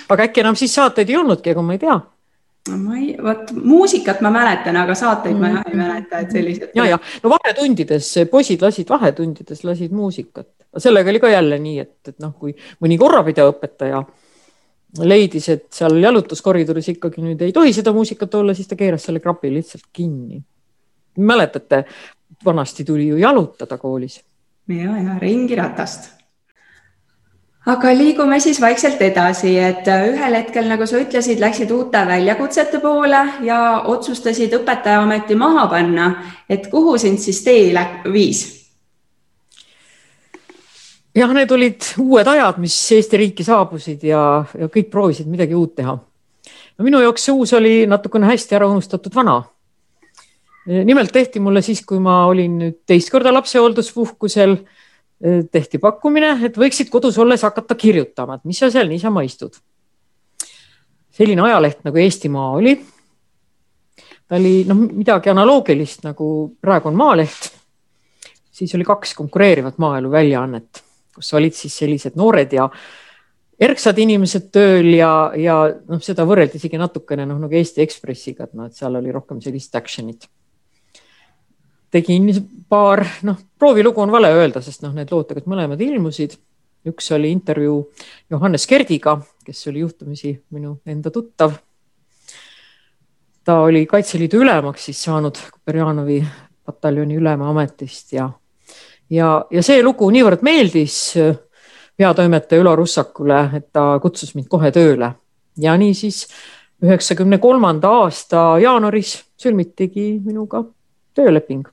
aga 0.09 0.31
äkki 0.31 0.47
enam 0.47 0.57
siis 0.57 0.75
saateid 0.75 1.11
ei 1.13 1.21
olnudki, 1.21 1.53
ega 1.53 1.63
ma 1.63 1.77
ei 1.77 1.85
tea 1.85 2.01
ma 2.75 2.99
ei, 2.99 3.15
vot 3.23 3.53
muusikat 3.57 4.21
ma 4.25 4.31
mäletan, 4.35 4.77
aga 4.81 4.95
saateid 4.99 5.39
ma 5.41 5.53
jah 5.55 5.71
ei 5.71 5.79
mäleta, 5.79 6.21
et 6.25 6.35
sellised. 6.35 6.71
ja, 6.77 6.87
ja 6.93 6.99
no 7.23 7.33
vahetundides 7.33 8.13
poisid 8.31 8.63
lasid 8.65 8.91
vahetundides 8.91 9.65
lasid 9.67 9.95
muusikat, 9.97 10.49
sellega 10.79 11.13
oli 11.13 11.23
ka 11.23 11.33
jälle 11.33 11.59
nii, 11.63 11.79
et, 11.85 12.13
et 12.13 12.19
noh, 12.23 12.35
kui 12.39 12.55
mõni 12.83 12.99
korrapidajaõpetaja 13.01 14.03
leidis, 15.05 15.49
et 15.53 15.67
seal 15.75 15.99
jalutuskoridoris 16.01 16.93
ikkagi 16.95 17.25
nüüd 17.25 17.43
ei 17.45 17.55
tohi 17.55 17.73
seda 17.77 17.93
muusikat 17.97 18.35
olla, 18.39 18.55
siis 18.57 18.69
ta 18.71 18.79
keeras 18.79 19.09
selle 19.09 19.21
krapi 19.21 19.53
lihtsalt 19.53 19.89
kinni. 19.93 20.43
mäletate, 21.17 21.85
vanasti 22.45 22.85
tuli 22.85 23.09
ju 23.09 23.17
jalutada 23.17 23.79
koolis. 23.79 24.21
ja, 24.69 24.99
ja 24.99 25.19
ringiratast 25.19 26.16
aga 27.67 27.93
liigume 27.99 28.39
siis 28.41 28.61
vaikselt 28.61 29.01
edasi, 29.03 29.57
et 29.59 29.89
äh, 29.91 30.09
ühel 30.13 30.39
hetkel, 30.39 30.69
nagu 30.71 30.87
sa 30.87 31.01
ütlesid, 31.03 31.41
läksid 31.43 31.71
uute 31.75 32.05
väljakutsete 32.07 32.81
poole 32.83 33.23
ja 33.47 33.61
otsustasid 33.91 34.55
õpetajaameti 34.61 35.35
maha 35.39 35.67
panna. 35.71 36.13
et 36.49 36.69
kuhu 36.71 36.99
sind 36.99 37.19
siis 37.19 37.43
tee 37.45 37.87
viis? 38.13 38.45
jah, 41.17 41.33
need 41.33 41.51
olid 41.51 41.91
uued 41.99 42.29
ajad, 42.29 42.61
mis 42.63 42.77
Eesti 42.93 43.17
riiki 43.17 43.45
saabusid 43.45 44.05
ja, 44.05 44.45
ja 44.59 44.69
kõik 44.69 44.91
proovisid 44.93 45.27
midagi 45.27 45.55
uut 45.55 45.75
teha. 45.75 45.97
no 45.97 46.85
minu 46.85 47.01
jaoks 47.03 47.27
see 47.27 47.35
uus 47.35 47.53
oli 47.57 47.87
natukene 47.87 48.31
hästi 48.31 48.55
ära 48.55 48.69
unustatud 48.71 49.15
vana. 49.15 49.43
nimelt 50.67 51.13
tehti 51.13 51.41
mulle 51.41 51.63
siis, 51.63 51.83
kui 51.83 51.99
ma 51.99 52.27
olin 52.27 52.59
nüüd 52.63 52.83
teist 52.87 53.11
korda 53.11 53.35
lapsehoolduspuhkusel 53.35 54.59
tehti 55.23 55.79
pakkumine, 55.81 56.35
et 56.45 56.59
võiksid 56.61 56.91
kodus 56.93 57.17
olles 57.19 57.43
hakata 57.47 57.75
kirjutama, 57.79 58.37
et 58.37 58.45
mis 58.45 58.59
sa 58.61 58.71
seal 58.73 58.89
niisama 58.91 59.25
istud. 59.25 59.57
selline 61.17 61.41
ajaleht 61.43 61.85
nagu 61.85 61.97
Eestimaa 61.97 62.51
oli. 62.59 62.77
ta 64.29 64.37
oli 64.37 64.65
noh, 64.69 64.77
midagi 64.77 65.31
analoogilist 65.31 66.05
nagu 66.05 66.57
praegu 66.61 66.89
on 66.89 66.97
Maaleht. 66.97 67.53
siis 68.51 68.75
oli 68.75 68.85
kaks 68.85 69.15
konkureerivat 69.15 69.79
maaelu 69.79 70.11
väljaannet, 70.11 70.83
kus 71.15 71.33
olid 71.35 71.55
siis 71.55 71.79
sellised 71.79 72.13
noored 72.17 72.53
ja 72.53 72.69
erksad 73.61 73.99
inimesed 73.99 74.51
tööl 74.53 74.93
ja, 74.95 75.33
ja 75.37 75.57
noh, 75.89 76.01
seda 76.01 76.25
võrreldi 76.29 76.61
isegi 76.61 76.77
natukene 76.77 77.25
noh, 77.27 77.41
nagu 77.41 77.55
Eesti 77.55 77.81
Ekspressiga, 77.81 78.45
et 78.45 78.55
noh, 78.55 78.69
et 78.69 78.77
seal 78.77 78.97
oli 79.01 79.13
rohkem 79.13 79.41
sellist 79.41 79.75
action'it 79.75 80.29
tegin 81.91 82.29
paar, 82.69 83.05
noh, 83.23 83.37
proovilugu 83.59 84.01
on 84.03 84.13
vale 84.13 84.33
öelda, 84.35 84.61
sest 84.63 84.83
noh, 84.83 84.95
need 84.97 85.13
lood 85.13 85.29
tegelikult 85.29 85.55
mõlemad 85.55 85.83
ilmusid. 85.83 86.37
üks 86.87 87.11
oli 87.11 87.33
intervjuu 87.35 87.81
Johannes 88.31 88.67
Kerdiga, 88.67 89.17
kes 89.45 89.67
oli 89.67 89.81
juhtumisi 89.81 90.37
minu 90.51 90.79
enda 90.87 91.11
tuttav. 91.11 91.53
ta 93.45 93.61
oli 93.61 93.87
Kaitseliidu 93.87 94.43
ülemaks 94.43 94.85
siis 94.85 95.03
saanud 95.03 95.39
Kuperjanovi 95.53 96.25
pataljoni 96.65 97.15
ülema 97.15 97.51
ametist 97.51 98.13
ja, 98.13 98.31
ja, 99.11 99.45
ja 99.51 99.63
see 99.63 99.83
lugu 99.83 100.11
niivõrd 100.11 100.43
meeldis 100.43 101.15
peatoimetaja 101.97 102.61
Ülo 102.61 102.77
Russakule, 102.77 103.51
et 103.55 103.73
ta 103.73 103.99
kutsus 104.03 104.35
mind 104.35 104.49
kohe 104.49 104.71
tööle 104.75 105.13
ja 105.59 105.77
niisiis 105.77 106.27
üheksakümne 106.83 107.39
kolmanda 107.39 107.89
aasta 108.03 108.59
jaanuaris 108.61 109.17
sõlmitigi 109.41 110.19
minuga 110.25 110.65
tööleping. 111.17 111.65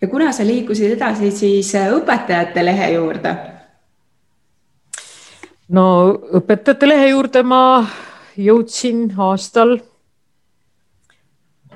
Ja 0.00 0.08
kuna 0.08 0.32
sa 0.32 0.44
liikusid 0.46 0.96
edasi 0.96 1.30
siis 1.32 1.74
äh, 1.74 1.88
õpetajate 1.96 2.64
lehe 2.64 2.90
juurde? 2.92 3.34
no 5.68 5.84
õpetajate 6.40 6.88
lehe 6.88 7.08
juurde 7.10 7.42
ma 7.42 7.62
jõudsin 8.36 9.08
aastal 9.18 9.78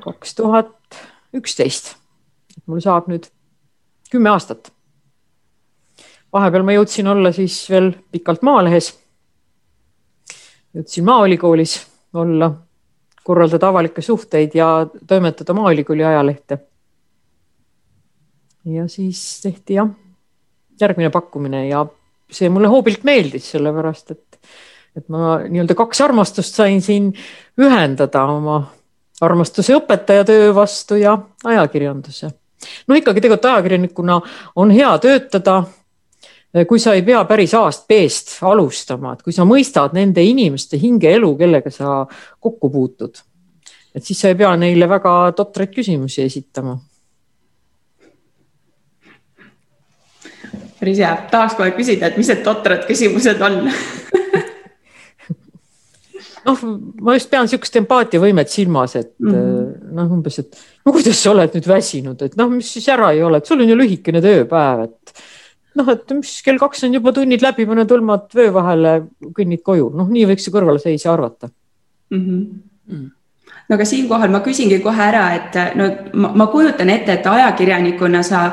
kaks 0.04 0.34
tuhat 0.34 1.00
üksteist. 1.36 1.96
mul 2.66 2.80
saab 2.84 3.08
nüüd 3.08 3.30
kümme 4.10 4.30
aastat. 4.30 4.72
vahepeal 6.32 6.62
ma 6.62 6.76
jõudsin 6.76 7.08
olla 7.08 7.32
siis 7.32 7.62
veel 7.70 7.92
pikalt 8.12 8.42
Maalehes. 8.42 8.92
jõudsin 10.74 11.04
Maaülikoolis 11.04 11.78
olla, 12.14 12.52
korraldada 13.24 13.68
avalikke 13.68 14.02
suhteid 14.02 14.54
ja 14.54 14.86
toimetada 15.06 15.54
Maaülikooli 15.54 16.04
ajalehte 16.04 16.66
ja 18.64 18.88
siis 18.88 19.40
tehti 19.42 19.74
jah, 19.74 19.88
järgmine 20.80 21.10
pakkumine 21.10 21.66
ja 21.68 21.84
see 22.30 22.50
mulle 22.52 22.70
hoobilt 22.70 23.04
meeldis, 23.04 23.50
sellepärast 23.54 24.12
et, 24.14 24.40
et 24.96 25.08
ma 25.12 25.38
nii-öelda 25.46 25.76
kaks 25.78 26.04
armastust 26.04 26.58
sain 26.60 26.82
siin 26.84 27.10
ühendada 27.60 28.24
oma 28.30 28.60
armastuse 29.20 29.74
õpetajatöö 29.76 30.54
vastu 30.54 30.96
ja 31.00 31.18
ajakirjanduse. 31.44 32.30
no 32.88 32.96
ikkagi 32.96 33.20
tegelikult 33.20 33.50
ajakirjanikuna 33.52 34.20
on 34.56 34.70
hea 34.70 34.92
töötada, 34.98 35.62
kui 36.68 36.78
sa 36.78 36.94
ei 36.94 37.02
pea 37.02 37.24
päris 37.24 37.54
A-st 37.54 37.88
B-st 37.88 38.38
alustama, 38.42 39.14
et 39.14 39.22
kui 39.22 39.32
sa 39.32 39.44
mõistad 39.44 39.94
nende 39.96 40.22
inimeste 40.24 40.78
hingeelu, 40.80 41.34
kellega 41.36 41.70
sa 41.70 42.04
kokku 42.40 42.70
puutud, 42.70 43.20
et 43.94 44.04
siis 44.04 44.20
sa 44.20 44.32
ei 44.32 44.38
pea 44.38 44.54
neile 44.56 44.88
väga 44.88 45.32
totraid 45.36 45.74
küsimusi 45.74 46.24
esitama 46.24 46.78
päris 50.80 51.00
hea, 51.02 51.12
tahaks 51.30 51.56
kohe 51.58 51.72
küsida, 51.76 52.08
et 52.10 52.16
mis 52.20 52.28
need 52.30 52.42
totrad 52.46 52.86
küsimused 52.88 53.42
on 53.44 53.58
noh, 56.46 56.62
ma 57.04 57.16
just 57.18 57.30
pean 57.32 57.46
niisugust 57.46 57.76
empaatiavõimet 57.82 58.52
silmas, 58.52 58.96
et 58.96 59.12
mm 59.18 59.34
-hmm. 59.34 59.92
noh, 59.98 60.14
umbes, 60.18 60.38
et 60.42 60.62
no 60.86 60.94
kuidas 60.96 61.22
sa 61.22 61.34
oled 61.34 61.58
nüüd 61.58 61.68
väsinud, 61.68 62.22
et 62.26 62.36
noh, 62.40 62.50
mis 62.52 62.72
siis 62.78 62.88
ära 62.88 63.12
ei 63.12 63.22
ole, 63.22 63.38
et 63.38 63.46
sul 63.46 63.60
on 63.60 63.68
ju 63.68 63.76
lühikene 63.76 64.24
tööpäev, 64.24 64.84
et 64.88 65.14
noh, 65.80 65.88
et 65.92 66.16
mis 66.16 66.34
kell 66.46 66.58
kaks 66.58 66.84
on 66.88 66.98
juba 66.98 67.12
tunnid 67.16 67.42
läbi, 67.44 67.66
pane 67.68 67.84
tõlmad 67.84 68.34
vöö 68.34 68.50
vahele, 68.56 68.96
kõnnid 69.36 69.62
koju, 69.62 69.92
noh, 69.94 70.08
nii 70.08 70.26
võiks 70.32 70.48
ju 70.48 70.56
kõrvalseisja 70.56 71.12
arvata 71.12 71.50
mm. 72.10 72.20
-hmm. 72.20 72.44
Mm 72.90 73.19
no 73.70 73.76
aga 73.76 73.84
siinkohal 73.86 74.32
ma 74.34 74.40
küsingi 74.42 74.80
kohe 74.82 75.02
ära, 75.04 75.26
et 75.36 75.58
no 75.78 75.86
ma, 76.18 76.32
ma 76.42 76.46
kujutan 76.50 76.90
ette, 76.90 77.14
et 77.20 77.26
ajakirjanikuna 77.26 78.22
sa 78.26 78.48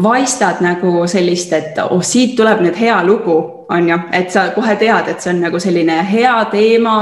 vaistad 0.00 0.62
nagu 0.64 1.04
sellist, 1.10 1.52
et 1.52 1.82
oh, 1.84 2.00
siit 2.00 2.32
tuleb 2.38 2.62
nüüd 2.64 2.78
hea 2.80 2.96
lugu, 3.04 3.36
on 3.72 3.88
ju, 3.88 3.98
et 4.16 4.32
sa 4.32 4.46
kohe 4.56 4.78
tead, 4.80 5.12
et 5.12 5.20
see 5.20 5.34
on 5.34 5.44
nagu 5.44 5.60
selline 5.60 5.98
hea 6.08 6.32
teema. 6.52 6.96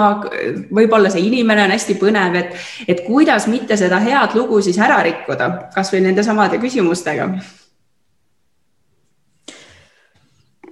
võib-olla 0.74 1.14
see 1.14 1.22
inimene 1.28 1.68
on 1.68 1.76
hästi 1.76 1.98
põnev, 2.02 2.36
et, 2.42 2.58
et 2.90 3.06
kuidas 3.06 3.46
mitte 3.46 3.78
seda 3.78 4.02
head 4.02 4.34
lugu 4.34 4.58
siis 4.62 4.78
ära 4.78 4.98
rikkuda, 5.06 5.50
kasvõi 5.74 6.02
nende 6.08 6.26
samade 6.26 6.58
küsimustega 6.58 7.30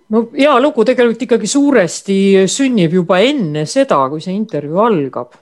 no 0.09 0.29
hea 0.35 0.55
lugu 0.61 0.85
tegelikult 0.89 1.29
ikkagi 1.29 1.47
suuresti 1.47 2.23
sünnib 2.51 2.95
juba 2.99 3.21
enne 3.23 3.67
seda, 3.71 4.09
kui 4.11 4.25
see 4.25 4.35
intervjuu 4.35 4.83
algab 4.83 5.37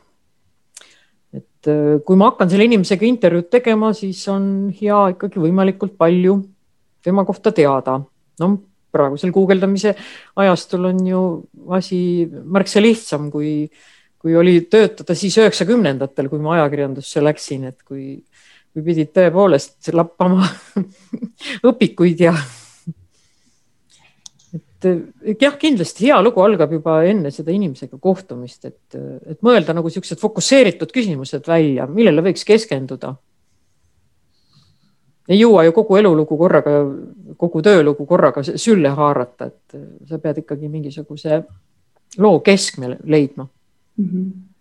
et 1.67 1.73
äh, 1.73 1.99
kui 2.07 2.17
ma 2.17 2.31
hakkan 2.31 2.51
selle 2.51 2.67
inimesega 2.69 3.07
intervjuud 3.07 3.51
tegema, 3.51 3.93
siis 3.97 4.23
on 4.33 4.71
hea 4.75 5.01
ikkagi 5.15 5.43
võimalikult 5.43 5.97
palju 5.99 6.39
tema 7.03 7.25
kohta 7.27 7.53
teada. 7.53 8.01
no 8.41 8.57
praegusel 8.93 9.33
guugeldamise 9.33 9.95
ajastul 10.41 10.89
on 10.89 11.07
ju 11.07 11.23
asi 11.77 11.99
märksa 12.31 12.81
lihtsam, 12.81 13.31
kui, 13.31 13.69
kui 14.19 14.37
oli 14.37 14.61
töötada 14.71 15.15
siis 15.15 15.37
üheksakümnendatel, 15.37 16.31
kui 16.33 16.41
ma 16.41 16.57
ajakirjandusse 16.57 17.21
läksin, 17.25 17.67
et 17.73 17.83
kui, 17.85 18.23
kui 18.73 18.87
pidid 18.87 19.13
tõepoolest 19.17 19.93
lappama 19.93 20.49
õpikuid 21.69 22.25
ja 22.25 22.33
et 25.33 25.43
jah, 25.43 25.55
kindlasti 25.61 26.09
hea 26.09 26.17
lugu 26.23 26.43
algab 26.45 26.73
juba 26.73 26.99
enne 27.09 27.31
seda 27.35 27.53
inimesega 27.55 27.99
kohtumist, 28.03 28.65
et, 28.69 28.97
et 29.27 29.39
mõelda 29.47 29.75
nagu 29.77 29.91
siuksed 29.93 30.21
fokusseeritud 30.21 30.93
küsimused 30.95 31.47
välja, 31.49 31.87
millele 31.87 32.25
võiks 32.29 32.47
keskenduda. 32.47 33.15
ei 35.29 35.41
jõua 35.41 35.65
ju 35.67 35.73
kogu 35.75 35.97
elulugu 35.99 36.39
korraga, 36.39 36.75
kogu 37.37 37.63
töölugu 37.63 38.07
korraga 38.07 38.43
sülle 38.47 38.89
haarata, 38.89 39.47
et 39.47 39.79
sa 40.09 40.19
pead 40.19 40.45
ikkagi 40.45 40.69
mingisuguse 40.69 41.43
loo 42.19 42.41
keskme 42.41 42.97
leidma 43.05 43.49
mm. 43.97 44.05
-hmm 44.05 44.56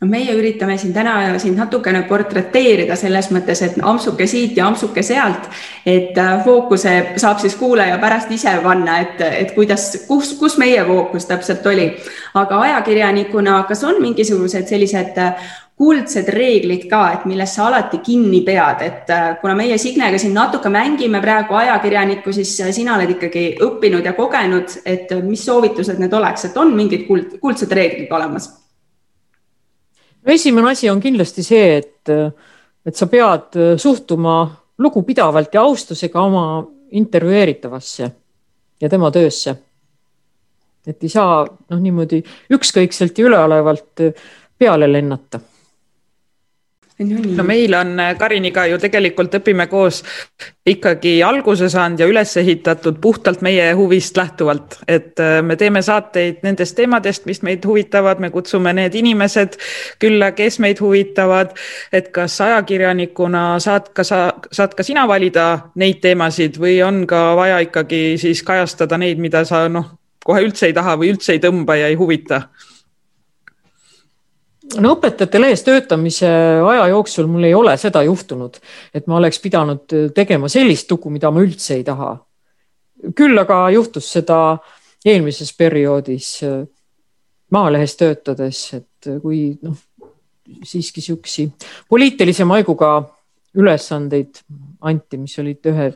no 0.00 0.08
meie 0.10 0.34
üritame 0.36 0.76
siin 0.78 0.92
täna 0.92 1.16
sind 1.40 1.56
natukene 1.56 2.02
portreteerida 2.08 2.96
selles 3.00 3.30
mõttes, 3.32 3.62
et 3.64 3.76
ampsuke 3.80 4.26
siit 4.28 4.56
ja 4.58 4.66
ampsuke 4.68 5.02
sealt, 5.06 5.48
et 5.88 6.16
äh, 6.20 6.32
fookuse 6.44 6.96
saab 7.16 7.40
siis 7.40 7.56
kuulaja 7.56 7.96
pärast 8.02 8.32
ise 8.32 8.52
panna, 8.64 9.00
et, 9.04 9.22
et 9.24 9.54
kuidas, 9.56 9.88
kus, 10.08 10.34
kus 10.40 10.58
meie 10.60 10.84
fookus 10.84 11.28
täpselt 11.28 11.66
oli. 11.66 11.92
aga 12.36 12.58
ajakirjanikuna, 12.60 13.62
kas 13.68 13.84
on 13.88 14.02
mingisugused 14.02 14.68
sellised 14.68 15.16
äh, 15.22 15.48
kuldsed 15.76 16.28
reeglid 16.32 16.86
ka, 16.88 17.00
et 17.12 17.24
millest 17.28 17.56
sa 17.56 17.66
alati 17.70 18.02
kinni 18.04 18.42
pead, 18.44 18.84
et 18.84 19.10
äh, 19.16 19.24
kuna 19.40 19.56
meie 19.56 19.78
Signega 19.80 20.20
siin 20.20 20.36
natuke 20.36 20.68
mängime 20.72 21.24
praegu 21.24 21.56
ajakirjanikku, 21.56 22.36
siis 22.36 22.52
sina 22.76 22.98
oled 23.00 23.16
ikkagi 23.16 23.48
õppinud 23.64 24.04
ja 24.04 24.12
kogenud, 24.12 24.76
et 24.84 25.16
mis 25.24 25.48
soovitused 25.48 26.04
need 26.04 26.12
oleks, 26.20 26.50
et 26.50 26.60
on 26.60 26.76
mingid 26.76 27.08
kuld, 27.08 27.40
kuldsed 27.40 27.72
reeglid 27.72 28.12
olemas 28.12 28.52
no 30.26 30.32
esimene 30.32 30.70
asi 30.70 30.90
on 30.90 31.00
kindlasti 31.00 31.44
see, 31.46 31.76
et, 31.78 32.12
et 32.86 32.96
sa 32.96 33.06
pead 33.10 33.58
suhtuma 33.78 34.38
lugupidavalt 34.82 35.54
ja 35.54 35.62
austusega 35.62 36.20
oma 36.20 36.46
intervjueeritavasse 36.90 38.10
ja 38.80 38.88
tema 38.88 39.10
töösse. 39.10 39.56
et 40.86 41.02
ei 41.02 41.10
saa 41.10 41.42
noh, 41.46 41.78
niimoodi 41.82 42.20
ükskõikselt 42.54 43.18
ja 43.18 43.26
üleolevalt 43.26 44.02
peale 44.58 44.86
lennata 44.92 45.40
no 46.98 47.44
meil 47.44 47.74
on 47.74 48.00
äh, 48.00 48.14
Kariniga 48.18 48.66
ju 48.66 48.78
tegelikult 48.80 49.34
õpime 49.36 49.66
koos 49.68 50.02
ikkagi 50.66 51.18
alguse 51.24 51.68
saanud 51.68 52.00
ja 52.00 52.06
üles 52.08 52.32
ehitatud 52.40 52.96
puhtalt 53.00 53.42
meie 53.44 53.68
huvist 53.76 54.16
lähtuvalt, 54.16 54.78
et 54.88 55.20
äh, 55.20 55.42
me 55.44 55.58
teeme 55.60 55.82
saateid 55.84 56.40
nendest 56.46 56.76
teemadest, 56.76 57.26
mis 57.28 57.42
meid 57.44 57.66
huvitavad, 57.68 58.20
me 58.20 58.30
kutsume 58.32 58.72
need 58.76 58.96
inimesed 58.96 59.58
külla, 60.00 60.32
kes 60.36 60.58
meid 60.64 60.80
huvitavad. 60.80 61.52
et 61.92 62.08
kas 62.08 62.40
ajakirjanikuna 62.40 63.58
saad 63.60 63.92
ka 63.94 64.04
sa, 64.04 64.32
saad 64.52 64.74
ka 64.74 64.82
sina 64.82 65.06
valida 65.08 65.70
neid 65.74 66.00
teemasid 66.00 66.56
või 66.60 66.80
on 66.84 67.04
ka 67.06 67.34
vaja 67.36 67.60
ikkagi 67.60 68.16
siis 68.18 68.42
kajastada 68.42 68.98
neid, 68.98 69.18
mida 69.18 69.44
sa 69.44 69.66
noh, 69.68 69.92
kohe 70.24 70.42
üldse 70.42 70.66
ei 70.66 70.72
taha 70.72 70.96
või 70.96 71.12
üldse 71.12 71.36
ei 71.36 71.44
tõmba 71.44 71.76
ja 71.76 71.92
ei 71.92 72.00
huvita 72.00 72.46
no 74.74 74.94
õpetajate 74.96 75.40
lehes 75.40 75.62
töötamise 75.66 76.28
aja 76.66 76.86
jooksul 76.90 77.28
mul 77.30 77.46
ei 77.46 77.54
ole 77.54 77.76
seda 77.80 78.02
juhtunud, 78.06 78.58
et 78.94 79.06
ma 79.06 79.18
oleks 79.20 79.40
pidanud 79.42 79.96
tegema 80.14 80.50
sellist 80.52 80.90
lugu, 80.90 81.10
mida 81.12 81.30
ma 81.30 81.42
üldse 81.44 81.76
ei 81.78 81.84
taha. 81.86 82.16
küll 83.16 83.38
aga 83.38 83.66
juhtus 83.70 84.08
seda 84.12 84.58
eelmises 85.04 85.52
perioodis 85.56 86.40
Maalehes 87.50 87.92
töötades, 87.94 88.60
et 88.74 89.08
kui 89.22 89.52
noh, 89.62 89.76
siiski 90.66 91.00
siuksi 91.00 91.44
poliitilise 91.88 92.44
maiguga 92.44 93.04
ülesandeid 93.54 94.40
anti, 94.80 95.18
mis 95.20 95.38
olid 95.38 95.68
ühe 95.70 95.92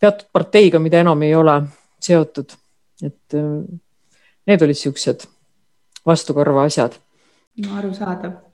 teatud 0.00 0.30
parteiga, 0.32 0.80
mida 0.80 1.02
enam 1.04 1.22
ei 1.22 1.34
ole 1.34 1.60
seotud. 2.00 2.56
et 3.02 3.34
need 4.48 4.62
olid 4.64 4.74
siuksed 4.74 5.22
vastukarva 6.06 6.64
asjad 6.66 6.96
arusaadav 7.66 8.48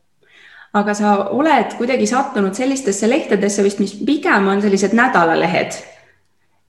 aga 0.74 0.94
sa 0.94 1.16
oled 1.30 1.76
kuidagi 1.78 2.06
sattunud 2.10 2.54
sellistesse 2.56 3.08
lehtedesse 3.10 3.64
vist, 3.66 3.82
mis 3.82 3.94
pigem 4.06 4.48
on 4.50 4.62
sellised 4.62 4.94
nädalalehed. 4.96 5.82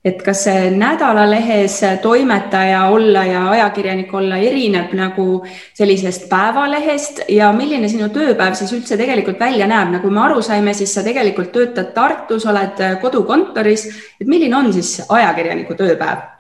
et 0.06 0.20
kas 0.22 0.44
see 0.46 0.68
nädalalehes 0.70 1.80
toimetaja 2.02 2.84
olla 2.94 3.24
ja 3.26 3.40
ajakirjanik 3.50 4.14
olla 4.14 4.38
erineb 4.38 4.94
nagu 4.94 5.40
sellisest 5.74 6.28
päevalehest 6.30 7.24
ja 7.30 7.50
milline 7.52 7.90
sinu 7.90 8.12
tööpäev 8.14 8.54
siis 8.54 8.76
üldse 8.78 9.00
tegelikult 9.02 9.42
välja 9.42 9.66
näeb, 9.66 9.96
nagu 9.98 10.12
me 10.14 10.22
aru 10.28 10.46
saime, 10.46 10.78
siis 10.78 10.94
sa 10.94 11.02
tegelikult 11.04 11.50
töötad 11.58 11.90
Tartus, 11.98 12.46
oled 12.46 12.86
kodukontoris, 13.02 13.90
et 14.22 14.30
milline 14.30 14.56
on 14.56 14.70
siis 14.78 15.00
ajakirjaniku 15.10 15.74
tööpäev? 15.74 16.35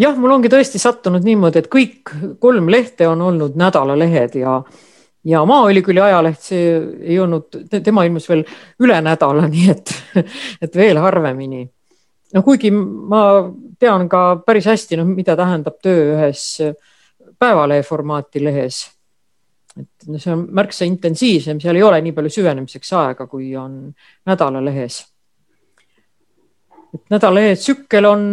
Jah, 0.00 0.16
mul 0.18 0.34
ongi 0.36 0.50
tõesti 0.52 0.80
sattunud 0.82 1.24
niimoodi, 1.24 1.62
et 1.62 1.70
kõik 1.72 2.12
kolm 2.42 2.68
lehte 2.72 3.08
on 3.08 3.22
olnud 3.24 3.58
nädalalehed 3.58 4.38
ja, 4.40 4.56
ja 5.24 5.44
Maaülikooli 5.48 6.02
ajaleht, 6.04 6.40
see 6.42 6.72
ei 7.04 7.18
olnud, 7.22 7.60
tema 7.76 8.06
ilmus 8.06 8.28
veel 8.30 8.44
üle 8.82 8.98
nädala, 9.04 9.46
nii 9.54 9.68
et, 9.74 9.94
et 10.64 10.80
veel 10.80 11.00
harvemini. 11.02 11.66
no 12.34 12.42
kuigi 12.42 12.72
ma 12.74 13.22
tean 13.78 14.08
ka 14.10 14.24
päris 14.46 14.66
hästi, 14.70 14.98
noh, 15.00 15.08
mida 15.10 15.36
tähendab 15.38 15.78
töö 15.82 16.14
ühes 16.16 16.48
päevalehe 17.38 17.82
formaati 17.82 18.44
lehes. 18.44 18.84
et 19.74 20.06
see 20.22 20.30
on 20.30 20.44
märksa 20.54 20.86
intensiivsem, 20.86 21.58
seal 21.60 21.76
ei 21.76 21.82
ole 21.82 21.98
nii 22.02 22.12
palju 22.14 22.30
süvenemiseks 22.30 22.92
aega, 22.94 23.26
kui 23.26 23.56
on 23.58 23.88
nädalalehes. 24.26 25.00
et 26.94 27.10
nädalalehe 27.10 27.56
tsükkel 27.58 28.06
on 28.10 28.28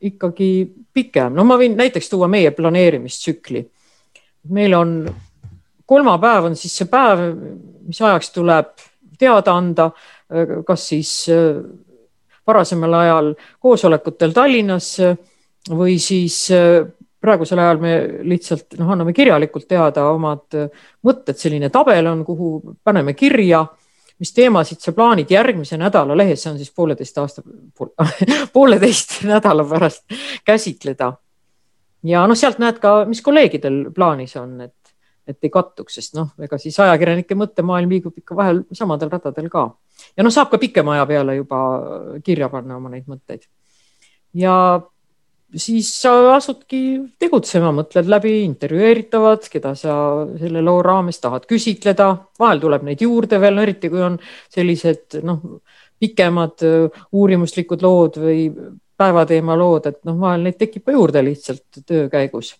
ikkagi 0.00 0.50
pikem, 0.92 1.34
no 1.36 1.44
ma 1.44 1.58
võin 1.60 1.76
näiteks 1.78 2.10
tuua 2.12 2.28
meie 2.28 2.50
planeerimistsükli. 2.50 3.66
meil 4.48 4.74
on 4.74 4.92
kolmapäev 5.86 6.50
on 6.50 6.56
siis 6.56 6.76
see 6.78 6.88
päev, 6.90 7.22
mis 7.86 8.00
ajaks 8.02 8.30
tuleb 8.34 8.72
teada 9.18 9.54
anda, 9.56 9.90
kas 10.66 10.88
siis 10.88 11.12
äh, 11.32 11.62
varasemal 12.46 12.94
ajal 12.94 13.32
koosolekutel 13.62 14.34
Tallinnas 14.36 14.96
või 15.70 15.96
siis 16.02 16.50
äh, 16.54 16.84
praegusel 17.20 17.58
ajal 17.62 17.80
me 17.82 17.94
lihtsalt 18.28 18.76
noh, 18.78 18.92
anname 18.92 19.14
kirjalikult 19.16 19.66
teada 19.68 20.10
omad 20.12 20.58
mõtted, 21.06 21.38
selline 21.38 21.70
tabel 21.74 22.06
on, 22.10 22.24
kuhu 22.26 22.76
paneme 22.84 23.16
kirja 23.18 23.64
mis 24.18 24.32
teemasid 24.32 24.80
sa 24.80 24.92
plaanid 24.96 25.30
järgmise 25.30 25.76
nädala 25.80 26.16
lehes, 26.16 26.42
see 26.42 26.52
on 26.52 26.58
siis 26.60 26.72
pooleteist 26.74 27.18
aasta 27.20 27.42
pooleteist 28.56 29.20
nädala 29.28 29.64
pärast 29.68 30.16
käsitleda. 30.44 31.12
ja 32.04 32.26
noh, 32.26 32.38
sealt 32.38 32.60
näed 32.62 32.80
ka, 32.82 33.04
mis 33.08 33.22
kolleegidel 33.22 33.90
plaanis 33.94 34.36
on, 34.40 34.60
et, 34.60 34.94
et 35.26 35.38
ei 35.42 35.52
kattuks, 35.52 35.98
sest 36.00 36.16
noh, 36.16 36.32
ega 36.42 36.58
siis 36.58 36.78
ajakirjanike 36.80 37.36
mõttemaailm 37.36 37.92
liigub 37.92 38.16
ikka 38.16 38.36
vahel 38.36 38.64
samadel 38.72 39.12
radadel 39.12 39.50
ka. 39.52 39.68
ja 40.16 40.24
noh, 40.24 40.32
saab 40.32 40.50
ka 40.52 40.60
pikema 40.62 40.96
aja 40.96 41.06
peale 41.06 41.36
juba 41.42 41.62
kirja 42.24 42.48
panna 42.52 42.80
oma 42.80 42.92
neid 42.92 43.08
mõtteid. 43.10 43.48
ja 44.34 44.56
siis 45.56 45.88
sa 46.02 46.12
asudki 46.34 46.80
tegutsema, 47.20 47.72
mõtled 47.74 48.08
läbi 48.10 48.32
intervjueeritavad, 48.44 49.48
keda 49.52 49.74
sa 49.78 49.94
selle 50.38 50.62
loo 50.64 50.80
raames 50.84 51.20
tahad 51.22 51.46
küsitleda, 51.48 52.08
vahel 52.38 52.62
tuleb 52.62 52.86
neid 52.86 53.04
juurde 53.04 53.40
veel, 53.42 53.62
eriti 53.64 53.90
kui 53.92 54.02
on 54.04 54.18
sellised 54.52 55.20
noh, 55.26 55.42
pikemad 56.00 56.64
uurimuslikud 57.16 57.84
lood 57.84 58.18
või 58.20 58.48
päevateema 58.96 59.56
lood, 59.58 59.88
et 59.90 60.00
noh, 60.08 60.18
vahel 60.20 60.46
neid 60.46 60.58
tekib 60.60 60.86
ka 60.86 60.96
juurde 60.96 61.22
lihtsalt 61.24 61.84
töö 61.86 62.08
käigus. 62.12 62.54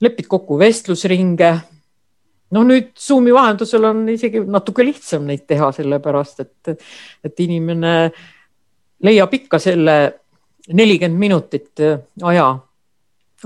lepid 0.00 0.26
kokku 0.26 0.58
vestlusringe. 0.58 1.52
noh, 2.50 2.64
nüüd 2.64 2.94
Zoomi 2.96 3.34
vahendusel 3.34 3.84
on 3.84 4.08
isegi 4.08 4.40
natuke 4.40 4.84
lihtsam 4.84 5.26
neid 5.26 5.46
teha, 5.46 5.72
sellepärast 5.72 6.40
et, 6.40 6.84
et 7.24 7.40
inimene 7.40 8.10
leiab 9.04 9.34
ikka 9.34 9.58
selle 9.58 9.98
nelikümmend 10.74 11.20
minutit 11.20 11.80
äh, 11.80 12.00
aja. 12.22 12.48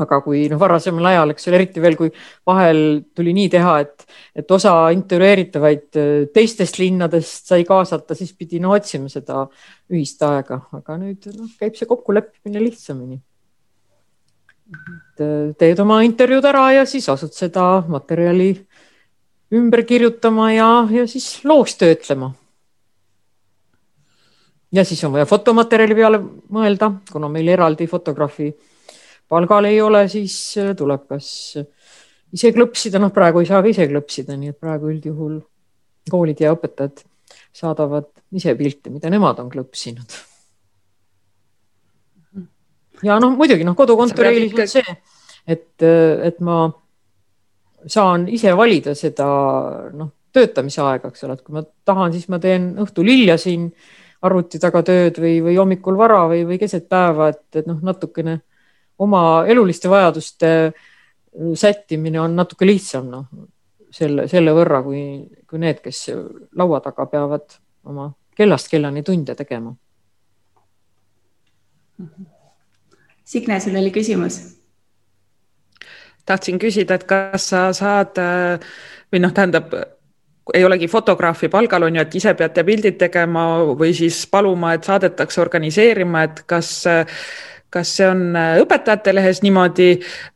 aga 0.01 0.23
kui 0.25 0.47
noh, 0.49 0.57
varasemal 0.57 1.05
ajal, 1.11 1.35
eks 1.35 1.51
ole, 1.51 1.59
eriti 1.59 1.81
veel, 1.85 1.99
kui 1.99 2.09
vahel 2.49 2.79
tuli 3.13 3.35
nii 3.37 3.51
teha, 3.53 3.75
et, 3.85 4.07
et 4.41 4.55
osa 4.57 4.73
intervjueeritavaid 4.97 5.99
äh, 6.01 6.13
teistest 6.33 6.79
linnadest 6.81 7.53
sai 7.53 7.67
kaasata, 7.69 8.17
siis 8.17 8.33
pidi 8.33 8.61
no 8.63 8.73
otsima 8.73 9.13
seda 9.13 9.43
ühist 9.93 10.25
aega, 10.25 10.63
aga 10.79 10.97
nüüd 10.97 11.29
noh, 11.37 11.53
käib 11.61 11.77
see 11.77 11.91
kokkuleppimine 11.91 12.65
lihtsamini. 12.65 13.21
Äh, 15.21 15.53
teed 15.61 15.85
oma 15.85 16.01
intervjuud 16.09 16.49
ära 16.49 16.71
ja 16.79 16.89
siis 16.89 17.11
asud 17.13 17.37
seda 17.37 17.83
materjali 17.93 18.55
ümber 19.53 19.85
kirjutama 19.85 20.55
ja, 20.55 20.71
ja 20.89 21.05
siis 21.11 21.35
looks 21.45 21.77
töötlema 21.77 22.33
ja 24.73 24.85
siis 24.85 25.05
on 25.05 25.13
vaja 25.13 25.29
fotomaterjali 25.29 25.97
peale 25.97 26.21
mõelda, 26.53 26.91
kuna 27.13 27.29
meil 27.33 27.49
eraldi 27.53 27.87
fotograafi 27.91 28.51
palgal 29.29 29.69
ei 29.69 29.81
ole, 29.81 30.07
siis 30.13 30.37
äh, 30.61 30.75
tuleb 30.77 31.07
kas 31.11 31.29
ise 32.33 32.53
klõpsida, 32.57 33.01
noh, 33.01 33.13
praegu 33.15 33.43
ei 33.43 33.49
saa 33.49 33.63
ka 33.65 33.71
ise 33.73 33.87
klõpsida, 33.91 34.37
nii 34.39 34.53
et 34.55 34.61
praegu 34.61 34.91
üldjuhul 34.93 35.39
koolid 36.11 36.41
ja 36.43 36.53
õpetajad 36.57 37.05
saadavad 37.53 38.09
ise 38.35 38.55
pilte, 38.57 38.91
mida 38.93 39.11
nemad 39.13 39.41
on 39.43 39.51
klõpsinud. 39.53 40.21
ja 43.03 43.19
noh, 43.21 43.37
muidugi 43.37 43.67
noh, 43.69 43.77
kodukontori 43.77 44.33
eelis 44.33 44.57
on 44.57 44.73
see, 44.79 44.97
et, 45.47 45.85
äh, 45.85 46.27
et 46.29 46.41
ma 46.41 46.65
saan 47.87 48.29
ise 48.31 48.53
valida 48.57 48.95
seda 48.95 49.27
noh, 49.93 50.13
töötamise 50.33 50.81
aega, 50.81 51.11
eks 51.13 51.27
ole, 51.27 51.37
et 51.37 51.45
kui 51.45 51.57
ma 51.57 51.65
tahan, 51.85 52.13
siis 52.15 52.29
ma 52.33 52.39
teen 52.41 52.73
õhtul 52.81 53.11
hilja 53.11 53.37
siin 53.41 53.69
arvuti 54.23 54.59
taga 54.63 54.83
tööd 54.87 55.19
või, 55.19 55.41
või 55.43 55.57
hommikul 55.59 55.99
vara 55.99 56.25
või, 56.31 56.45
või 56.47 56.59
keset 56.63 56.89
päeva, 56.89 57.33
et, 57.33 57.45
et 57.59 57.67
noh, 57.67 57.81
natukene 57.83 58.39
oma 59.03 59.23
eluliste 59.51 59.91
vajaduste 59.91 60.53
äh, 60.69 60.87
sättimine 61.55 62.21
on 62.21 62.37
natuke 62.37 62.69
lihtsam, 62.69 63.11
noh 63.11 63.27
selle, 63.93 64.27
selle 64.31 64.55
võrra, 64.57 64.81
kui, 64.85 65.03
kui 65.49 65.61
need, 65.63 65.81
kes 65.85 66.07
laua 66.59 66.81
taga 66.85 67.07
peavad 67.11 67.59
oma 67.89 68.09
kellast 68.37 68.71
kellani 68.73 69.03
tunde 69.05 69.37
tegema. 69.37 69.75
Signe, 73.25 73.61
sul 73.61 73.79
oli 73.79 73.93
küsimus? 73.95 74.41
tahtsin 76.27 76.59
küsida, 76.63 76.95
et 76.95 77.05
kas 77.11 77.49
sa 77.51 77.65
saad 77.75 78.19
äh, 78.23 78.63
või 79.11 79.19
noh, 79.25 79.33
tähendab 79.35 79.73
ei 80.55 80.65
olegi 80.65 80.89
fotograafi 80.89 81.49
palgal, 81.49 81.87
on 81.87 81.97
ju, 81.97 82.03
et 82.03 82.15
ise 82.19 82.35
peate 82.35 82.65
pildid 82.67 82.99
tegema 83.01 83.47
või 83.79 83.95
siis 83.95 84.25
paluma, 84.31 84.75
et 84.75 84.85
saadetakse 84.85 85.41
organiseerima, 85.41 86.25
et 86.27 86.43
kas, 86.51 86.71
kas 87.73 87.93
see 87.97 88.09
on 88.11 88.25
õpetajate 88.65 89.15
lehes 89.15 89.43
niimoodi 89.45 89.91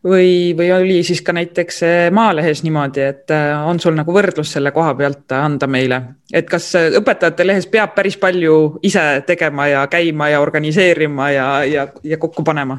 või, 0.07 0.28
või 0.59 0.68
oli 0.76 1.00
siis 1.07 1.22
ka 1.26 1.34
näiteks 1.36 1.82
Maalehes 2.14 2.62
niimoodi, 2.66 3.02
et 3.02 3.34
on 3.66 3.80
sul 3.82 3.96
nagu 3.98 4.14
võrdlus 4.14 4.52
selle 4.57 4.70
koha 4.76 4.94
pealt 4.98 5.34
anda 5.36 5.66
meile, 5.70 6.02
et 6.32 6.46
kas 6.50 6.70
õpetajate 7.00 7.46
lehes 7.46 7.66
peab 7.72 7.96
päris 7.96 8.18
palju 8.22 8.78
ise 8.86 9.24
tegema 9.26 9.66
ja 9.72 9.82
käima 9.90 10.30
ja 10.30 10.44
organiseerima 10.44 11.32
ja, 11.34 11.48
ja, 11.64 11.88
ja 12.04 12.20
kokku 12.22 12.46
panema? 12.46 12.78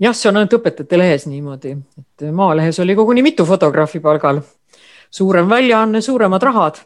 jah, 0.00 0.14
see 0.14 0.30
on 0.30 0.38
ainult 0.38 0.54
õpetajate 0.62 1.02
lehes 1.02 1.26
niimoodi, 1.26 1.74
et 1.98 2.30
Maalehes 2.32 2.78
oli 2.80 2.94
koguni 2.96 3.26
mitu 3.26 3.44
fotograafi 3.44 4.00
palgal 4.00 4.40
suurem 5.10 5.48
väljaanne, 5.48 6.00
suuremad 6.00 6.42
rahad. 6.42 6.80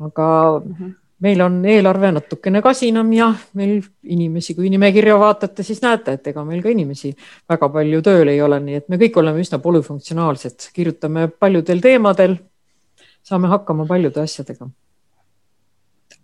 aga 0.00 0.26
-hmm. 0.58 0.92
meil 1.20 1.40
on 1.40 1.64
eelarve 1.64 2.12
natukene 2.12 2.62
kasinam 2.62 3.12
ja 3.12 3.34
meil 3.54 3.82
inimesi, 4.02 4.54
kui 4.54 4.70
nimekirja 4.70 5.18
vaatate, 5.18 5.62
siis 5.62 5.82
näete, 5.82 6.12
et 6.12 6.26
ega 6.26 6.44
meil 6.44 6.62
ka 6.62 6.68
inimesi 6.68 7.16
väga 7.48 7.68
palju 7.68 8.02
tööl 8.02 8.28
ei 8.28 8.42
ole, 8.42 8.60
nii 8.60 8.74
et 8.74 8.88
me 8.88 8.96
kõik 8.96 9.16
oleme 9.16 9.40
üsna 9.40 9.58
polüfunktsionaalsed, 9.58 10.70
kirjutame 10.72 11.28
paljudel 11.28 11.80
teemadel, 11.80 12.36
saame 13.22 13.48
hakkama 13.48 13.86
paljude 13.86 14.20
asjadega 14.20 14.70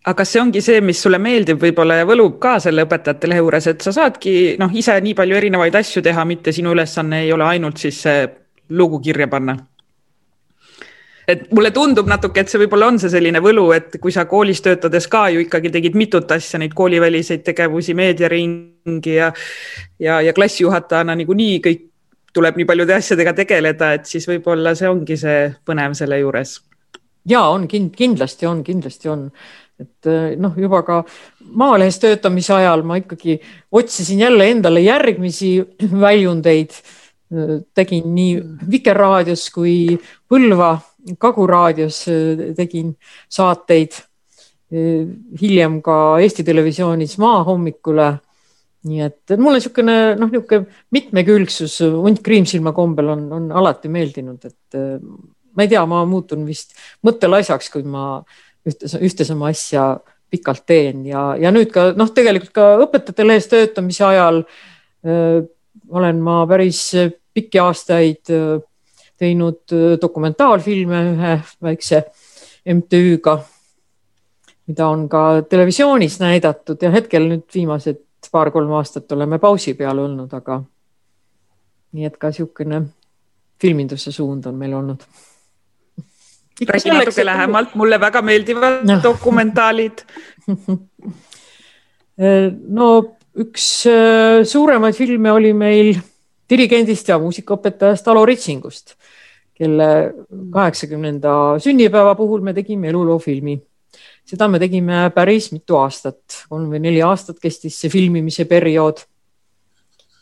aga 0.06 0.14
kas 0.14 0.32
see 0.32 0.40
ongi 0.40 0.60
see, 0.62 0.80
mis 0.80 1.00
sulle 1.02 1.18
meeldib 1.18 1.58
võib-olla 1.62 2.00
ja 2.00 2.06
võlub 2.06 2.38
ka 2.42 2.56
selle 2.62 2.84
õpetajate 2.86 3.30
lehe 3.30 3.42
juures, 3.42 3.66
et 3.66 3.82
sa 3.82 3.92
saadki 3.92 4.56
noh, 4.58 4.70
ise 4.70 4.94
nii 5.02 5.14
palju 5.18 5.36
erinevaid 5.36 5.74
asju 5.74 6.02
teha, 6.02 6.24
mitte 6.24 6.54
sinu 6.54 6.74
ülesanne 6.76 7.24
ei 7.24 7.32
ole 7.34 7.44
ainult 7.44 7.82
siis 7.82 8.04
lugu 8.70 9.00
kirja 9.02 9.26
panna? 9.28 9.56
Et 11.28 11.50
mulle 11.52 11.72
tundub 11.74 12.06
natuke, 12.10 12.40
et 12.40 12.50
see 12.50 12.60
võib-olla 12.62 12.90
on 12.92 13.00
see 13.02 13.10
selline 13.12 13.42
võlu, 13.42 13.66
et 13.76 13.98
kui 14.02 14.14
sa 14.14 14.26
koolis 14.30 14.62
töötades 14.62 15.08
ka 15.10 15.26
ju 15.34 15.42
ikkagi 15.42 15.72
tegid 15.74 15.98
mitut 15.98 16.30
asja, 16.36 16.60
neid 16.62 16.74
kooliväliseid 16.76 17.42
tegevusi, 17.46 17.96
meediaringi 17.98 19.16
ja, 19.16 19.32
ja, 19.98 20.20
ja 20.22 20.34
klassijuhatajana 20.36 21.16
niikuinii 21.18 21.60
kõik 21.64 21.84
tuleb 22.36 22.58
nii 22.60 22.68
paljude 22.68 22.96
asjadega 22.98 23.32
tegeleda, 23.36 23.92
et 23.96 24.08
siis 24.08 24.26
võib-olla 24.28 24.74
see 24.76 24.88
ongi 24.92 25.16
see 25.18 25.46
põnev 25.66 25.96
selle 25.98 26.20
juures. 26.20 26.58
ja 27.26 27.46
on 27.50 27.66
kind, 27.68 27.94
kindlasti 27.96 28.46
on, 28.46 28.62
kindlasti 28.64 29.08
on 29.08 29.30
et 29.80 30.08
eh, 30.08 30.36
noh, 30.40 30.54
juba 30.56 30.82
ka 30.86 31.02
Maalehes 31.56 31.98
töötamise 32.00 32.54
ajal 32.56 32.84
ma 32.86 32.96
ikkagi 33.00 33.38
otsisin 33.72 34.22
jälle 34.24 34.50
endale 34.50 34.80
järgmisi 34.80 35.58
väljundeid. 36.06 36.70
tegin 37.74 38.12
nii 38.14 38.34
Vikerraadios 38.70 39.48
kui 39.50 39.98
Põlva 40.30 40.76
Kagu 41.18 41.46
raadios 41.46 42.02
äh, 42.10 42.52
tegin 42.56 42.94
saateid, 43.30 43.98
äh, 44.72 45.06
hiljem 45.40 45.80
ka 45.82 46.18
Eesti 46.22 46.44
Televisioonis 46.46 47.18
Maahommikule. 47.22 48.14
nii 48.86 49.00
et, 49.02 49.18
et 49.34 49.40
mulle 49.42 49.58
niisugune 49.58 49.94
noh, 50.14 50.28
niisugune 50.30 50.68
mitmekülgsus 50.94 51.80
hunt 51.90 52.20
kriimsilma 52.22 52.70
kombel 52.72 53.08
on, 53.16 53.24
on 53.34 53.48
alati 53.58 53.90
meeldinud, 53.90 54.44
et 54.46 54.76
äh, 54.78 55.00
ma 55.56 55.64
ei 55.64 55.72
tea, 55.72 55.82
ma 55.90 56.04
muutun 56.06 56.44
vist 56.46 56.76
mõttelaisaks, 57.06 57.72
kui 57.72 57.82
ma 57.82 58.20
ühte, 58.68 58.90
ühte 59.02 59.26
sama 59.26 59.50
asja 59.50 59.88
pikalt 60.30 60.64
teen 60.66 61.04
ja, 61.06 61.32
ja 61.38 61.52
nüüd 61.54 61.70
ka 61.74 61.90
noh, 61.98 62.10
tegelikult 62.14 62.54
ka 62.54 62.68
õpetajate 62.84 63.26
lehes 63.26 63.46
töötamise 63.50 64.04
ajal 64.06 64.42
öö, 65.06 65.42
olen 65.94 66.22
ma 66.22 66.40
päris 66.50 66.80
pikki 67.34 67.60
aastaid 67.62 68.32
öö, 68.34 68.58
teinud 69.18 69.72
äh, 69.72 70.00
dokumentaalfilme 70.00 71.02
ühe 71.12 71.34
väikse 71.62 72.02
MTÜ-ga, 72.66 73.36
mida 74.66 74.88
on 74.90 75.08
ka 75.08 75.42
televisioonis 75.48 76.18
näidatud 76.20 76.82
ja 76.82 76.90
hetkel 76.90 77.28
nüüd 77.30 77.46
viimased 77.54 78.02
paar-kolm 78.32 78.72
aastat 78.74 79.12
oleme 79.14 79.38
pausi 79.38 79.76
peal 79.78 79.98
olnud, 80.02 80.32
aga 80.34 80.58
nii 81.96 82.08
et 82.08 82.16
ka 82.18 82.32
niisugune 82.32 82.82
filminduse 83.62 84.12
suund 84.12 84.46
on 84.50 84.58
meil 84.58 84.74
olnud. 84.74 85.04
räägi 86.68 86.90
natuke 86.90 87.24
lähemalt, 87.24 87.74
mulle 87.74 88.00
väga 88.00 88.22
meeldivad 88.22 88.84
no. 88.88 88.98
dokumentaalid 89.02 90.02
no 92.78 92.88
üks 93.36 93.66
äh, 93.90 94.44
suuremaid 94.44 94.96
filme 94.96 95.32
oli 95.32 95.52
meil 95.52 95.96
dirigendist 96.50 97.10
ja 97.10 97.18
muusikaõpetajast 97.20 98.08
Alo 98.08 98.24
Ritsingust, 98.28 98.94
kelle 99.56 99.88
kaheksakümnenda 100.52 101.32
sünnipäeva 101.62 102.14
puhul 102.14 102.44
me 102.44 102.54
tegime 102.54 102.90
eluloofilmi. 102.92 103.56
seda 104.26 104.48
me 104.48 104.58
tegime 104.58 105.10
päris 105.14 105.52
mitu 105.54 105.78
aastat, 105.80 106.44
kolm 106.50 106.68
või 106.72 106.82
neli 106.82 107.00
aastat 107.02 107.38
kestis 107.40 107.78
see 107.80 107.90
filmimise 107.90 108.44
periood. 108.44 109.04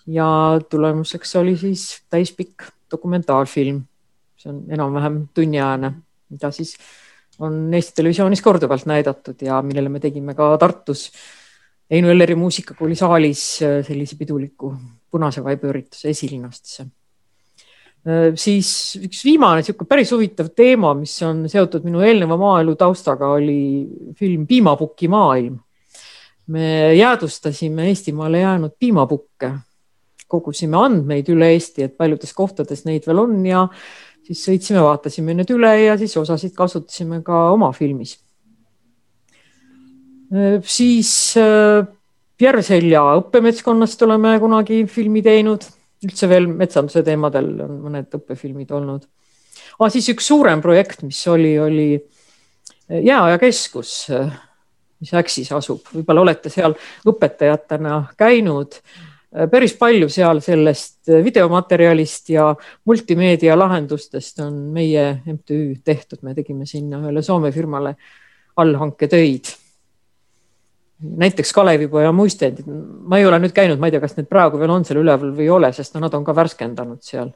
ja 0.07 0.61
tulemuseks 0.71 1.37
oli 1.37 1.57
siis 1.57 2.05
täispikk 2.11 2.69
dokumentaalfilm, 2.93 3.81
see 4.37 4.53
on 4.53 4.65
enam-vähem 4.71 5.25
tunniajane, 5.35 5.93
mida 6.31 6.51
siis 6.51 6.77
on 7.39 7.73
Eesti 7.75 7.97
Televisioonis 7.97 8.43
korduvalt 8.43 8.87
näidatud 8.87 9.41
ja 9.43 9.63
millele 9.63 9.89
me 9.89 10.01
tegime 10.01 10.35
ka 10.35 10.53
Tartus 10.59 11.11
Heinu 11.91 12.09
Elleri 12.09 12.35
muusikakooli 12.35 12.95
saalis 12.97 13.43
sellise 13.59 14.17
piduliku 14.17 14.73
punase 15.11 15.43
esilinastesse. 16.05 16.83
Äh, 16.83 17.04
siis 18.37 18.69
üks 19.01 19.23
viimane 19.25 19.63
niisugune 19.63 19.89
päris 19.89 20.11
huvitav 20.13 20.51
teema, 20.57 20.91
mis 20.99 21.15
on 21.25 21.47
seotud 21.49 21.87
minu 21.87 22.03
eelneva 22.05 22.37
maaelu 22.37 22.75
taustaga, 22.77 23.31
oli 23.39 23.87
film 24.19 24.47
Piimapuki 24.47 25.09
maailm. 25.09 25.59
me 26.47 26.95
jäädvustasime 26.95 27.87
Eestimaale 27.89 28.43
jäänud 28.43 28.75
piimapukke, 28.79 29.55
kogusime 30.29 30.77
andmeid 30.77 31.31
üle 31.33 31.49
Eesti, 31.55 31.87
et 31.87 31.97
paljudes 31.97 32.35
kohtades 32.37 32.85
neid 32.85 33.07
veel 33.09 33.23
on 33.23 33.39
ja 33.47 33.63
siis 34.25 34.43
sõitsime, 34.45 34.83
vaatasime 34.85 35.33
need 35.39 35.51
üle 35.55 35.73
ja 35.87 35.97
siis 36.01 36.17
osasid 36.21 36.53
kasutasime 36.57 37.23
ka 37.25 37.47
oma 37.57 37.73
filmis. 37.73 38.19
siis 40.65 41.11
äh, 41.41 41.87
Järveselja 42.41 43.01
õppemetskonnast 43.21 44.01
oleme 44.03 44.33
kunagi 44.43 44.81
filmi 44.91 45.21
teinud, 45.23 45.63
üldse 46.05 46.29
veel 46.31 46.49
metsanduse 46.51 47.03
teemadel 47.07 47.53
on 47.65 47.79
mõned 47.87 48.19
õppefilmid 48.19 48.73
olnud 48.77 49.05
ah,. 49.79 49.91
siis 49.91 50.09
üks 50.15 50.27
suurem 50.33 50.63
projekt, 50.65 51.03
mis 51.07 51.23
oli, 51.29 51.57
oli 51.59 51.89
Jääaja 52.85 53.39
keskus 53.41 54.05
mis 55.05 55.15
Äksis 55.21 55.51
asub, 55.53 55.83
võib-olla 55.93 56.25
olete 56.25 56.53
seal 56.53 56.75
õpetajatena 57.09 57.99
käinud. 58.17 58.79
päris 59.51 59.75
palju 59.75 60.09
seal 60.09 60.41
sellest 60.41 61.11
videomaterjalist 61.25 62.31
ja 62.31 62.53
multimeedia 62.87 63.57
lahendustest 63.59 64.39
on 64.41 64.55
meie 64.73 65.23
MTÜ 65.27 65.81
tehtud, 65.85 66.23
me 66.23 66.35
tegime 66.35 66.67
sinna 66.67 67.03
ühele 67.03 67.23
Soome 67.23 67.53
firmale 67.53 67.97
allhanketöid. 68.57 69.51
Näiteks 71.03 71.53
Kalevipoja 71.53 72.13
muistendid, 72.13 72.69
ma 73.09 73.19
ei 73.19 73.27
ole 73.27 73.39
nüüd 73.43 73.55
käinud, 73.55 73.81
ma 73.81 73.89
ei 73.89 73.95
tea, 73.95 74.03
kas 74.03 74.15
need 74.19 74.29
praegu 74.31 74.61
veel 74.61 74.73
on 74.73 74.85
seal 74.87 75.01
üleval 75.03 75.35
või 75.35 75.49
ei 75.49 75.53
ole, 75.53 75.73
sest 75.75 75.97
no 75.97 76.05
nad 76.05 76.15
on 76.15 76.25
ka 76.27 76.35
värskendanud 76.37 77.03
seal 77.05 77.33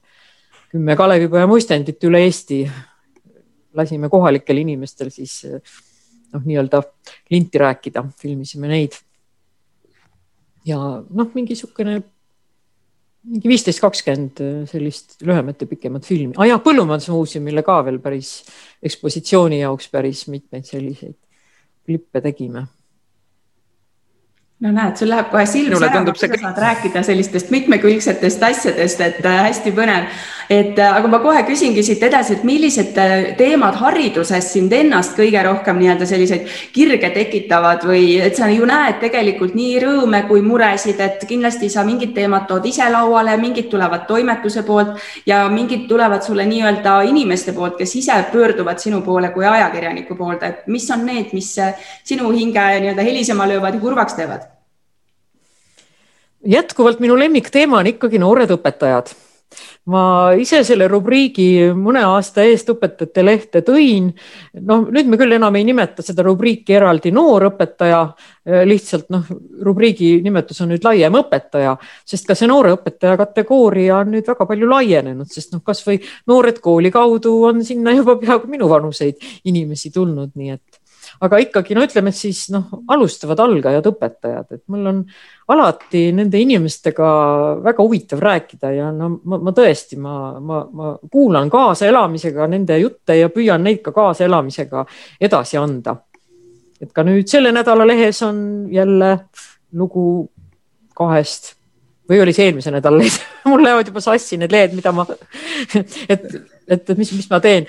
kümme 0.71 0.97
Kalevipoja 0.97 1.49
muistendit 1.49 2.05
üle 2.05 2.23
Eesti. 2.27 2.63
lasime 3.79 4.09
kohalikel 4.09 4.59
inimestel 4.59 5.11
siis 5.13 5.43
noh, 5.45 6.43
nii-öelda 6.45 6.81
linti 7.31 7.59
rääkida, 7.59 8.05
filmisime 8.21 8.69
neid. 8.69 8.97
ja 10.65 10.79
noh, 10.79 11.35
mingi 11.35 11.55
niisugune 11.55 12.01
mingi 13.29 13.49
viisteist, 13.51 13.81
kakskümmend 13.83 14.41
sellist 14.71 15.23
lühemat 15.27 15.61
ja 15.61 15.67
pikemat 15.67 16.07
filmi 16.07 16.35
ah,. 16.37 16.47
jah, 16.47 16.63
Põllumajandusmuuseumile 16.65 17.63
ka 17.67 17.83
veel 17.85 17.99
päris 18.01 18.45
ekspositsiooni 18.83 19.61
jaoks 19.61 19.91
päris 19.93 20.27
mitmeid 20.29 20.65
selliseid 20.69 21.17
klippe 21.89 22.23
tegime 22.25 22.67
no 24.65 24.73
näed, 24.75 24.97
sul 24.99 25.11
läheb 25.13 25.31
kohe 25.33 25.45
silm 25.47 25.77
särama, 25.79 26.13
kui 26.13 26.23
sa 26.23 26.41
saad 26.41 26.59
rääkida 26.65 27.03
sellistest 27.07 27.53
mitmekülgsetest 27.55 28.43
asjadest, 28.51 29.01
et 29.05 29.27
äh, 29.27 29.41
hästi 29.49 29.75
põnev. 29.77 30.11
Et 30.51 30.79
äh, 30.79 30.97
aga 30.97 31.09
ma 31.13 31.19
kohe 31.21 31.43
küsingi 31.45 31.83
siit 31.85 32.03
edasi, 32.03 32.39
et 32.39 32.45
millised 32.49 32.97
äh, 32.99 33.35
teemad 33.37 33.77
hariduses 33.81 34.49
sind 34.53 34.73
ennast 34.73 35.17
kõige 35.19 35.43
rohkem 35.45 35.79
nii-öelda 35.81 36.09
selliseid 36.09 36.49
kirge 36.73 37.11
tekitavad 37.15 37.85
või 37.89 38.17
et 38.25 38.39
sa 38.39 38.49
ju 38.49 38.67
näed 38.69 38.99
tegelikult 39.03 39.57
nii 39.59 39.79
rõõme 39.85 40.23
kui 40.31 40.43
muresid, 40.47 41.01
et 41.05 41.25
kindlasti 41.29 41.69
sa 41.73 41.85
mingid 41.85 42.15
teemad 42.17 42.49
tood 42.49 42.67
ise 42.67 42.89
lauale, 42.93 43.37
mingid 43.41 43.69
tulevad 43.73 44.09
toimetuse 44.09 44.65
poolt 44.67 44.97
ja 45.29 45.45
mingid 45.53 45.89
tulevad 45.91 46.25
sulle 46.25 46.49
nii-öelda 46.49 47.01
inimeste 47.13 47.53
poolt, 47.57 47.77
kes 47.79 47.97
ise 48.01 48.17
pöörduvad 48.33 48.81
sinu 48.81 49.03
poole 49.05 49.33
kui 49.37 49.47
ajakirjaniku 49.47 50.17
poolde, 50.17 50.55
et 50.55 50.69
mis 50.73 50.89
on 50.95 51.05
need, 51.07 51.35
mis 51.37 51.55
sinu 52.09 52.33
hinge 52.33 52.69
nii-öelda 52.81 53.05
helisema 53.05 53.49
löövad 53.49 53.77
ja 53.77 53.85
kurvaks 53.85 54.17
teevad? 54.17 54.49
jätkuvalt 56.49 57.01
minu 57.01 57.19
lemmikteema 57.19 57.79
on 57.79 57.87
ikkagi 57.91 58.19
noored 58.19 58.51
õpetajad. 58.55 59.11
Ma 59.89 60.35
ise 60.39 60.61
selle 60.67 60.89
rubriigi 60.91 61.71
mõne 61.77 62.03
aasta 62.05 62.45
eest 62.45 62.69
õpetajate 62.73 63.25
lehte 63.25 63.63
tõin. 63.67 64.11
noh, 64.61 64.87
nüüd 64.93 65.09
me 65.09 65.19
küll 65.21 65.37
enam 65.37 65.57
ei 65.57 65.65
nimeta 65.69 66.05
seda 66.05 66.25
rubriiki 66.27 66.77
eraldi 66.77 67.13
noorõpetaja, 67.15 68.03
lihtsalt 68.69 69.09
noh, 69.15 69.25
rubriigi 69.65 70.19
nimetus 70.25 70.61
on 70.65 70.73
nüüd 70.75 70.85
laiem 70.85 71.17
õpetaja, 71.23 71.77
sest 72.05 72.29
ka 72.29 72.37
see 72.39 72.51
noore 72.51 72.75
õpetaja 72.77 73.17
kategooria 73.21 74.03
on 74.03 74.13
nüüd 74.17 74.29
väga 74.29 74.49
palju 74.49 74.69
laienenud, 74.69 75.31
sest 75.33 75.55
noh, 75.57 75.65
kasvõi 75.65 76.01
noored 76.29 76.61
kooli 76.65 76.93
kaudu 76.95 77.39
on 77.49 77.65
sinna 77.65 77.97
juba 77.97 78.19
peaaegu 78.21 78.51
minuvanuseid 78.51 79.25
inimesi 79.49 79.93
tulnud, 79.95 80.35
nii 80.37 80.57
et 80.59 80.83
aga 81.25 81.41
ikkagi 81.43 81.77
no 81.77 81.85
ütleme 81.87 82.13
siis 82.15 82.45
noh, 82.55 82.69
alustavad 82.91 83.41
algajad 83.43 83.87
õpetajad, 83.91 84.49
et 84.55 84.63
mul 84.73 84.87
on 84.91 85.01
alati 85.55 86.09
nende 86.17 86.41
inimestega 86.43 87.09
väga 87.65 87.85
huvitav 87.85 88.23
rääkida 88.23 88.73
ja 88.77 88.91
no 88.95 89.11
ma, 89.19 89.41
ma 89.49 89.55
tõesti, 89.57 89.99
ma, 90.01 90.15
ma, 90.41 90.63
ma 90.71 90.95
kuulan 91.11 91.51
kaasaelamisega 91.53 92.49
nende 92.53 92.79
jutte 92.83 93.19
ja 93.19 93.31
püüan 93.35 93.65
neid 93.67 93.83
ka 93.85 93.95
kaasaelamisega 93.97 94.85
edasi 95.21 95.61
anda. 95.61 95.97
et 96.81 96.93
ka 96.95 97.03
nüüd 97.03 97.27
selle 97.27 97.51
nädala 97.53 97.87
lehes 97.87 98.23
on 98.23 98.69
jälle 98.71 99.17
lugu 99.75 100.29
kahest 100.95 101.57
või 102.09 102.23
oli 102.23 102.33
see 102.37 102.49
eelmise 102.49 102.71
nädala 102.73 103.03
lehed 103.03 103.19
mul 103.51 103.65
lähevad 103.65 103.91
juba 103.91 104.05
sassi 104.05 104.39
need 104.39 104.55
lehed, 104.55 104.77
mida 104.79 104.93
ma, 104.95 105.07
et, 106.13 106.31
et, 106.69 106.91
et 106.91 106.99
mis, 106.99 107.13
mis 107.17 107.31
ma 107.31 107.41
teen 107.41 107.67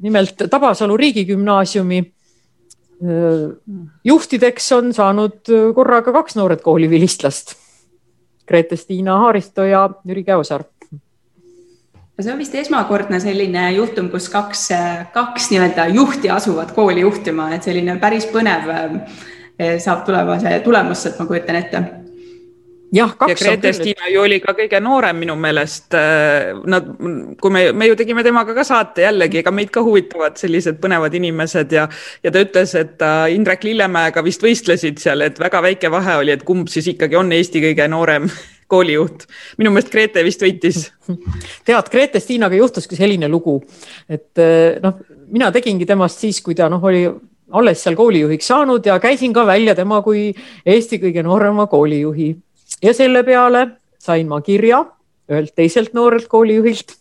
nimelt 0.00 0.48
Tabasalu 0.50 0.96
riigigümnaasiumi 0.96 2.00
juhtideks 4.04 4.72
on 4.76 4.92
saanud 4.92 5.48
korraga 5.74 6.12
kaks 6.12 6.36
noored 6.36 6.60
koolivilistlast. 6.64 7.54
Grete-Stiina 8.50 9.16
Haaristo 9.22 9.64
ja 9.64 9.88
Jüri 10.04 10.24
Käosaar. 10.24 10.64
see 12.20 12.32
on 12.32 12.38
vist 12.38 12.54
esmakordne 12.54 13.16
selline 13.20 13.70
juhtum, 13.72 14.10
kus 14.12 14.28
kaks, 14.28 14.66
kaks 15.14 15.46
nii-öelda 15.50 15.86
juhti 15.94 16.28
asuvad 16.30 16.74
kooli 16.76 17.00
juhtima, 17.00 17.48
et 17.54 17.64
selline 17.64 17.96
päris 17.96 18.26
põnev 18.28 18.68
saab 19.80 20.04
tulema 20.04 20.36
see 20.42 20.60
tulemus, 20.60 21.06
et 21.06 21.16
ma 21.18 21.26
kujutan 21.26 21.56
ette 21.56 21.82
jah, 22.92 23.14
ja 23.28 23.34
Grete 23.34 23.72
Stina 23.72 24.08
ju 24.10 24.22
oli 24.24 24.38
ka 24.42 24.54
kõige 24.56 24.80
noorem 24.82 25.20
minu 25.22 25.36
meelest. 25.40 25.94
Äh, 25.96 26.52
nad, 26.70 26.88
kui 27.40 27.54
me, 27.54 27.64
me 27.76 27.90
ju 27.90 27.96
tegime 27.98 28.24
temaga 28.26 28.54
ka 28.56 28.64
saate 28.66 29.04
jällegi, 29.06 29.40
ega 29.42 29.52
meid 29.54 29.72
ka 29.74 29.84
huvitavad 29.86 30.38
sellised 30.40 30.80
põnevad 30.82 31.14
inimesed 31.16 31.74
ja, 31.76 31.86
ja 32.24 32.34
ta 32.34 32.42
ütles, 32.44 32.74
et 32.78 32.96
ta 33.00 33.12
Indrek 33.32 33.64
Lillemäega 33.66 34.24
vist 34.26 34.44
võistlesid 34.44 35.00
seal, 35.02 35.26
et 35.26 35.38
väga 35.40 35.62
väike 35.70 35.92
vahe 35.92 36.18
oli, 36.22 36.34
et 36.34 36.44
kumb 36.46 36.70
siis 36.72 36.90
ikkagi 36.94 37.18
on 37.20 37.32
Eesti 37.36 37.62
kõige 37.68 37.88
noorem 37.92 38.28
koolijuht. 38.72 39.26
minu 39.58 39.74
meelest 39.74 39.94
Grete 39.94 40.26
vist 40.26 40.42
võitis. 40.44 40.90
tead, 41.66 41.90
Grete 41.92 42.22
Stiinaga 42.22 42.58
juhtuski 42.58 42.98
selline 42.98 43.30
lugu, 43.30 43.60
et 44.10 44.42
äh, 44.42 44.78
noh, 44.82 45.00
mina 45.30 45.52
tegingi 45.54 45.86
temast 45.86 46.22
siis, 46.22 46.42
kui 46.42 46.58
ta 46.58 46.68
noh, 46.72 46.82
oli 46.82 47.06
alles 47.50 47.80
seal 47.82 47.96
koolijuhiks 47.98 48.46
saanud 48.46 48.84
ja 48.86 49.00
käisin 49.02 49.32
ka 49.34 49.42
välja 49.46 49.74
tema 49.74 49.96
kui 50.06 50.28
Eesti 50.62 51.00
kõige 51.02 51.24
noorema 51.26 51.64
koolijuhi 51.66 52.28
ja 52.82 52.94
selle 52.96 53.22
peale 53.26 53.66
sain 54.00 54.28
ma 54.28 54.40
kirja 54.44 54.84
ühelt 55.30 55.54
teiselt 55.54 55.94
noorelt 55.94 56.26
koolijuhilt, 56.30 56.96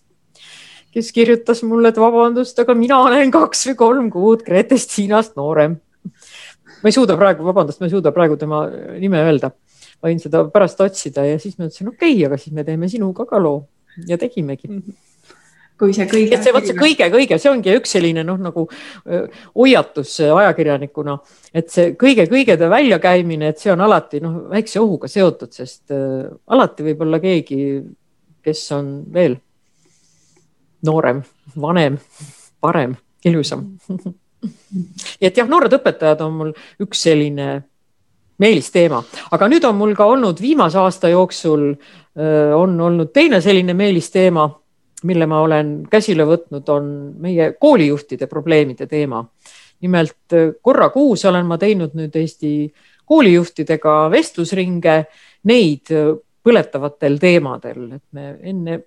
kes 0.93 1.11
kirjutas 1.15 1.63
mulle, 1.65 1.89
et 1.89 1.97
vabandust, 1.97 2.59
aga 2.61 2.75
mina 2.77 2.99
olen 3.05 3.31
kaks 3.33 3.65
või 3.71 3.79
kolm 3.79 4.11
kuud 4.13 4.45
Gretest 4.45 4.93
Hiinast 4.97 5.35
noorem. 5.39 5.79
ma 6.79 6.91
ei 6.91 6.95
suuda 6.95 7.17
praegu, 7.17 7.43
vabandust, 7.47 7.81
ma 7.81 7.89
ei 7.89 7.95
suuda 7.95 8.13
praegu 8.15 8.37
tema 8.37 8.67
nime 8.99 9.25
öelda. 9.25 9.51
võin 10.03 10.21
seda 10.21 10.45
pärast 10.47 10.79
otsida 10.79 11.25
ja 11.25 11.39
siis 11.39 11.57
ma 11.57 11.67
ütlesin, 11.67 11.89
okei 11.89 12.13
okay,, 12.13 12.25
aga 12.25 12.37
siis 12.37 12.55
me 12.55 12.63
teeme 12.63 12.87
sinuga 12.87 13.25
ka 13.27 13.41
loo 13.41 13.65
ja 14.07 14.17
tegimegi 14.17 14.67
mm. 14.67 14.77
-hmm 14.77 15.08
kui 15.79 15.95
see 15.95 16.07
kõige. 16.09 16.39
see, 16.43 16.53
vot 16.53 16.67
see 16.67 16.77
kõige-kõige, 16.77 17.39
see 17.39 17.51
ongi 17.51 17.75
üks 17.79 17.95
selline 17.95 18.23
noh, 18.27 18.39
nagu 18.41 18.65
hoiatus 19.55 20.15
ajakirjanikuna, 20.27 21.15
et 21.55 21.71
see 21.73 21.93
kõige-kõigede 21.99 22.69
väljakäimine, 22.71 23.53
et 23.53 23.63
see 23.63 23.71
on 23.73 23.83
alati 23.87 24.21
noh, 24.23 24.41
väikse 24.51 24.81
ohuga 24.83 25.09
seotud, 25.11 25.53
sest 25.55 25.95
äh, 25.95 26.27
alati 26.51 26.87
võib 26.89 27.05
olla 27.07 27.21
keegi, 27.23 27.61
kes 28.45 28.65
on 28.75 28.91
veel 29.13 29.37
noorem, 30.87 31.23
vanem, 31.59 31.97
parem, 32.63 32.95
ilusam 33.27 33.65
et 35.25 35.35
jah, 35.35 35.47
noored 35.47 35.73
õpetajad 35.79 36.23
on 36.23 36.37
mul 36.37 36.53
üks 36.83 37.07
selline 37.07 37.49
meelisteema, 38.39 39.01
aga 39.35 39.49
nüüd 39.51 39.65
on 39.67 39.75
mul 39.75 39.91
ka 39.99 40.07
olnud 40.07 40.39
viimase 40.39 40.79
aasta 40.79 41.09
jooksul 41.11 41.73
on 42.55 42.77
olnud 42.81 43.11
teine 43.11 43.41
selline 43.43 43.75
meelisteema 43.75 44.45
mille 45.03 45.25
ma 45.29 45.41
olen 45.41 45.73
käsile 45.89 46.25
võtnud, 46.27 46.69
on 46.69 46.87
meie 47.19 47.53
koolijuhtide 47.59 48.27
probleemide 48.27 48.87
teema. 48.87 49.25
nimelt 49.79 50.33
korra 50.61 50.89
kuus 50.89 51.25
olen 51.25 51.45
ma 51.45 51.57
teinud 51.57 51.93
nüüd 51.95 52.15
Eesti 52.15 52.73
koolijuhtidega 53.05 54.09
vestlusringe, 54.11 55.05
neid 55.43 55.91
põletavatel 56.43 57.15
teemadel, 57.19 57.85
et 57.95 58.03
me 58.11 58.33
enne 58.41 58.79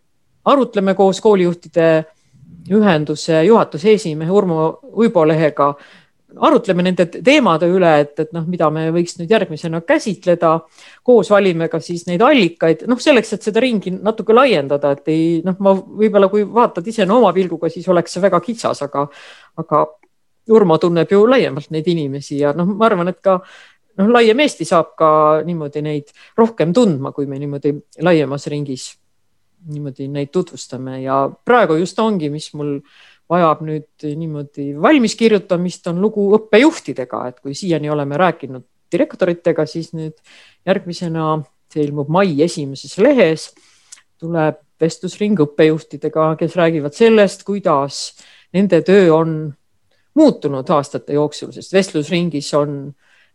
arutleme 0.45 0.95
koos 0.95 1.21
koolijuhtide 1.21 2.05
ühenduse 2.71 3.43
juhatuse 3.45 3.93
esimehe 3.93 4.31
Urmo 4.31 4.79
Uibolehega 4.93 5.73
arutleme 6.41 6.85
nende 6.87 7.07
teemade 7.13 7.69
üle, 7.71 7.91
et, 8.05 8.13
et 8.21 8.31
noh, 8.35 8.45
mida 8.49 8.69
me 8.73 8.87
võiks 8.95 9.17
nüüd 9.19 9.31
järgmisena 9.31 9.83
käsitleda. 9.87 10.53
koos 11.03 11.31
valime 11.31 11.69
ka 11.69 11.81
siis 11.81 12.07
neid 12.07 12.23
allikaid, 12.23 12.87
noh, 12.89 13.01
selleks, 13.01 13.33
et 13.33 13.49
seda 13.49 13.61
ringi 13.61 13.91
natuke 13.95 14.35
laiendada, 14.35 14.93
et 14.93 15.09
ei 15.13 15.27
noh, 15.45 15.57
ma 15.59 15.75
võib-olla 15.75 16.29
kui 16.33 16.45
vaatad 16.45 16.87
ise 16.87 17.07
no 17.07 17.19
oma 17.21 17.33
pilguga, 17.33 17.71
siis 17.71 17.89
oleks 17.89 18.15
see 18.15 18.23
väga 18.23 18.41
kitsas, 18.41 18.83
aga, 18.89 19.09
aga 19.59 19.87
Urmo 20.51 20.75
tunneb 20.83 21.07
ju 21.07 21.21
laiemalt 21.31 21.71
neid 21.71 21.87
inimesi 21.87 22.41
ja 22.41 22.51
noh, 22.57 22.67
ma 22.67 22.89
arvan, 22.89 23.13
et 23.13 23.21
ka 23.23 23.37
noh, 23.39 24.09
laiem 24.11 24.41
Eesti 24.43 24.67
saab 24.67 24.97
ka 24.99 25.11
niimoodi 25.47 25.85
neid 25.87 26.11
rohkem 26.39 26.73
tundma, 26.75 27.13
kui 27.15 27.29
me 27.31 27.39
niimoodi 27.39 27.77
laiemas 28.03 28.49
ringis 28.51 28.89
niimoodi 29.71 30.09
neid 30.11 30.33
tutvustame 30.35 31.03
ja 31.03 31.23
praegu 31.45 31.77
just 31.79 31.99
ongi, 32.03 32.31
mis 32.31 32.49
mul 32.59 32.81
vajab 33.31 33.63
nüüd 33.65 34.07
niimoodi 34.07 34.73
valmis 34.81 35.15
kirjutamist, 35.19 35.87
on 35.91 36.01
lugu 36.03 36.29
õppejuhtidega, 36.37 37.23
et 37.31 37.41
kui 37.41 37.55
siiani 37.57 37.91
oleme 37.91 38.19
rääkinud 38.21 38.65
direktoritega, 38.93 39.67
siis 39.67 39.93
nüüd 39.97 40.19
järgmisena, 40.69 41.39
see 41.73 41.87
ilmub 41.87 42.11
mai 42.13 42.35
esimeses 42.45 42.99
lehes, 43.01 43.49
tuleb 44.21 44.61
vestlusring 44.83 45.41
õppejuhtidega, 45.47 46.33
kes 46.41 46.57
räägivad 46.59 46.97
sellest, 46.97 47.47
kuidas 47.47 48.03
nende 48.53 48.83
töö 48.85 49.09
on 49.15 49.37
muutunud 50.19 50.69
aastate 50.75 51.17
jooksul, 51.17 51.55
sest 51.55 51.73
vestlusringis 51.73 52.53
on 52.59 52.77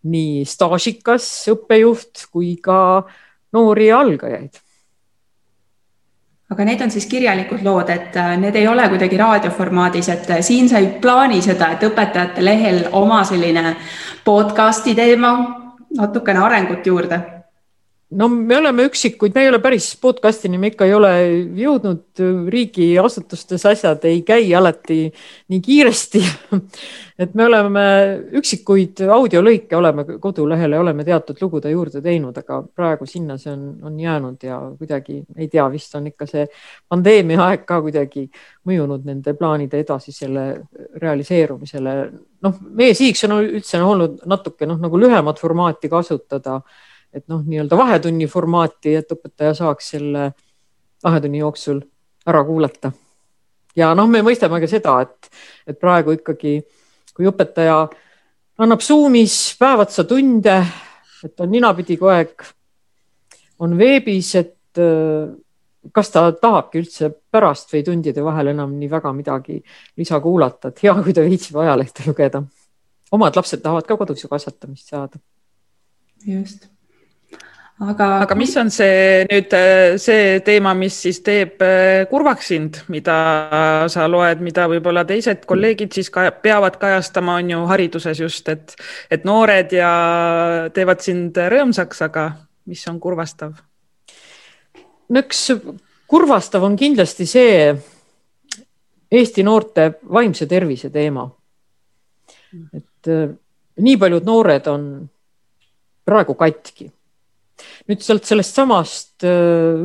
nii 0.08 0.44
staažikas 0.46 1.26
õppejuht 1.56 2.28
kui 2.32 2.54
ka 2.62 2.80
noori 3.56 3.90
algajaid 3.92 4.62
aga 6.50 6.66
need 6.66 6.82
on 6.82 6.92
siis 6.92 7.06
kirjalikud 7.06 7.64
lood, 7.64 7.90
et 7.90 8.16
äh, 8.18 8.36
need 8.40 8.56
ei 8.56 8.68
ole 8.68 8.90
kuidagi 8.90 9.18
raadioformaadis, 9.18 10.10
et 10.10 10.30
äh, 10.32 10.42
siin 10.42 10.70
sa 10.70 10.78
ei 10.78 10.88
plaani 11.02 11.42
seda, 11.42 11.72
et 11.76 11.84
õpetajate 11.84 12.46
lehel 12.46 12.86
oma 12.92 13.24
selline 13.24 13.76
podcast'i 14.26 14.96
teema, 14.96 15.34
natukene 15.98 16.40
arengut 16.40 16.88
juurde 16.88 17.37
no 18.10 18.28
me 18.30 18.58
oleme 18.58 18.86
üksikuid, 18.88 19.34
me 19.36 19.44
ei 19.44 19.50
ole 19.52 19.60
päris 19.60 19.90
podcast'ini, 20.00 20.60
me 20.60 20.72
ikka 20.72 20.86
ei 20.88 20.94
ole 20.96 21.12
jõudnud, 21.60 22.22
riigiasutustes 22.54 23.66
asjad 23.68 24.06
ei 24.08 24.22
käi 24.28 24.48
alati 24.56 25.00
nii 25.52 25.60
kiiresti. 25.64 26.22
et 27.24 27.34
me 27.36 27.48
oleme 27.48 27.84
üksikuid 28.40 29.02
audiolõike 29.12 29.76
oleme 29.76 30.06
kodulehele, 30.24 30.80
oleme 30.80 31.04
teatud 31.04 31.42
lugude 31.42 31.72
juurde 31.74 32.02
teinud, 32.06 32.38
aga 32.38 32.62
praegu 32.64 33.10
sinna 33.10 33.40
see 33.42 33.52
on, 33.52 33.68
on 33.90 34.00
jäänud 34.00 34.44
ja 34.46 34.62
kuidagi 34.78 35.20
ei 35.36 35.50
tea, 35.52 35.68
vist 35.74 35.96
on 36.00 36.08
ikka 36.08 36.30
see 36.30 36.48
pandeemia 36.88 37.42
aeg 37.50 37.68
ka 37.68 37.82
kuidagi 37.84 38.28
mõjunud 38.70 39.04
nende 39.08 39.34
plaanide 39.36 39.82
edasisele 39.84 40.48
realiseerumisele. 41.02 41.96
noh, 42.46 42.60
meie 42.70 42.94
sihiks 42.96 43.26
on 43.28 43.40
üldse 43.42 43.82
olnud 43.82 44.22
natuke 44.30 44.70
noh, 44.70 44.80
nagu 44.80 45.00
lühemat 45.02 45.42
formaati 45.42 45.90
kasutada 45.90 46.62
et 47.14 47.28
noh, 47.32 47.42
nii-öelda 47.46 47.78
vahetunni 47.78 48.28
formaati, 48.30 48.96
et 49.00 49.12
õpetaja 49.14 49.56
saaks 49.58 49.94
selle 49.96 50.32
vahetunni 51.04 51.42
jooksul 51.42 51.82
ära 52.28 52.44
kuulata. 52.46 52.92
ja 53.76 53.94
noh, 53.96 54.10
me 54.10 54.24
mõistame 54.26 54.60
ka 54.62 54.70
seda, 54.70 55.00
et, 55.06 55.32
et 55.68 55.80
praegu 55.80 56.16
ikkagi, 56.18 56.60
kui 57.16 57.30
õpetaja 57.30 57.80
annab 58.64 58.84
Zoomis 58.84 59.56
päev 59.60 59.86
otsa 59.86 60.04
tunde, 60.10 60.60
et 61.24 61.44
on 61.44 61.52
ninapidi 61.52 61.98
kogu 61.98 62.14
aeg, 62.14 62.48
on 63.64 63.74
veebis, 63.78 64.34
et 64.38 64.82
äh, 64.82 65.30
kas 65.94 66.12
ta 66.14 66.28
tahabki 66.36 66.82
üldse 66.82 67.10
pärast 67.32 67.72
või 67.74 67.84
tundide 67.86 68.24
vahel 68.26 68.52
enam 68.54 68.76
nii 68.78 68.90
väga 68.92 69.14
midagi 69.16 69.60
lisa 69.98 70.20
kuulata, 70.22 70.74
et 70.74 70.84
hea, 70.84 70.96
kui 71.04 71.16
ta 71.16 71.26
viitsib 71.26 71.62
ajalehte 71.64 72.06
lugeda. 72.10 72.44
omad 73.12 73.36
lapsed 73.36 73.62
tahavad 73.64 73.88
ka 73.88 73.98
kodus 73.98 74.24
ju 74.24 74.30
kasvatamist 74.30 74.90
saada. 74.90 75.20
just 76.26 76.68
aga, 77.80 78.08
aga 78.24 78.36
mis 78.38 78.56
on 78.58 78.72
see 78.74 79.26
nüüd 79.30 79.54
äh, 79.54 79.98
see 80.02 80.40
teema, 80.46 80.74
mis 80.78 80.98
siis 81.06 81.20
teeb 81.26 81.62
äh, 81.62 82.06
kurvaks 82.10 82.50
sind, 82.54 82.80
mida 82.94 83.18
sa 83.92 84.08
loed, 84.10 84.42
mida 84.46 84.66
võib-olla 84.72 85.06
teised 85.08 85.46
kolleegid 85.50 85.94
siis 85.94 86.10
ka 86.14 86.28
peavad 86.44 86.80
kajastama, 86.82 87.38
on 87.42 87.54
ju 87.54 87.64
hariduses 87.70 88.22
just, 88.24 88.50
et, 88.50 88.76
et 89.14 89.28
noored 89.28 89.74
ja 89.78 89.92
teevad 90.74 91.06
sind 91.06 91.38
rõõmsaks, 91.38 92.02
aga 92.10 92.32
mis 92.70 92.82
on 92.90 93.00
kurvastav? 93.04 93.54
no 95.08 95.24
üks 95.24 95.46
kurvastav 96.10 96.66
on 96.68 96.80
kindlasti 96.80 97.30
see 97.30 97.62
Eesti 99.08 99.40
noorte 99.40 100.02
vaimse 100.12 100.44
tervise 100.52 100.90
teema. 100.92 101.30
et 102.74 103.08
äh, 103.08 103.30
nii 103.78 103.98
paljud 104.02 104.26
noored 104.26 104.68
on 104.68 104.84
praegu 106.08 106.34
katki 106.34 106.90
nüüd 107.90 108.04
sealt 108.06 108.28
sellest 108.28 108.58
samast 108.58 109.26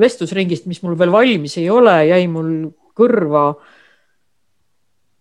vestlusringist, 0.00 0.66
mis 0.70 0.82
mul 0.84 0.98
veel 0.98 1.12
valmis 1.14 1.56
ei 1.60 1.68
ole, 1.72 1.94
jäi 2.10 2.26
mul 2.30 2.52
kõrva 2.96 3.46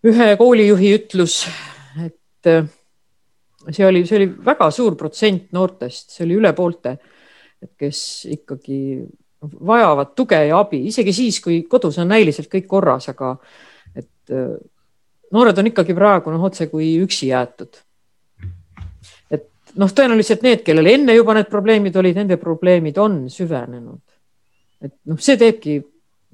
ühe 0.07 0.29
koolijuhi 0.39 0.93
ütlus, 0.97 1.43
et 2.01 2.49
see 3.69 3.85
oli, 3.85 4.03
see 4.09 4.17
oli 4.17 4.29
väga 4.45 4.69
suur 4.73 4.97
protsent 4.99 5.51
noortest, 5.55 6.15
see 6.15 6.25
oli 6.25 6.39
üle 6.39 6.53
poolte, 6.57 6.95
kes 7.77 8.01
ikkagi 8.33 8.79
vajavad 9.41 10.15
tuge 10.17 10.39
ja 10.49 10.59
abi, 10.61 10.83
isegi 10.89 11.13
siis, 11.13 11.39
kui 11.41 11.61
kodus 11.69 11.99
on 12.01 12.09
näiliselt 12.11 12.49
kõik 12.51 12.67
korras, 12.69 13.09
aga 13.13 13.35
et 13.97 14.33
noored 15.33 15.61
on 15.61 15.69
ikkagi 15.71 15.95
praegu 15.97 16.33
noh, 16.33 16.49
otse 16.49 16.67
kui 16.71 16.93
üksi 17.01 17.31
jäetud 17.31 17.81
noh, 19.79 19.91
tõenäoliselt 19.95 20.43
need, 20.45 20.63
kellel 20.65 20.89
enne 20.93 21.15
juba 21.15 21.35
need 21.37 21.49
probleemid 21.51 21.95
olid, 21.99 22.17
nende 22.21 22.37
probleemid 22.41 22.97
on 23.01 23.23
süvenenud. 23.31 24.01
et 24.81 24.95
noh, 25.05 25.19
see 25.21 25.37
teebki 25.37 25.77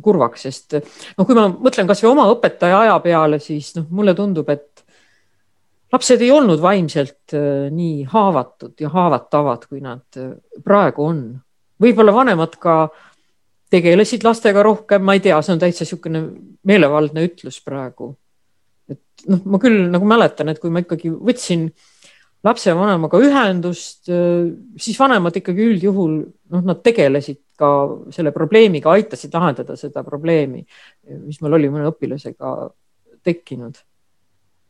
kurvaks, 0.03 0.45
sest 0.47 0.77
noh, 0.77 1.25
kui 1.25 1.35
ma 1.35 1.47
mõtlen 1.51 1.89
kasvõi 1.89 2.11
oma 2.13 2.27
õpetaja 2.31 2.83
aja 2.85 2.99
peale, 3.03 3.41
siis 3.43 3.73
noh, 3.75 3.87
mulle 3.91 4.13
tundub, 4.17 4.49
et 4.53 4.83
lapsed 5.93 6.23
ei 6.23 6.31
olnud 6.31 6.61
vaimselt 6.63 7.35
äh, 7.35 7.67
nii 7.73 8.05
haavatud 8.11 8.77
ja 8.83 8.91
haavatavad, 8.93 9.67
kui 9.67 9.83
nad 9.83 10.21
äh, 10.21 10.31
praegu 10.63 11.09
on. 11.11 11.25
võib-olla 11.81 12.13
vanemad 12.13 12.55
ka 12.61 12.87
tegelesid 13.69 14.23
lastega 14.23 14.63
rohkem, 14.63 15.03
ma 15.03 15.17
ei 15.17 15.21
tea, 15.25 15.41
see 15.43 15.57
on 15.57 15.59
täitsa 15.61 15.83
niisugune 15.83 16.23
meelevaldne 16.63 17.25
ütlus 17.27 17.59
praegu. 17.65 18.15
et 18.87 19.27
noh, 19.27 19.43
ma 19.45 19.59
küll 19.59 19.89
nagu 19.91 20.07
mäletan, 20.07 20.49
et 20.49 20.61
kui 20.63 20.71
ma 20.71 20.85
ikkagi 20.85 21.11
võtsin 21.11 21.67
äh, 21.67 21.96
lapsevanemaga 22.45 23.19
ühendust, 23.23 24.07
siis 24.07 24.99
vanemad 24.99 25.35
ikkagi 25.39 25.65
üldjuhul 25.73 26.13
noh, 26.53 26.63
nad 26.65 26.83
tegelesid 26.85 27.39
ka 27.57 27.69
selle 28.13 28.31
probleemiga, 28.35 28.93
aitasid 28.93 29.33
lahendada 29.33 29.77
seda 29.79 30.03
probleemi, 30.05 30.61
mis 31.25 31.41
meil 31.41 31.57
oli 31.57 31.71
mõne 31.73 31.89
õpilasega 31.89 32.53
tekkinud. 33.25 33.81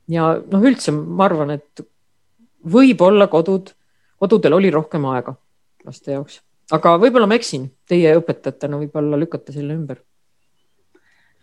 ja 0.07 0.31
noh, 0.39 0.67
üldse 0.71 0.93
ma 0.95 1.27
arvan, 1.27 1.57
et 1.57 1.83
võib-olla 2.63 3.27
kodud, 3.31 3.73
kodudel 4.17 4.57
oli 4.57 4.71
rohkem 4.73 5.05
aega 5.11 5.35
laste 5.85 6.15
jaoks, 6.15 6.39
aga 6.71 6.95
võib-olla 7.01 7.27
ma 7.27 7.35
eksin, 7.35 7.67
teie 7.87 8.15
õpetajatena 8.19 8.79
võib-olla 8.79 9.19
lükkate 9.19 9.55
selle 9.55 9.75
ümber 9.75 9.99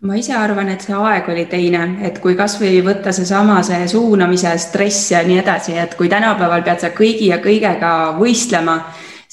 ma 0.05 0.15
ise 0.19 0.35
arvan, 0.37 0.69
et 0.69 0.83
see 0.85 0.93
aeg 0.93 1.27
oli 1.33 1.47
teine, 1.49 1.85
et 2.05 2.19
kui 2.21 2.35
kasvõi 2.37 2.77
võtta 2.85 3.13
seesama 3.15 3.57
see 3.65 3.87
suunamise 3.89 4.53
stress 4.61 5.11
ja 5.15 5.23
nii 5.25 5.39
edasi, 5.41 5.75
et 5.81 5.95
kui 5.97 6.09
tänapäeval 6.11 6.63
pead 6.65 6.83
sa 6.83 6.91
kõigi 6.93 7.31
ja 7.31 7.39
kõigega 7.41 7.91
võistlema, 8.19 8.77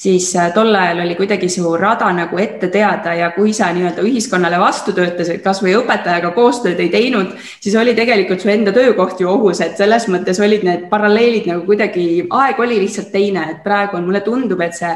siis 0.03 0.31
äh, 0.39 0.49
tol 0.55 0.73
ajal 0.75 1.03
oli 1.03 1.17
kuidagi 1.19 1.49
su 1.51 1.75
rada 1.77 2.09
nagu 2.15 2.39
ette 2.41 2.71
teada 2.73 3.13
ja 3.13 3.29
kui 3.35 3.53
sa 3.53 3.69
nii-öelda 3.75 4.05
ühiskonnale 4.07 4.57
vastu 4.59 4.95
töötasid, 4.97 5.43
kasvõi 5.45 5.75
õpetajaga 5.83 6.33
koostööd 6.33 6.81
ei 6.81 6.89
teinud, 6.93 7.35
siis 7.61 7.77
oli 7.79 7.93
tegelikult 7.97 8.41
su 8.41 8.49
enda 8.51 8.73
töökoht 8.73 9.21
ju 9.21 9.29
ohus, 9.29 9.61
et 9.61 9.77
selles 9.77 10.09
mõttes 10.09 10.41
olid 10.41 10.65
need 10.65 10.89
paralleelid 10.89 11.51
nagu 11.51 11.67
kuidagi, 11.69 12.25
aeg 12.29 12.65
oli 12.65 12.81
lihtsalt 12.81 13.13
teine, 13.13 13.45
et 13.51 13.61
praegu 13.67 13.99
on, 13.99 14.09
mulle 14.09 14.25
tundub, 14.25 14.65
et 14.65 14.73
see 14.79 14.95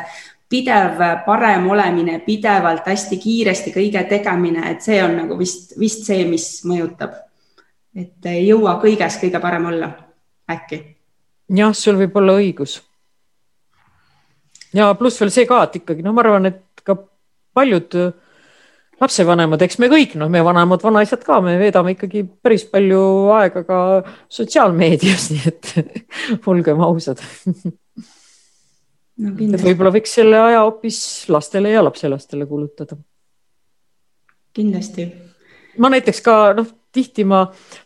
pidev 0.49 1.01
parem 1.25 1.69
olemine, 1.69 2.19
pidevalt 2.25 2.87
hästi 2.87 3.19
kiiresti 3.19 3.73
kõige 3.75 4.03
tegemine, 4.09 4.63
et 4.71 4.83
see 4.83 4.99
on 5.03 5.17
nagu 5.21 5.37
vist, 5.39 5.75
vist 5.79 6.07
see, 6.07 6.25
mis 6.29 6.47
mõjutab. 6.67 7.23
et 7.97 8.25
ei 8.29 8.47
jõua 8.47 8.77
kõiges 8.81 9.17
kõige 9.21 9.39
parem 9.41 9.65
olla, 9.65 9.89
äkki. 10.51 10.81
jah, 11.55 11.73
sul 11.73 11.97
võib 11.97 12.15
olla 12.15 12.37
õigus. 12.39 12.81
ja 14.73 14.93
pluss 14.95 15.19
veel 15.21 15.31
see 15.31 15.45
ka, 15.45 15.63
et 15.63 15.81
ikkagi 15.81 16.05
noh, 16.05 16.13
ma 16.13 16.23
arvan, 16.23 16.45
et 16.45 16.63
ka 16.83 16.95
paljud 17.53 17.99
lapsevanemad, 19.01 19.61
eks 19.61 19.77
me 19.79 19.89
kõik, 19.91 20.15
noh, 20.17 20.29
me 20.29 20.41
vanemad 20.45 20.81
vanaisad 20.83 21.23
ka, 21.25 21.41
me 21.41 21.57
veedame 21.59 21.93
ikkagi 21.93 22.23
päris 22.23 22.63
palju 22.65 23.01
aega 23.35 23.65
ka 23.67 23.81
sotsiaalmeedias, 24.29 25.29
nii 25.33 25.51
et 25.51 26.47
olgem 26.47 26.81
ausad 26.87 27.19
no,. 29.24 29.34
võib-olla 29.63 29.93
võiks 29.93 30.15
selle 30.20 30.39
aja 30.39 30.63
hoopis 30.65 30.99
lastele 31.34 31.74
ja 31.74 31.84
lapselastele 31.86 32.47
kulutada. 32.49 32.97
kindlasti. 34.53 35.07
ma 35.78 35.91
näiteks 35.93 36.22
ka 36.26 36.38
noh, 36.57 36.72
tihti 36.93 37.26
ma, 37.28 37.43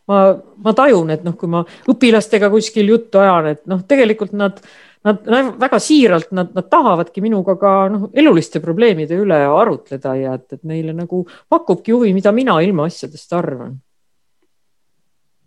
ma, 0.07 0.21
ma 0.63 0.73
tajun, 0.77 1.11
et 1.11 1.25
noh, 1.27 1.35
kui 1.39 1.51
ma 1.51 1.65
õpilastega 1.91 2.51
kuskil 2.53 2.93
juttu 2.93 3.19
ajan, 3.19 3.51
et 3.55 3.61
noh, 3.67 3.83
tegelikult 3.87 4.35
nad, 4.37 4.59
nad 5.07 5.27
väga 5.59 5.79
siiralt, 5.83 6.31
nad, 6.37 6.53
nad 6.55 6.69
tahavadki 6.71 7.23
minuga 7.23 7.57
ka 7.59 7.75
noh, 7.91 8.09
eluliste 8.13 8.63
probleemide 8.63 9.19
üle 9.19 9.39
arutleda 9.47 10.15
ja 10.19 10.35
et, 10.39 10.47
et 10.55 10.67
neile 10.67 10.95
nagu 10.95 11.25
pakubki 11.51 11.95
huvi, 11.95 12.13
mida 12.15 12.31
mina 12.35 12.59
ilmaasjadest 12.63 13.39
arvan 13.39 13.79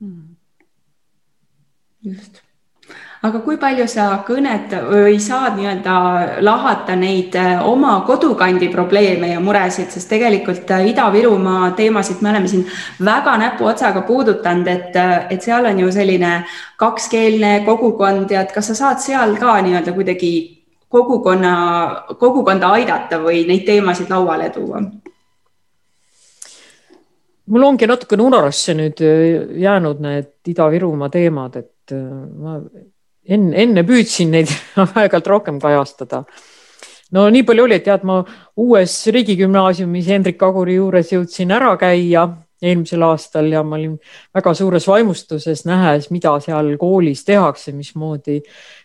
hmm.. 0.01 0.35
just 2.05 2.44
aga 3.25 3.41
kui 3.41 3.57
palju 3.61 3.87
sa 3.89 4.07
kõnet 4.27 4.73
või 4.85 5.17
saad 5.23 5.57
nii-öelda 5.57 5.95
lahata 6.45 6.97
neid 6.99 7.37
äh, 7.41 7.63
oma 7.65 7.95
kodukandi 8.05 8.69
probleeme 8.73 9.31
ja 9.31 9.41
muresid, 9.41 9.89
sest 9.93 10.11
tegelikult 10.13 10.69
äh, 10.77 10.85
Ida-Virumaa 10.91 11.71
teemasid 11.79 12.21
me 12.21 12.35
oleme 12.35 12.51
siin 12.53 12.67
väga 13.05 13.39
näpuotsaga 13.41 14.05
puudutanud, 14.05 14.69
et, 14.69 15.01
et 15.33 15.41
seal 15.47 15.71
on 15.71 15.81
ju 15.81 15.93
selline 15.95 16.35
kakskeelne 16.81 17.55
kogukond 17.65 18.35
ja 18.35 18.45
et 18.45 18.53
kas 18.53 18.73
sa 18.73 18.79
saad 18.83 19.01
seal 19.05 19.37
ka 19.41 19.57
nii-öelda 19.65 19.97
kuidagi 19.97 20.35
kogukonna, 20.93 21.57
kogukonda 22.21 22.77
aidata 22.77 23.23
või 23.25 23.47
neid 23.49 23.65
teemasid 23.65 24.13
lauale 24.13 24.53
tuua? 24.53 24.85
mul 27.45 27.65
ongi 27.73 27.87
natukene 27.89 28.25
unarusse 28.25 28.73
nüüd 28.77 29.01
jäänud 29.61 30.01
need 30.05 30.53
Ida-Virumaa 30.53 31.09
teemad, 31.13 31.57
et 31.57 31.93
ma 31.93 32.61
enne, 33.29 33.55
enne 33.57 33.85
püüdsin 33.87 34.35
neid 34.35 34.51
aeg-ajalt 34.85 35.31
rohkem 35.31 35.61
kajastada. 35.63 36.25
no 37.13 37.29
nii 37.31 37.45
palju 37.47 37.67
oli, 37.69 37.79
et 37.79 37.87
tead, 37.89 38.05
ma 38.05 38.23
uues 38.57 38.97
riigigümnaasiumis 39.15 40.11
Hendrik 40.11 40.43
Aguri 40.43 40.79
juures 40.79 41.13
jõudsin 41.13 41.55
ära 41.55 41.77
käia 41.81 42.29
eelmisel 42.65 43.03
aastal 43.05 43.51
ja 43.53 43.63
ma 43.67 43.77
olin 43.77 43.97
väga 44.35 44.55
suures 44.57 44.87
vaimustuses, 44.89 45.65
nähes, 45.69 46.09
mida 46.15 46.33
seal 46.41 46.75
koolis 46.81 47.25
tehakse, 47.27 47.75
mismoodi 47.77 48.41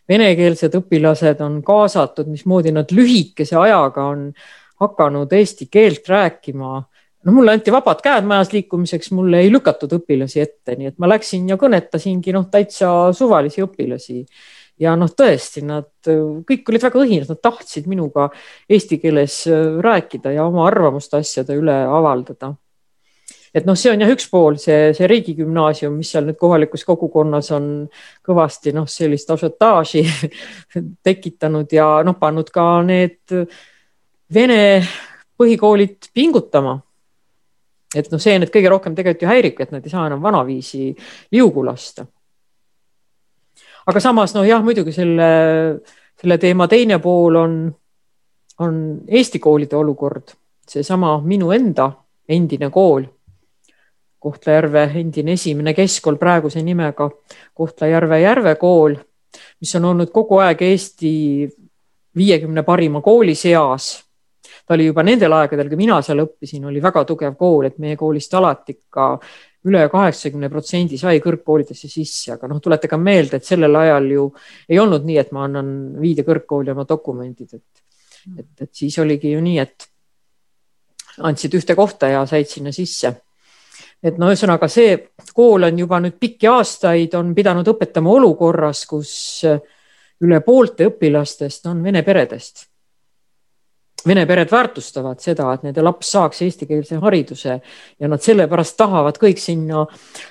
venekeelsed 0.10 0.76
õpilased 0.82 1.44
on 1.46 1.62
kaasatud, 1.66 2.28
mismoodi 2.32 2.74
nad 2.76 2.92
lühikese 2.92 3.58
ajaga 3.60 4.10
on 4.14 4.30
hakanud 4.80 5.32
eesti 5.36 5.68
keelt 5.72 6.08
rääkima 6.08 6.84
no 7.24 7.32
mulle 7.32 7.56
anti 7.56 7.72
vabad 7.74 8.00
käed 8.04 8.28
majas 8.28 8.54
liikumiseks, 8.54 9.12
mulle 9.16 9.44
ei 9.44 9.52
lükatud 9.52 9.92
õpilasi 10.00 10.44
ette, 10.44 10.78
nii 10.80 10.94
et 10.94 10.98
ma 11.02 11.10
läksin 11.12 11.50
ja 11.52 11.58
kõnetasingi 11.60 12.34
noh, 12.36 12.48
täitsa 12.52 13.12
suvalisi 13.16 13.64
õpilasi. 13.66 14.24
ja 14.80 14.96
noh, 14.96 15.12
tõesti, 15.12 15.66
nad 15.68 15.90
kõik 16.48 16.72
olid 16.72 16.86
väga 16.88 17.02
õhinas, 17.02 17.28
nad 17.28 17.42
tahtsid 17.44 17.90
minuga 17.92 18.30
eesti 18.70 19.02
keeles 19.02 19.42
rääkida 19.84 20.32
ja 20.38 20.48
oma 20.48 20.66
arvamust 20.70 21.14
asjade 21.14 21.60
üle 21.60 21.76
avaldada. 21.84 22.54
et 23.54 23.66
noh, 23.66 23.76
see 23.76 23.92
on 23.92 24.00
jah 24.00 24.16
üks 24.16 24.30
pool, 24.32 24.56
see, 24.62 24.94
see 24.96 25.08
riigigümnaasium, 25.10 26.00
mis 26.00 26.14
seal 26.14 26.24
nüüd 26.24 26.40
kohalikus 26.40 26.86
kogukonnas 26.88 27.52
on 27.52 27.72
kõvasti 28.24 28.72
noh, 28.72 28.88
sellist 28.88 29.32
asiotaaži 29.36 30.06
tekitanud 31.08 31.68
ja 31.74 31.98
noh, 32.06 32.16
pannud 32.16 32.48
ka 32.54 32.78
need 32.88 33.42
vene 34.32 34.62
põhikoolid 35.40 36.14
pingutama 36.14 36.80
et 37.96 38.12
noh, 38.12 38.22
see 38.22 38.38
nüüd 38.38 38.52
kõige 38.54 38.70
rohkem 38.70 38.96
tegelikult 38.96 39.26
ju 39.26 39.30
häiribki, 39.32 39.66
et 39.66 39.74
nad 39.74 39.86
ei 39.86 39.92
saa 39.92 40.06
enam 40.08 40.22
vanaviisi 40.22 40.92
liugu 41.34 41.66
lasta. 41.66 42.06
aga 43.90 44.00
samas 44.00 44.36
noh, 44.36 44.46
jah, 44.46 44.62
muidugi 44.64 44.94
selle, 44.94 45.30
selle 46.20 46.38
teema 46.38 46.68
teine 46.70 47.00
pool 47.02 47.36
on, 47.36 47.56
on 48.60 48.76
Eesti 49.08 49.40
koolide 49.40 49.76
olukord, 49.76 50.36
seesama 50.68 51.18
minu 51.26 51.52
enda 51.52 51.92
endine 52.30 52.70
kool, 52.70 53.08
Kohtla-Järve 54.20 54.84
endine 55.00 55.32
esimene 55.40 55.72
keskkool 55.74 56.18
praeguse 56.20 56.62
nimega 56.62 57.08
Kohtla-Järve 57.56 58.20
Järve 58.20 58.56
kool, 58.60 58.98
mis 59.62 59.76
on 59.80 59.86
olnud 59.94 60.12
kogu 60.12 60.42
aeg 60.44 60.62
Eesti 60.68 61.12
viiekümne 62.20 62.64
parima 62.68 63.02
kooli 63.02 63.36
seas 63.36 63.94
ta 64.70 64.76
oli 64.76 64.86
juba 64.86 65.02
nendel 65.02 65.34
aegadel, 65.34 65.66
kui 65.66 65.80
mina 65.80 65.96
seal 66.06 66.20
õppisin, 66.22 66.68
oli 66.70 66.82
väga 66.82 67.02
tugev 67.10 67.34
kool, 67.40 67.66
et 67.66 67.80
meie 67.82 67.96
koolist 67.98 68.36
alati 68.38 68.76
ikka 68.76 69.06
üle 69.66 69.82
kaheksakümne 69.90 70.46
protsendi 70.54 71.00
sai 71.02 71.18
kõrgkoolidesse 71.24 71.90
sisse, 71.90 72.36
aga 72.36 72.46
noh, 72.52 72.60
tuletage 72.62 73.00
meelde, 73.02 73.40
et 73.40 73.50
sellel 73.50 73.80
ajal 73.82 74.12
ju 74.14 74.28
ei 74.70 74.78
olnud 74.78 75.10
nii, 75.10 75.18
et 75.24 75.34
ma 75.34 75.48
annan 75.48 75.74
viide 75.98 76.22
kõrgkooli 76.28 76.70
oma 76.76 76.86
dokumendid, 76.86 77.58
et, 77.58 77.82
et, 78.38 78.52
et 78.68 78.70
siis 78.84 79.00
oligi 79.02 79.34
ju 79.34 79.42
nii, 79.42 79.58
et 79.66 79.90
andsid 81.26 81.58
ühte 81.58 81.74
kohta 81.76 82.14
ja 82.14 82.22
said 82.30 82.54
sinna 82.54 82.70
sisse. 82.70 83.16
et 84.06 84.22
no 84.22 84.30
ühesõnaga 84.30 84.70
see 84.70 84.94
kool 85.34 85.66
on 85.66 85.82
juba 85.82 85.98
nüüd 86.00 86.22
pikki 86.22 86.48
aastaid 86.48 87.18
on 87.18 87.34
pidanud 87.36 87.68
õpetama 87.74 88.14
olukorras, 88.22 88.86
kus 88.86 89.12
üle 90.22 90.46
poolte 90.46 90.94
õpilastest 90.94 91.66
on 91.74 91.82
vene 91.84 92.06
peredest 92.06 92.70
vene 94.08 94.26
pered 94.28 94.52
väärtustavad 94.52 95.20
seda, 95.24 95.50
et 95.54 95.64
nende 95.68 95.84
laps 95.84 96.12
saaks 96.14 96.42
eestikeelse 96.46 97.00
hariduse 97.04 97.56
ja 98.00 98.10
nad 98.12 98.24
sellepärast 98.24 98.78
tahavad 98.80 99.18
kõik 99.20 99.42
sinna 99.42 99.86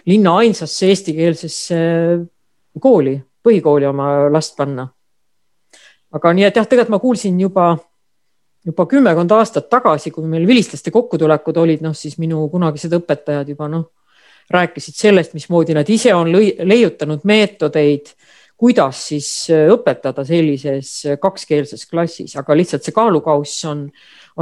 linna 0.09 0.37
ainsasse 0.43 0.89
eestikeelsesse 0.93 1.81
kooli, 2.81 3.16
põhikooli 3.45 3.89
oma 3.89 4.09
last 4.33 4.57
panna. 4.57 4.89
aga 6.12 6.33
nii 6.33 6.45
et 6.49 6.57
jah, 6.57 6.66
tegelikult 6.66 6.95
ma 6.95 6.99
kuulsin 7.03 7.41
juba, 7.41 7.77
juba 8.64 8.87
kümmekond 8.89 9.33
aastat 9.37 9.69
tagasi, 9.69 10.11
kui 10.11 10.25
meil 10.25 10.47
vilistlaste 10.49 10.91
kokkutulekud 10.91 11.57
olid, 11.57 11.83
noh 11.85 11.95
siis 11.95 12.16
minu 12.19 12.47
kunagised 12.49 12.95
õpetajad 12.97 13.53
juba 13.53 13.69
noh, 13.69 13.91
rääkisid 14.51 14.97
sellest, 14.97 15.35
mismoodi 15.37 15.77
nad 15.77 15.89
ise 15.89 16.14
on 16.16 16.33
leiutanud 16.33 17.25
meetodeid 17.29 18.14
kuidas 18.59 19.03
siis 19.11 19.29
äh, 19.55 19.69
õpetada 19.73 20.25
sellises 20.27 20.91
äh, 21.07 21.19
kakskeelses 21.23 21.87
klassis, 21.91 22.35
aga 22.41 22.57
lihtsalt 22.59 22.87
see 22.87 22.97
kaalukauss 22.97 23.63
on, 23.71 23.87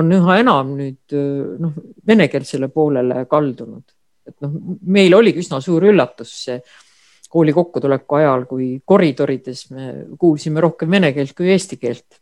on 0.01 0.17
üha 0.17 0.39
enam 0.41 0.73
nüüd 0.79 1.17
äh, 1.17 1.55
noh, 1.61 1.77
venekeelsele 2.09 2.71
poolele 2.73 3.27
kaldunud. 3.31 3.85
et 4.27 4.35
noh, 4.43 4.55
meil 4.83 5.14
oligi 5.14 5.45
üsna 5.45 5.61
suur 5.62 5.85
üllatus 5.87 6.33
see 6.49 6.61
kooli 7.31 7.53
kokkutuleku 7.53 8.17
ajal, 8.17 8.47
kui 8.49 8.69
koridorides 8.87 9.67
me 9.75 9.89
kuulsime 10.19 10.62
rohkem 10.64 10.91
vene 10.91 11.12
keelt 11.12 11.35
kui 11.37 11.51
eesti 11.53 11.77
keelt 11.83 12.21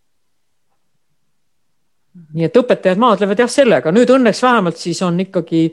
nii 2.15 2.47
et 2.47 2.57
õpetajad 2.57 3.01
maadlevad 3.03 3.41
jah 3.43 3.51
sellega, 3.51 3.91
nüüd 3.95 4.11
õnneks 4.15 4.43
vähemalt 4.45 4.79
siis 4.79 5.01
on 5.03 5.19
ikkagi, 5.25 5.65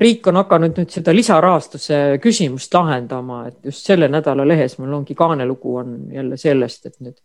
riik 0.00 0.26
on 0.30 0.40
hakanud 0.40 0.78
nüüd 0.80 0.94
seda 0.94 1.12
lisarahastuse 1.12 2.00
küsimust 2.22 2.74
lahendama, 2.74 3.42
et 3.50 3.70
just 3.70 3.88
selle 3.88 4.08
nädala 4.08 4.46
lehes 4.48 4.78
mul 4.80 5.00
ongi 5.00 5.16
kaanelugu 5.16 5.76
on 5.82 5.96
jälle 6.14 6.40
sellest, 6.40 6.86
et 6.86 6.96
nüüd 7.04 7.18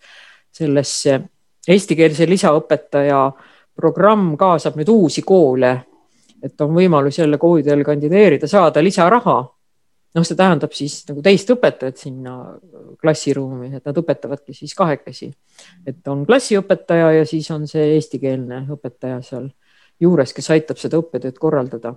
sellesse 0.56 1.20
eestikeelse 1.68 2.28
lisaõpetaja 2.30 3.22
programm 3.76 4.36
kaasab 4.40 4.76
nüüd 4.80 4.92
uusi 4.92 5.24
koole. 5.26 5.76
et 6.46 6.62
on 6.62 6.76
võimalus 6.76 7.18
jälle 7.18 7.38
koolidel 7.42 7.82
kandideerida, 7.84 8.48
saada 8.48 8.84
lisaraha 8.84 9.40
noh, 10.16 10.24
see 10.24 10.38
tähendab 10.40 10.74
siis 10.76 11.02
nagu 11.10 11.24
teist 11.26 11.50
õpetajat 11.52 12.00
sinna 12.06 12.36
klassiruumi, 13.02 13.74
et 13.76 13.86
nad 13.86 14.00
õpetavadki 14.00 14.56
siis 14.56 14.76
kahekesi. 14.78 15.32
et 15.86 16.08
on 16.08 16.26
klassiõpetaja 16.26 17.12
ja 17.20 17.26
siis 17.28 17.50
on 17.52 17.68
see 17.68 17.96
eestikeelne 17.98 18.66
õpetaja 18.78 19.22
seal 19.26 19.50
juures, 20.00 20.34
kes 20.34 20.50
aitab 20.56 20.80
seda 20.82 21.00
õppetööd 21.02 21.38
korraldada. 21.40 21.96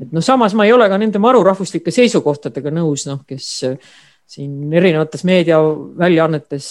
et 0.00 0.12
noh, 0.12 0.22
samas 0.24 0.54
ma 0.54 0.68
ei 0.68 0.72
ole 0.72 0.88
ka 0.88 0.98
nende 0.98 1.18
marurahvuslike 1.18 1.90
seisukohtadega 1.90 2.70
nõus, 2.70 3.06
noh, 3.08 3.24
kes 3.26 3.66
siin 4.30 4.72
erinevates 4.72 5.24
meediaväljaannetes 5.26 6.66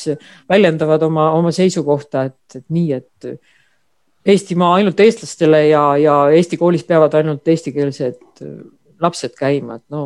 väljendavad 0.49 1.03
oma, 1.03 1.31
oma 1.35 1.51
seisukohta, 1.51 2.29
et, 2.29 2.61
et 2.61 2.69
nii, 2.69 2.91
et 2.93 3.33
Eestimaa 4.29 4.73
ainult 4.75 4.99
eestlastele 4.99 5.61
ja, 5.69 5.81
ja 5.97 6.15
Eesti 6.35 6.57
koolis 6.59 6.83
peavad 6.83 7.13
ainult 7.15 7.47
eestikeelsed 7.47 8.41
lapsed 8.99 9.31
käima, 9.39 9.77
et 9.79 9.85
no 9.95 10.01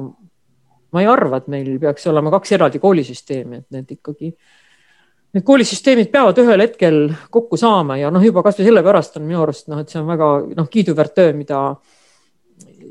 ma 0.93 1.01
ei 1.01 1.09
arva, 1.09 1.41
et 1.41 1.49
meil 1.51 1.71
peaks 1.81 2.05
olema 2.11 2.31
kaks 2.33 2.53
eraldi 2.57 2.81
koolisüsteemi, 2.83 3.63
et 3.63 3.77
need 3.77 3.95
ikkagi, 3.97 4.29
need 5.33 5.45
koolisüsteemid 5.47 6.11
peavad 6.13 6.39
ühel 6.43 6.63
hetkel 6.65 6.99
kokku 7.33 7.57
saama 7.59 7.97
ja 8.01 8.11
noh, 8.13 8.23
juba 8.23 8.43
kasvõi 8.45 8.69
sellepärast 8.69 9.17
on 9.19 9.27
minu 9.27 9.41
arust 9.43 9.69
noh, 9.71 9.81
et 9.81 9.91
see 9.91 10.01
on 10.01 10.07
väga 10.09 10.29
noh, 10.53 10.69
kiiduväärt 10.69 11.17
töö, 11.19 11.35
mida 11.37 11.65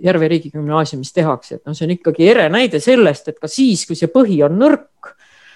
Järve 0.03 0.27
riigigümnaasiumis 0.27 1.13
tehakse, 1.15 1.61
et 1.61 1.69
noh, 1.69 1.77
see 1.79 1.85
on 1.87 1.93
ikkagi 1.95 2.27
ere 2.27 2.49
näide 2.51 2.81
sellest, 2.83 3.29
et 3.31 3.37
ka 3.39 3.47
siis, 3.47 3.85
kui 3.87 3.95
see 3.95 4.11
põhi 4.11 4.41
on 4.43 4.57
nõrk, 4.59 5.13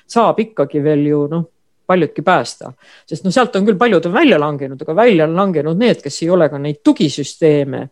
saab 0.07 0.39
ikkagi 0.39 0.79
veel 0.85 1.03
ju 1.09 1.25
noh, 1.33 1.49
paljudki 1.87 2.23
päästa, 2.23 2.71
sest 3.11 3.27
noh, 3.27 3.35
sealt 3.35 3.57
on 3.59 3.67
küll 3.67 3.79
paljud 3.79 4.07
on 4.07 4.15
välja 4.15 4.39
langenud, 4.39 4.79
aga 4.83 4.95
välja 4.95 5.27
on 5.27 5.35
langenud 5.35 5.83
need, 5.83 5.99
kes 6.05 6.21
ei 6.23 6.31
ole 6.31 6.47
ka 6.53 6.61
neid 6.63 6.79
tugisüsteeme 6.87 7.83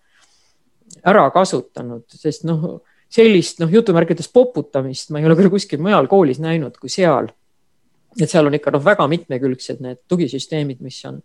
ära 1.11 1.27
kasutanud, 1.35 2.07
sest 2.15 2.47
noh 2.47 2.69
sellist 3.15 3.63
noh, 3.63 3.71
jutumärkides 3.71 4.29
poputamist 4.35 5.13
ma 5.15 5.21
ei 5.21 5.29
ole 5.29 5.37
küll 5.39 5.53
kuskil 5.53 5.83
mujal 5.83 6.09
koolis 6.11 6.41
näinud 6.43 6.77
kui 6.81 6.93
seal. 6.93 7.31
et 8.15 8.31
seal 8.31 8.47
on 8.47 8.55
ikka 8.55 8.71
noh, 8.75 8.83
väga 8.85 9.07
mitmekülgsed 9.11 9.81
need 9.83 10.05
tugisüsteemid, 10.11 10.79
mis 10.85 11.01
on 11.09 11.19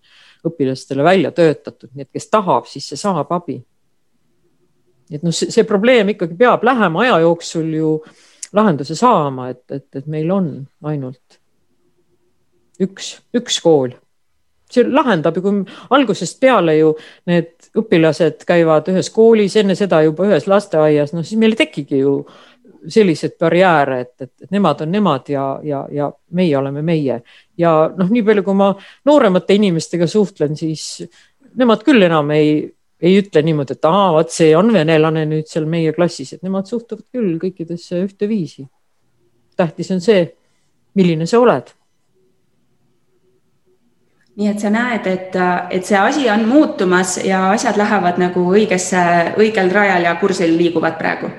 õpilastele 0.45 1.05
välja 1.05 1.29
töötatud, 1.31 1.91
nii 1.93 2.07
et 2.07 2.13
kes 2.13 2.29
tahab, 2.33 2.65
siis 2.69 2.87
see 2.89 2.97
saab 2.97 3.31
abi. 3.33 3.59
et 5.11 5.25
noh, 5.25 5.33
see 5.33 5.65
probleem 5.69 6.15
ikkagi 6.15 6.37
peab 6.37 6.65
lähema 6.65 7.05
aja 7.05 7.19
jooksul 7.25 7.73
ju 7.77 7.93
lahenduse 8.53 8.97
saama, 8.97 9.49
et, 9.53 9.65
et, 9.71 9.87
et 9.95 10.07
meil 10.09 10.31
on 10.33 10.49
ainult 10.89 11.39
üks, 12.81 13.17
üks 13.37 13.59
kool 13.61 13.93
see 14.71 14.85
lahendab 14.85 15.37
ju, 15.37 15.43
kui 15.45 15.63
algusest 15.97 16.39
peale 16.41 16.77
ju 16.77 16.93
need 17.29 17.69
õpilased 17.79 18.45
käivad 18.47 18.89
ühes 18.91 19.09
koolis, 19.13 19.57
enne 19.59 19.75
seda 19.77 20.01
juba 20.05 20.27
ühes 20.29 20.47
lasteaias, 20.49 21.13
noh 21.13 21.25
siis 21.25 21.39
meil 21.41 21.55
ei 21.55 21.63
tekigi 21.63 22.01
ju 22.03 22.21
selliseid 22.87 23.35
barjääre, 23.39 23.99
et, 24.01 24.13
et, 24.21 24.33
et 24.45 24.51
nemad 24.55 24.81
on 24.85 24.91
nemad 24.91 25.29
ja, 25.29 25.45
ja, 25.63 25.83
ja 25.91 26.09
meie 26.35 26.57
oleme 26.57 26.81
meie 26.85 27.19
ja 27.59 27.71
noh, 27.91 28.09
nii 28.09 28.23
palju, 28.25 28.43
kui 28.45 28.57
ma 28.57 28.69
nooremate 29.09 29.57
inimestega 29.59 30.07
suhtlen, 30.07 30.55
siis 30.57 31.03
nemad 31.59 31.83
küll 31.83 32.05
enam 32.07 32.31
ei, 32.35 32.61
ei 33.01 33.17
ütle 33.19 33.43
niimoodi, 33.43 33.75
et 33.75 33.89
aa, 33.89 34.09
vot 34.15 34.31
see 34.31 34.53
on 34.57 34.71
venelane 34.73 35.25
nüüd 35.29 35.49
seal 35.49 35.67
meie 35.69 35.93
klassis, 35.95 36.35
et 36.35 36.45
nemad 36.45 36.69
suhtuvad 36.69 37.05
küll 37.11 37.35
kõikidesse 37.41 38.03
ühteviisi. 38.05 38.67
tähtis 39.59 39.91
on 39.91 39.99
see, 40.01 40.23
milline 40.95 41.27
sa 41.27 41.39
oled 41.39 41.73
nii 44.39 44.47
et 44.47 44.61
sa 44.63 44.71
näed, 44.71 45.07
et, 45.09 45.35
et 45.75 45.85
see 45.85 45.99
asi 45.99 46.29
on 46.31 46.45
muutumas 46.47 47.17
ja 47.25 47.49
asjad 47.51 47.77
lähevad 47.79 48.21
nagu 48.21 48.45
õigesse, 48.53 49.01
õigel 49.39 49.71
rajal 49.75 50.07
ja 50.07 50.15
kursil 50.21 50.55
liiguvad 50.55 50.95
praegu. 50.99 51.31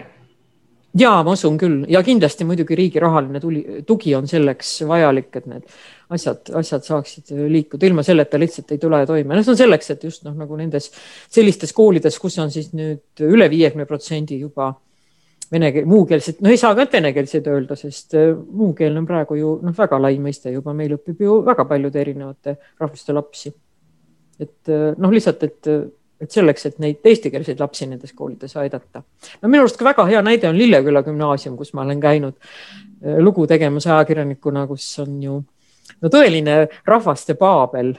Ja 0.98 1.12
ma 1.22 1.36
usun 1.36 1.54
küll. 1.58 1.84
Ja 1.88 2.02
kindlasti 2.02 2.44
muidugi 2.44 2.74
riigi 2.74 3.00
rahaline 3.00 3.40
tuli, 3.40 3.62
tugi 3.86 4.12
on 4.18 4.26
selleks 4.28 4.80
vajalik, 4.90 5.30
et 5.38 5.46
need 5.46 5.66
asjad, 6.10 6.50
asjad 6.60 6.84
saaksid 6.84 7.30
liikuda, 7.52 7.86
ilma 7.86 8.02
selleta 8.04 8.40
lihtsalt 8.42 8.74
ei 8.74 8.82
tule 8.82 9.04
toime. 9.06 9.36
noh, 9.36 9.44
see 9.46 9.54
on 9.54 9.60
selleks, 9.60 9.92
et 9.94 10.04
just 10.04 10.26
noh, 10.26 10.34
nagu 10.36 10.58
nendes 10.58 10.90
sellistes 11.30 11.72
koolides, 11.76 12.18
kus 12.18 12.38
on 12.42 12.50
siis 12.50 12.72
nüüd 12.74 13.22
üle 13.22 13.46
viiekümne 13.52 13.86
protsendi 13.86 14.40
juba 14.42 14.72
vene 15.52 15.72
keel, 15.74 15.86
muukeelset, 15.90 16.40
no 16.44 16.50
ei 16.52 16.58
saa 16.60 16.74
ka 16.78 16.86
venekeelseid 16.92 17.46
öelda, 17.50 17.76
sest 17.78 18.14
äh, 18.18 18.32
muukeelne 18.34 19.02
on 19.02 19.08
praegu 19.08 19.38
ju 19.38 19.56
noh, 19.64 19.74
väga 19.76 19.98
lai 20.02 20.16
mõiste 20.22 20.52
juba, 20.54 20.74
meil 20.76 20.94
õpib 20.98 21.24
ju 21.24 21.40
väga 21.46 21.66
paljude 21.68 22.00
erinevate 22.00 22.56
rahvuste 22.80 23.16
lapsi. 23.16 23.52
et 24.40 24.68
äh, 24.68 24.92
noh, 24.96 25.10
lihtsalt, 25.12 25.42
et 25.48 25.72
et 26.20 26.34
selleks, 26.34 26.66
et 26.68 26.76
neid 26.82 27.06
eestikeelseid 27.08 27.60
lapsi 27.62 27.86
nendes 27.88 28.12
koolides 28.12 28.52
aidata. 28.60 29.02
no 29.40 29.48
minu 29.48 29.64
arust 29.64 29.78
ka 29.80 29.84
väga 29.88 30.04
hea 30.10 30.20
näide 30.22 30.48
on 30.48 30.58
Lilleküla 30.58 31.02
gümnaasium, 31.06 31.56
kus 31.56 31.72
ma 31.74 31.82
olen 31.86 32.00
käinud 32.00 32.36
äh, 32.36 33.16
lugu 33.18 33.46
tegemas 33.46 33.86
ajakirjanikuna, 33.86 34.66
kus 34.68 34.86
on 35.04 35.16
ju 35.22 35.40
no 36.00 36.12
tõeline 36.12 36.66
rahvaste 36.86 37.34
paabel. 37.40 37.94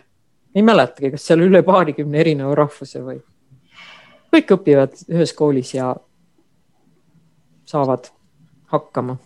ei 0.55 0.63
mäletagi, 0.67 1.11
kas 1.11 1.25
seal 1.25 1.41
üle 1.47 1.63
paarikümne 1.63 2.19
erineva 2.19 2.55
rahvuse 2.55 3.01
või. 3.01 3.19
kõik 4.31 4.55
õpivad 4.57 5.03
ühes 5.09 5.33
koolis 5.33 5.73
ja 5.73 5.95
saavad 7.71 8.11
hakkama 8.71 9.17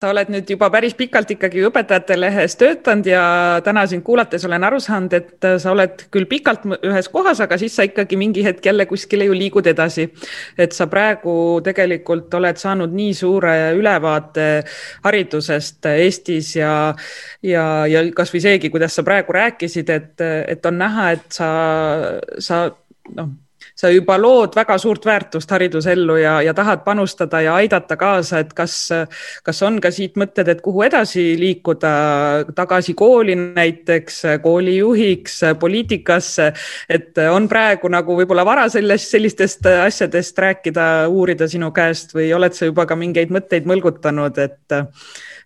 sa 0.00 0.08
oled 0.14 0.30
nüüd 0.32 0.48
juba 0.48 0.70
päris 0.72 0.94
pikalt 0.96 1.28
ikkagi 1.34 1.60
Õpetajate 1.68 2.16
Lehes 2.16 2.54
töötanud 2.56 3.04
ja 3.10 3.24
täna 3.60 3.82
sind 3.84 4.00
kuulates 4.00 4.46
olen 4.48 4.62
aru 4.64 4.78
saanud, 4.80 5.12
et 5.12 5.44
sa 5.60 5.74
oled 5.74 6.06
küll 6.08 6.24
pikalt 6.30 6.64
ühes 6.78 7.10
kohas, 7.12 7.42
aga 7.44 7.58
siis 7.60 7.76
sa 7.76 7.84
ikkagi 7.84 8.16
mingi 8.16 8.40
hetk 8.46 8.64
jälle 8.64 8.86
kuskile 8.88 9.26
ju 9.28 9.36
liigud 9.36 9.68
edasi. 9.68 10.08
et 10.56 10.72
sa 10.72 10.86
praegu 10.88 11.34
tegelikult 11.64 12.32
oled 12.40 12.56
saanud 12.56 12.96
nii 12.96 13.12
suure 13.18 13.52
ülevaate 13.76 14.48
haridusest 15.04 15.90
Eestis 15.92 16.54
ja, 16.56 16.94
ja, 17.42 17.66
ja 17.84 18.04
kasvõi 18.16 18.40
seegi, 18.40 18.72
kuidas 18.72 18.96
sa 18.96 19.04
praegu 19.04 19.36
rääkisid, 19.36 19.92
et, 19.92 20.16
et 20.48 20.66
on 20.66 20.80
näha, 20.80 21.10
et 21.12 21.28
sa, 21.28 21.52
sa 22.40 22.64
noh 23.20 23.36
sa 23.80 23.88
juba 23.92 24.18
lood 24.20 24.56
väga 24.56 24.76
suurt 24.78 25.06
väärtust 25.08 25.50
haridusellu 25.50 26.16
ja, 26.20 26.34
ja 26.44 26.54
tahad 26.54 26.82
panustada 26.84 27.40
ja 27.40 27.54
aidata 27.56 27.96
kaasa, 27.96 28.42
et 28.44 28.52
kas, 28.56 28.74
kas 29.46 29.62
on 29.64 29.78
ka 29.80 29.92
siit 29.94 30.18
mõtted, 30.20 30.50
et 30.52 30.60
kuhu 30.64 30.84
edasi 30.84 31.24
liikuda, 31.40 31.92
tagasi 32.56 32.94
kooli 32.98 33.36
näiteks, 33.40 34.22
koolijuhiks, 34.42 35.40
poliitikasse, 35.60 36.50
et 36.88 37.22
on 37.30 37.48
praegu 37.48 37.88
nagu 37.92 38.18
võib-olla 38.20 38.44
vara 38.46 38.68
sellest, 38.72 39.14
sellistest 39.16 39.70
asjadest 39.72 40.38
rääkida, 40.44 40.86
uurida 41.08 41.48
sinu 41.48 41.72
käest 41.72 42.14
või 42.16 42.30
oled 42.36 42.56
sa 42.56 42.68
juba 42.68 42.86
ka 42.86 42.98
mingeid 43.00 43.32
mõtteid 43.32 43.68
mõlgutanud, 43.70 44.44
et 44.44 44.80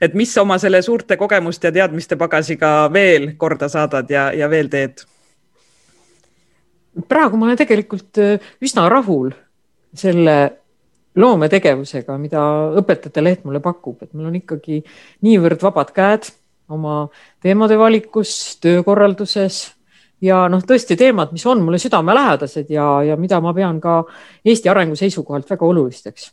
et 0.03 0.15
mis 0.19 0.33
oma 0.43 0.59
selle 0.59 0.83
suurte 0.83 1.17
kogemuste 1.17 1.71
ja 1.71 1.77
teadmiste 1.79 2.19
pagasiga 2.21 2.77
veel 2.93 3.37
korda 3.39 3.71
saadad 3.73 4.11
ja, 4.11 4.27
ja 4.35 4.51
veel 4.51 4.69
teed 4.69 5.07
praegu 7.09 7.39
ma 7.39 7.49
olen 7.49 7.59
tegelikult 7.59 8.21
äh, 8.23 8.53
üsna 8.65 8.87
rahul 8.93 9.33
selle 9.95 10.37
loometegevusega, 11.15 12.17
mida 12.19 12.43
Õpetajate 12.81 13.23
Leht 13.23 13.45
mulle 13.47 13.61
pakub, 13.63 14.01
et 14.03 14.11
mul 14.17 14.31
on 14.31 14.39
ikkagi 14.41 14.81
niivõrd 15.27 15.63
vabad 15.63 15.93
käed 15.95 16.27
oma 16.75 17.05
teemade 17.45 17.77
valikus, 17.79 18.57
töökorralduses 18.63 19.61
ja 20.25 20.45
noh, 20.51 20.63
tõesti 20.67 20.97
teemad, 20.99 21.31
mis 21.35 21.45
on 21.47 21.63
mulle 21.63 21.79
südamelähedased 21.83 22.71
ja, 22.73 22.89
ja 23.11 23.19
mida 23.21 23.39
ma 23.45 23.55
pean 23.55 23.79
ka 23.83 24.01
Eesti 24.45 24.71
arengu 24.73 24.99
seisukohalt 24.99 25.51
väga 25.51 25.67
olulisteks. 25.67 26.33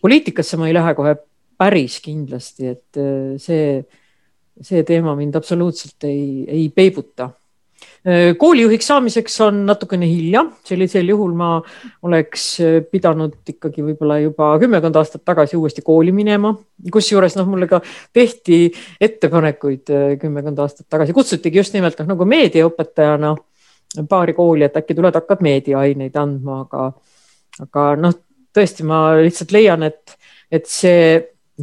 poliitikasse 0.00 0.56
ma 0.56 0.68
ei 0.68 0.74
lähe 0.74 0.94
kohe 0.94 1.16
päris 1.58 2.00
kindlasti, 2.04 2.72
et 2.72 3.00
äh, 3.00 3.36
see, 3.40 3.82
see 4.60 4.84
teema 4.88 5.16
mind 5.16 5.36
absoluutselt 5.36 6.08
ei, 6.08 6.46
ei 6.48 6.68
peibuta 6.68 7.30
koolijuhiks 8.38 8.86
saamiseks 8.86 9.40
on 9.40 9.64
natukene 9.66 10.06
hilja, 10.06 10.44
sellisel 10.64 11.08
juhul 11.10 11.32
ma 11.34 11.48
oleks 12.06 12.44
äh, 12.62 12.76
pidanud 12.86 13.34
ikkagi 13.50 13.82
võib-olla 13.82 14.20
juba 14.22 14.52
kümmekond 14.62 14.98
aastat 15.00 15.24
tagasi 15.26 15.58
uuesti 15.58 15.82
kooli 15.82 16.14
minema, 16.14 16.52
kusjuures 16.92 17.34
noh, 17.38 17.48
mulle 17.50 17.66
ka 17.70 17.80
tehti 18.14 18.68
ettepanekuid 19.02 19.90
äh, 19.90 20.06
kümmekond 20.22 20.62
aastat 20.62 20.86
tagasi, 20.92 21.16
kutsutigi 21.16 21.58
just 21.58 21.74
nimelt 21.74 21.98
noh, 21.98 22.12
nagu 22.14 22.28
meediaõpetajana 22.30 23.34
paari 24.08 24.36
kooli, 24.38 24.68
et 24.68 24.78
äkki 24.78 24.94
tuled, 24.94 25.18
hakkad 25.18 25.42
meediaaineid 25.42 26.16
andma, 26.20 26.62
aga, 26.66 26.86
aga 27.66 27.88
noh, 27.98 28.14
tõesti, 28.54 28.86
ma 28.86 29.02
lihtsalt 29.18 29.54
leian, 29.56 29.82
et, 29.86 30.14
et 30.52 30.70
see 30.70 31.18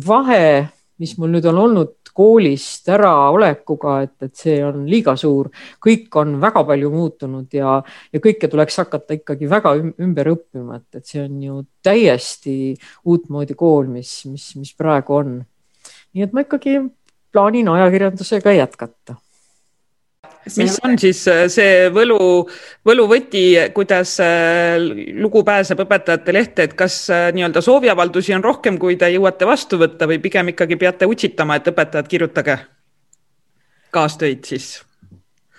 vahe, 0.07 0.67
mis 0.99 1.15
mul 1.21 1.37
nüüd 1.37 1.47
on 1.49 1.63
olnud 1.69 2.02
koolist 2.13 2.89
äraolekuga, 2.93 3.95
et, 4.05 4.15
et 4.27 4.35
see 4.37 4.59
on 4.65 4.85
liiga 4.89 5.15
suur, 5.19 5.49
kõik 5.83 6.13
on 6.21 6.37
väga 6.41 6.63
palju 6.67 6.91
muutunud 6.93 7.57
ja, 7.57 7.79
ja 8.13 8.23
kõike 8.23 8.49
tuleks 8.51 8.79
hakata 8.83 9.17
ikkagi 9.19 9.49
väga 9.49 9.75
ümber 9.81 10.31
õppima, 10.35 10.79
et, 10.81 11.01
et 11.01 11.09
see 11.09 11.23
on 11.25 11.41
ju 11.43 11.59
täiesti 11.83 12.55
uutmoodi 13.09 13.57
kool, 13.59 13.89
mis, 13.91 14.13
mis, 14.29 14.51
mis 14.59 14.73
praegu 14.77 15.19
on. 15.19 15.35
nii 16.13 16.25
et 16.27 16.33
ma 16.33 16.45
ikkagi 16.45 16.79
plaanin 17.33 17.69
ajakirjandusega 17.73 18.57
jätkata 18.59 19.17
mis 20.57 20.77
on 20.83 20.95
siis 20.99 21.23
äh, 21.31 21.45
see 21.51 21.89
võlu, 21.93 22.19
võluvõti, 22.85 23.43
kuidas 23.75 24.15
äh, 24.23 24.75
lugu 25.19 25.43
pääseb 25.47 25.83
õpetajate 25.85 26.35
lehte, 26.35 26.67
et 26.67 26.77
kas 26.79 26.97
äh, 27.13 27.27
nii-öelda 27.35 27.63
sooviavaldusi 27.63 28.35
on 28.35 28.43
rohkem, 28.43 28.79
kui 28.81 28.97
te 28.99 29.09
jõuate 29.13 29.47
vastu 29.49 29.79
võtta 29.81 30.07
või 30.09 30.19
pigem 30.23 30.53
ikkagi 30.53 30.79
peate 30.79 31.09
utsitama, 31.09 31.59
et 31.59 31.69
õpetajad, 31.73 32.09
kirjutage 32.11 32.57
kaastöid 33.93 34.49
siis? 34.49 34.73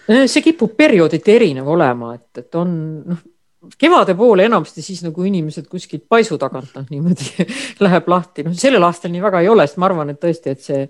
see 0.05 0.43
kipub 0.45 0.75
periooditi 0.77 1.33
erinev 1.33 1.69
olema, 1.73 2.11
et, 2.19 2.43
et 2.43 2.57
on 2.61 2.73
noh, 3.09 3.23
kevade 3.81 4.13
poole 4.19 4.45
enamasti 4.45 4.83
siis 4.85 5.01
nagu 5.05 5.25
inimesed 5.25 5.69
kuskilt 5.71 6.05
paisu 6.13 6.37
tagant 6.41 6.75
noh, 6.77 6.89
niimoodi 6.91 7.47
läheb 7.87 8.11
lahti, 8.13 8.45
noh 8.45 8.57
sellel 8.59 8.85
aastal 8.85 9.15
nii 9.15 9.25
väga 9.25 9.41
ei 9.45 9.49
ole, 9.49 9.65
sest 9.69 9.81
ma 9.81 9.89
arvan, 9.89 10.13
et 10.13 10.21
tõesti, 10.21 10.53
et 10.53 10.65
see 10.65 10.83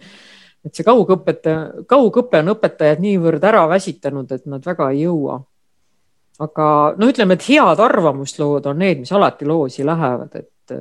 et 0.65 0.73
see 0.73 0.87
kaugõpetaja, 0.87 1.85
kaugõpe 1.89 2.41
on 2.41 2.55
õpetajad 2.55 3.03
niivõrd 3.05 3.45
ära 3.45 3.65
väsitanud, 3.69 4.31
et 4.33 4.47
nad 4.51 4.65
väga 4.65 4.91
ei 4.93 5.05
jõua. 5.05 5.43
aga 6.41 6.95
no 6.99 7.07
ütleme, 7.07 7.37
et 7.37 7.45
head 7.47 7.79
arvamuslood 7.79 8.65
on 8.67 8.81
need, 8.83 9.05
mis 9.05 9.13
alati 9.15 9.47
loosi 9.47 9.85
lähevad, 9.87 10.33
et, 10.35 10.73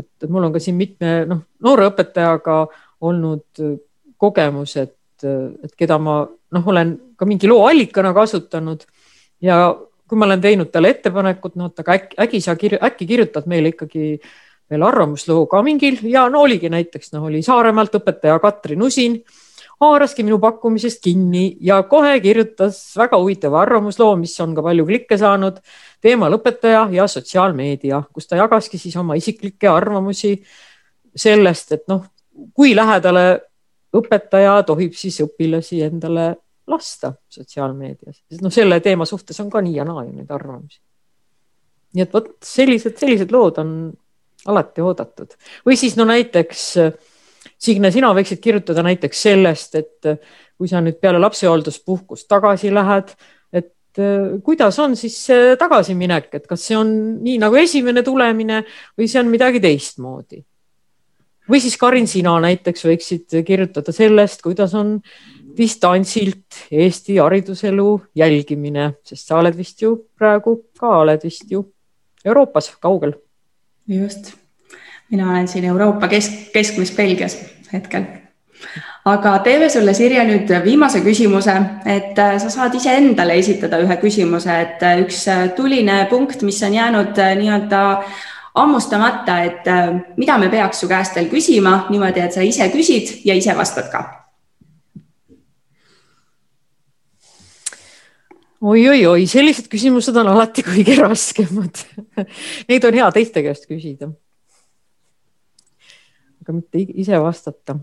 et 0.00 0.28
mul 0.28 0.46
on 0.46 0.54
ka 0.54 0.62
siin 0.64 0.78
mitme 0.78 1.26
noh, 1.28 1.42
noore 1.60 1.90
õpetajaga 1.90 2.62
olnud 3.04 3.64
kogemus, 4.16 4.76
et, 4.80 5.24
et 5.24 5.74
keda 5.76 5.98
ma 6.00 6.22
noh, 6.24 6.70
olen 6.72 6.94
ka 7.18 7.28
mingi 7.28 7.50
loo 7.50 7.66
allikana 7.68 8.14
kasutanud 8.16 8.86
ja 9.44 9.76
kui 10.08 10.16
ma 10.16 10.24
olen 10.24 10.40
teinud 10.40 10.70
talle 10.72 10.94
ettepanekut, 10.94 11.58
no 11.60 11.68
et 11.68 11.84
aga 11.84 11.98
äkki, 11.98 12.16
äkki 12.24 12.40
sa 12.40 12.56
kirju, 12.56 12.80
äkki 12.80 13.06
kirjutad 13.10 13.44
meile 13.50 13.74
ikkagi 13.74 14.14
äh, 14.14 14.30
veel 14.70 14.84
arvamusloo 14.84 15.46
ka 15.50 15.62
mingil 15.64 16.00
ja 16.08 16.28
no 16.28 16.44
oligi 16.46 16.70
näiteks 16.72 17.12
noh, 17.14 17.28
oli 17.30 17.42
Saaremaalt 17.42 17.94
õpetaja 18.00 18.38
Katrin 18.42 18.82
Usin 18.82 19.20
haaraski 19.80 20.24
minu 20.26 20.38
pakkumisest 20.42 21.02
kinni 21.02 21.56
ja 21.60 21.82
kohe 21.86 22.18
kirjutas 22.20 22.80
väga 22.98 23.18
huvitava 23.20 23.60
arvamusloo, 23.62 24.16
mis 24.18 24.34
on 24.42 24.54
ka 24.56 24.62
palju 24.66 24.86
klikke 24.88 25.18
saanud 25.18 25.60
teemal 26.02 26.34
õpetaja 26.38 26.88
ja 26.94 27.06
sotsiaalmeedia, 27.10 28.02
kus 28.12 28.26
ta 28.26 28.40
jagaski 28.40 28.78
siis 28.78 28.96
oma 28.98 29.16
isiklikke 29.18 29.70
arvamusi 29.70 30.34
sellest, 31.18 31.72
et 31.78 31.86
noh, 31.90 32.04
kui 32.54 32.74
lähedale 32.76 33.24
õpetaja 33.94 34.60
tohib 34.66 34.98
siis 34.98 35.20
õpilasi 35.24 35.80
endale 35.86 36.32
lasta 36.68 37.14
sotsiaalmeedias, 37.32 38.20
sest 38.28 38.44
noh, 38.44 38.52
selle 38.52 38.80
teema 38.84 39.06
suhtes 39.08 39.38
on 39.40 39.48
ka 39.50 39.62
nii 39.64 39.78
ja 39.78 39.86
naa 39.88 40.04
ju 40.04 40.12
neid 40.12 40.34
arvamusi. 40.34 40.82
nii 41.94 42.04
et 42.04 42.12
vot 42.12 42.34
sellised, 42.44 42.98
sellised 42.98 43.30
lood 43.32 43.62
on 43.62 43.70
alati 44.46 44.84
oodatud 44.84 45.34
või 45.66 45.78
siis 45.80 45.96
no 45.98 46.06
näiteks 46.08 46.66
Signe, 47.58 47.90
sina 47.90 48.10
võiksid 48.14 48.38
kirjutada 48.42 48.84
näiteks 48.86 49.22
sellest, 49.24 49.74
et 49.74 50.06
kui 50.58 50.68
sa 50.70 50.82
nüüd 50.82 51.00
peale 51.02 51.18
lapsehoolduspuhkust 51.22 52.28
tagasi 52.30 52.70
lähed, 52.74 53.10
et 53.50 54.00
kuidas 54.46 54.78
on 54.78 54.94
siis 54.98 55.16
see 55.26 55.56
tagasiminek, 55.58 56.28
et 56.38 56.46
kas 56.46 56.68
see 56.68 56.76
on 56.78 56.92
nii 57.24 57.38
nagu 57.42 57.58
esimene 57.58 58.04
tulemine 58.06 58.60
või 58.98 59.08
see 59.10 59.22
on 59.22 59.32
midagi 59.32 59.62
teistmoodi? 59.64 60.42
või 61.48 61.60
siis 61.64 61.78
Karin, 61.80 62.06
sina 62.06 62.34
näiteks 62.44 62.84
võiksid 62.84 63.38
kirjutada 63.46 63.92
sellest, 63.94 64.42
kuidas 64.44 64.74
on 64.76 64.98
distantsilt 65.58 66.66
Eesti 66.70 67.16
hariduselu 67.18 67.88
jälgimine, 68.18 68.92
sest 69.06 69.30
sa 69.30 69.40
oled 69.40 69.56
vist 69.58 69.82
ju 69.82 69.94
praegu 70.18 70.58
ka 70.78 70.98
oled 71.00 71.24
vist 71.24 71.50
ju 71.50 71.64
Euroopas 72.24 72.70
kaugel. 72.82 73.16
Just, 73.88 74.32
mina 75.10 75.30
olen 75.30 75.48
siin 75.48 75.64
Euroopa 75.64 76.08
kesk, 76.08 76.32
keskmis 76.52 76.92
Belgias 76.96 77.38
hetkel. 77.72 78.04
Aga 79.04 79.38
teeme 79.38 79.70
sulle, 79.70 79.94
Sirje, 79.94 80.24
nüüd 80.28 80.50
viimase 80.64 81.00
küsimuse, 81.00 81.54
et 81.88 82.18
äh, 82.18 82.34
sa 82.42 82.50
saad 82.52 82.74
iseendale 82.76 83.38
esitada 83.40 83.78
ühe 83.80 83.96
küsimuse, 84.02 84.52
et 84.64 84.82
äh, 84.84 84.98
üks 85.04 85.22
äh, 85.32 85.46
tuline 85.56 86.02
punkt, 86.10 86.42
mis 86.44 86.60
on 86.66 86.74
jäänud 86.74 87.16
nii-öelda 87.40 87.82
hammustamata, 88.58 89.40
et 89.46 89.68
mida 90.18 90.38
me 90.38 90.48
peaks 90.50 90.80
su 90.82 90.88
käest 90.90 91.14
veel 91.16 91.30
küsima 91.30 91.84
niimoodi, 91.92 92.24
et 92.26 92.34
sa 92.34 92.42
ise 92.42 92.66
küsid 92.74 93.20
ja 93.24 93.36
ise 93.38 93.54
vastad 93.56 93.86
ka 93.92 94.02
oi-oi-oi, 98.60 99.26
sellised 99.30 99.68
küsimused 99.70 100.16
on 100.18 100.32
alati 100.32 100.64
kõige 100.66 100.96
raskemad 100.98 101.84
Neid 102.68 102.88
on 102.88 102.98
hea 102.98 103.10
teiste 103.14 103.44
käest 103.44 103.68
küsida. 103.70 104.10
aga 106.42 106.56
mitte 106.56 106.82
ise 106.82 107.20
vastata 107.22 107.78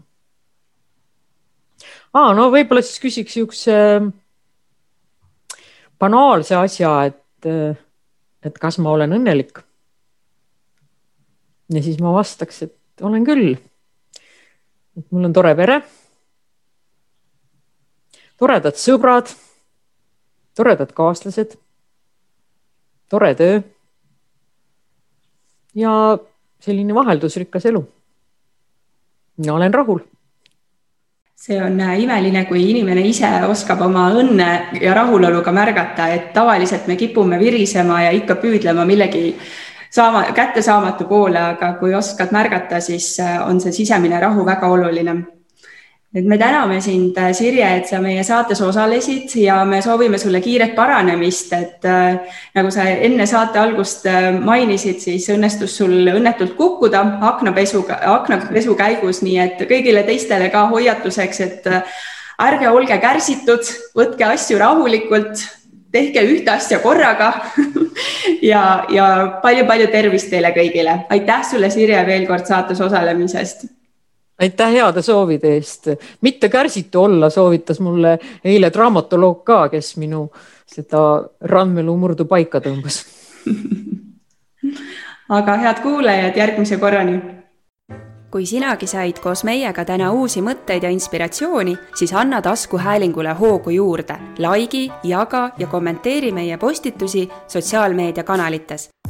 aa, 2.16 2.32
no 2.36 2.50
võib-olla 2.54 2.84
siis 2.86 3.02
küsiks 3.04 3.36
niisuguse 3.36 3.76
äh, 3.76 4.08
banaalse 6.00 6.58
asja, 6.60 6.92
et, 7.12 7.48
äh, 7.50 7.78
et 8.46 8.60
kas 8.62 8.80
ma 8.80 8.94
olen 8.96 9.18
õnnelik. 9.20 9.64
ja 11.74 11.82
siis 11.82 11.98
ma 12.00 12.14
vastaks, 12.14 12.62
et 12.68 13.02
olen 13.02 13.26
küll. 13.26 13.56
et 14.98 15.12
mul 15.12 15.28
on 15.28 15.34
tore 15.34 15.56
pere, 15.56 15.82
toredad 18.40 18.80
sõbrad, 18.80 19.32
toredad 20.56 20.92
kaaslased, 20.94 21.58
tore 23.10 23.36
töö. 23.36 23.62
Ja 25.76 26.18
selline 26.60 26.96
vaheldusrikas 26.96 27.66
elu. 27.66 27.88
ja 29.44 29.54
olen 29.54 29.74
rahul. 29.74 30.00
See 31.36 31.64
on 31.64 31.82
äh, 31.82 32.00
imeline, 32.00 32.46
kui 32.46 32.70
inimene 32.72 33.02
ise 33.06 33.28
oskab 33.48 33.82
oma 33.82 34.08
õnne 34.16 34.80
ja 34.82 34.94
rahulolu 34.94 35.42
ka 35.44 35.52
märgata, 35.52 36.08
et 36.08 36.32
tavaliselt 36.34 36.88
me 36.88 36.96
kipume 36.96 37.40
virisema 37.40 38.02
ja 38.02 38.12
ikka 38.16 38.40
püüdlema 38.40 38.86
millegi 38.86 39.36
saama, 39.92 40.24
kättesaamatu 40.34 41.06
poole, 41.06 41.40
aga 41.40 41.74
kui 41.80 41.94
oskad 41.94 42.32
märgata, 42.32 42.80
siis 42.80 43.20
äh, 43.20 43.38
on 43.48 43.60
see 43.62 43.76
sisemine 43.76 44.20
rahu 44.20 44.46
väga 44.46 44.68
oluline 44.68 45.18
et 46.16 46.24
me 46.24 46.38
täname 46.38 46.82
sind, 46.82 47.18
äh, 47.18 47.34
Sirje, 47.34 47.68
et 47.78 47.90
sa 47.90 48.00
meie 48.00 48.24
saates 48.24 48.62
osalesid 48.64 49.34
ja 49.36 49.58
me 49.68 49.82
soovime 49.84 50.18
sulle 50.18 50.40
kiiret 50.42 50.72
paranemist, 50.76 51.52
et 51.54 51.86
äh, 51.92 52.38
nagu 52.56 52.72
sa 52.72 52.86
enne 52.88 53.28
saate 53.28 53.60
algust 53.60 54.08
äh, 54.08 54.30
mainisid, 54.40 55.02
siis 55.04 55.28
õnnestus 55.36 55.76
sul 55.82 56.08
õnnetult 56.14 56.56
kukkuda 56.56 57.04
aknapesu, 57.34 57.84
aknapesu 58.14 58.78
käigus, 58.80 59.20
nii 59.28 59.38
et 59.44 59.68
kõigile 59.68 60.06
teistele 60.08 60.48
ka 60.56 60.70
hoiatuseks, 60.72 61.44
et 61.44 61.68
äh, 61.68 62.00
ärge 62.48 62.72
olge 62.72 62.96
kärsitud, 63.04 63.76
võtke 64.00 64.30
asju 64.32 64.64
rahulikult, 64.64 65.44
tehke 65.92 66.24
ühte 66.32 66.56
asja 66.56 66.80
korraga 66.80 67.34
ja, 68.54 68.86
ja 68.88 69.08
palju-palju 69.44 69.92
tervist 69.92 70.32
teile 70.32 70.56
kõigile. 70.56 71.02
aitäh 71.12 71.44
sulle, 71.52 71.76
Sirje, 71.76 72.08
veel 72.08 72.24
kord 72.28 72.48
saates 72.48 72.80
osalemisest 72.80 73.68
aitäh 74.40 74.72
heade 74.72 75.02
soovide 75.02 75.54
eest. 75.56 75.88
mitte 76.22 76.50
kärsitu 76.50 77.04
olla, 77.04 77.30
soovitas 77.30 77.80
mulle 77.80 78.18
eile 78.44 78.70
draamatoloog 78.74 79.44
ka, 79.44 79.70
kes 79.70 79.98
minu 79.98 80.30
seda 80.66 81.02
randmelu 81.42 81.98
murdu 81.98 82.26
paika 82.26 82.60
tõmbas 82.60 83.04
aga 85.30 85.58
head 85.58 85.82
kuulajad, 85.84 86.38
järgmise 86.38 86.78
korrani. 86.78 87.22
kui 88.32 88.46
sinagi 88.46 88.88
said 88.88 89.20
koos 89.24 89.46
meiega 89.48 89.86
täna 89.86 90.10
uusi 90.12 90.42
mõtteid 90.44 90.84
ja 90.84 90.90
inspiratsiooni, 90.92 91.78
siis 91.96 92.14
anna 92.14 92.42
taskuhäälingule 92.42 93.34
hoogu 93.40 93.70
juurde, 93.70 94.18
likei, 94.38 94.92
jaga 95.04 95.52
ja 95.58 95.68
kommenteeri 95.68 96.32
meie 96.32 96.58
postitusi 96.58 97.30
sotsiaalmeediakanalites 97.48 98.90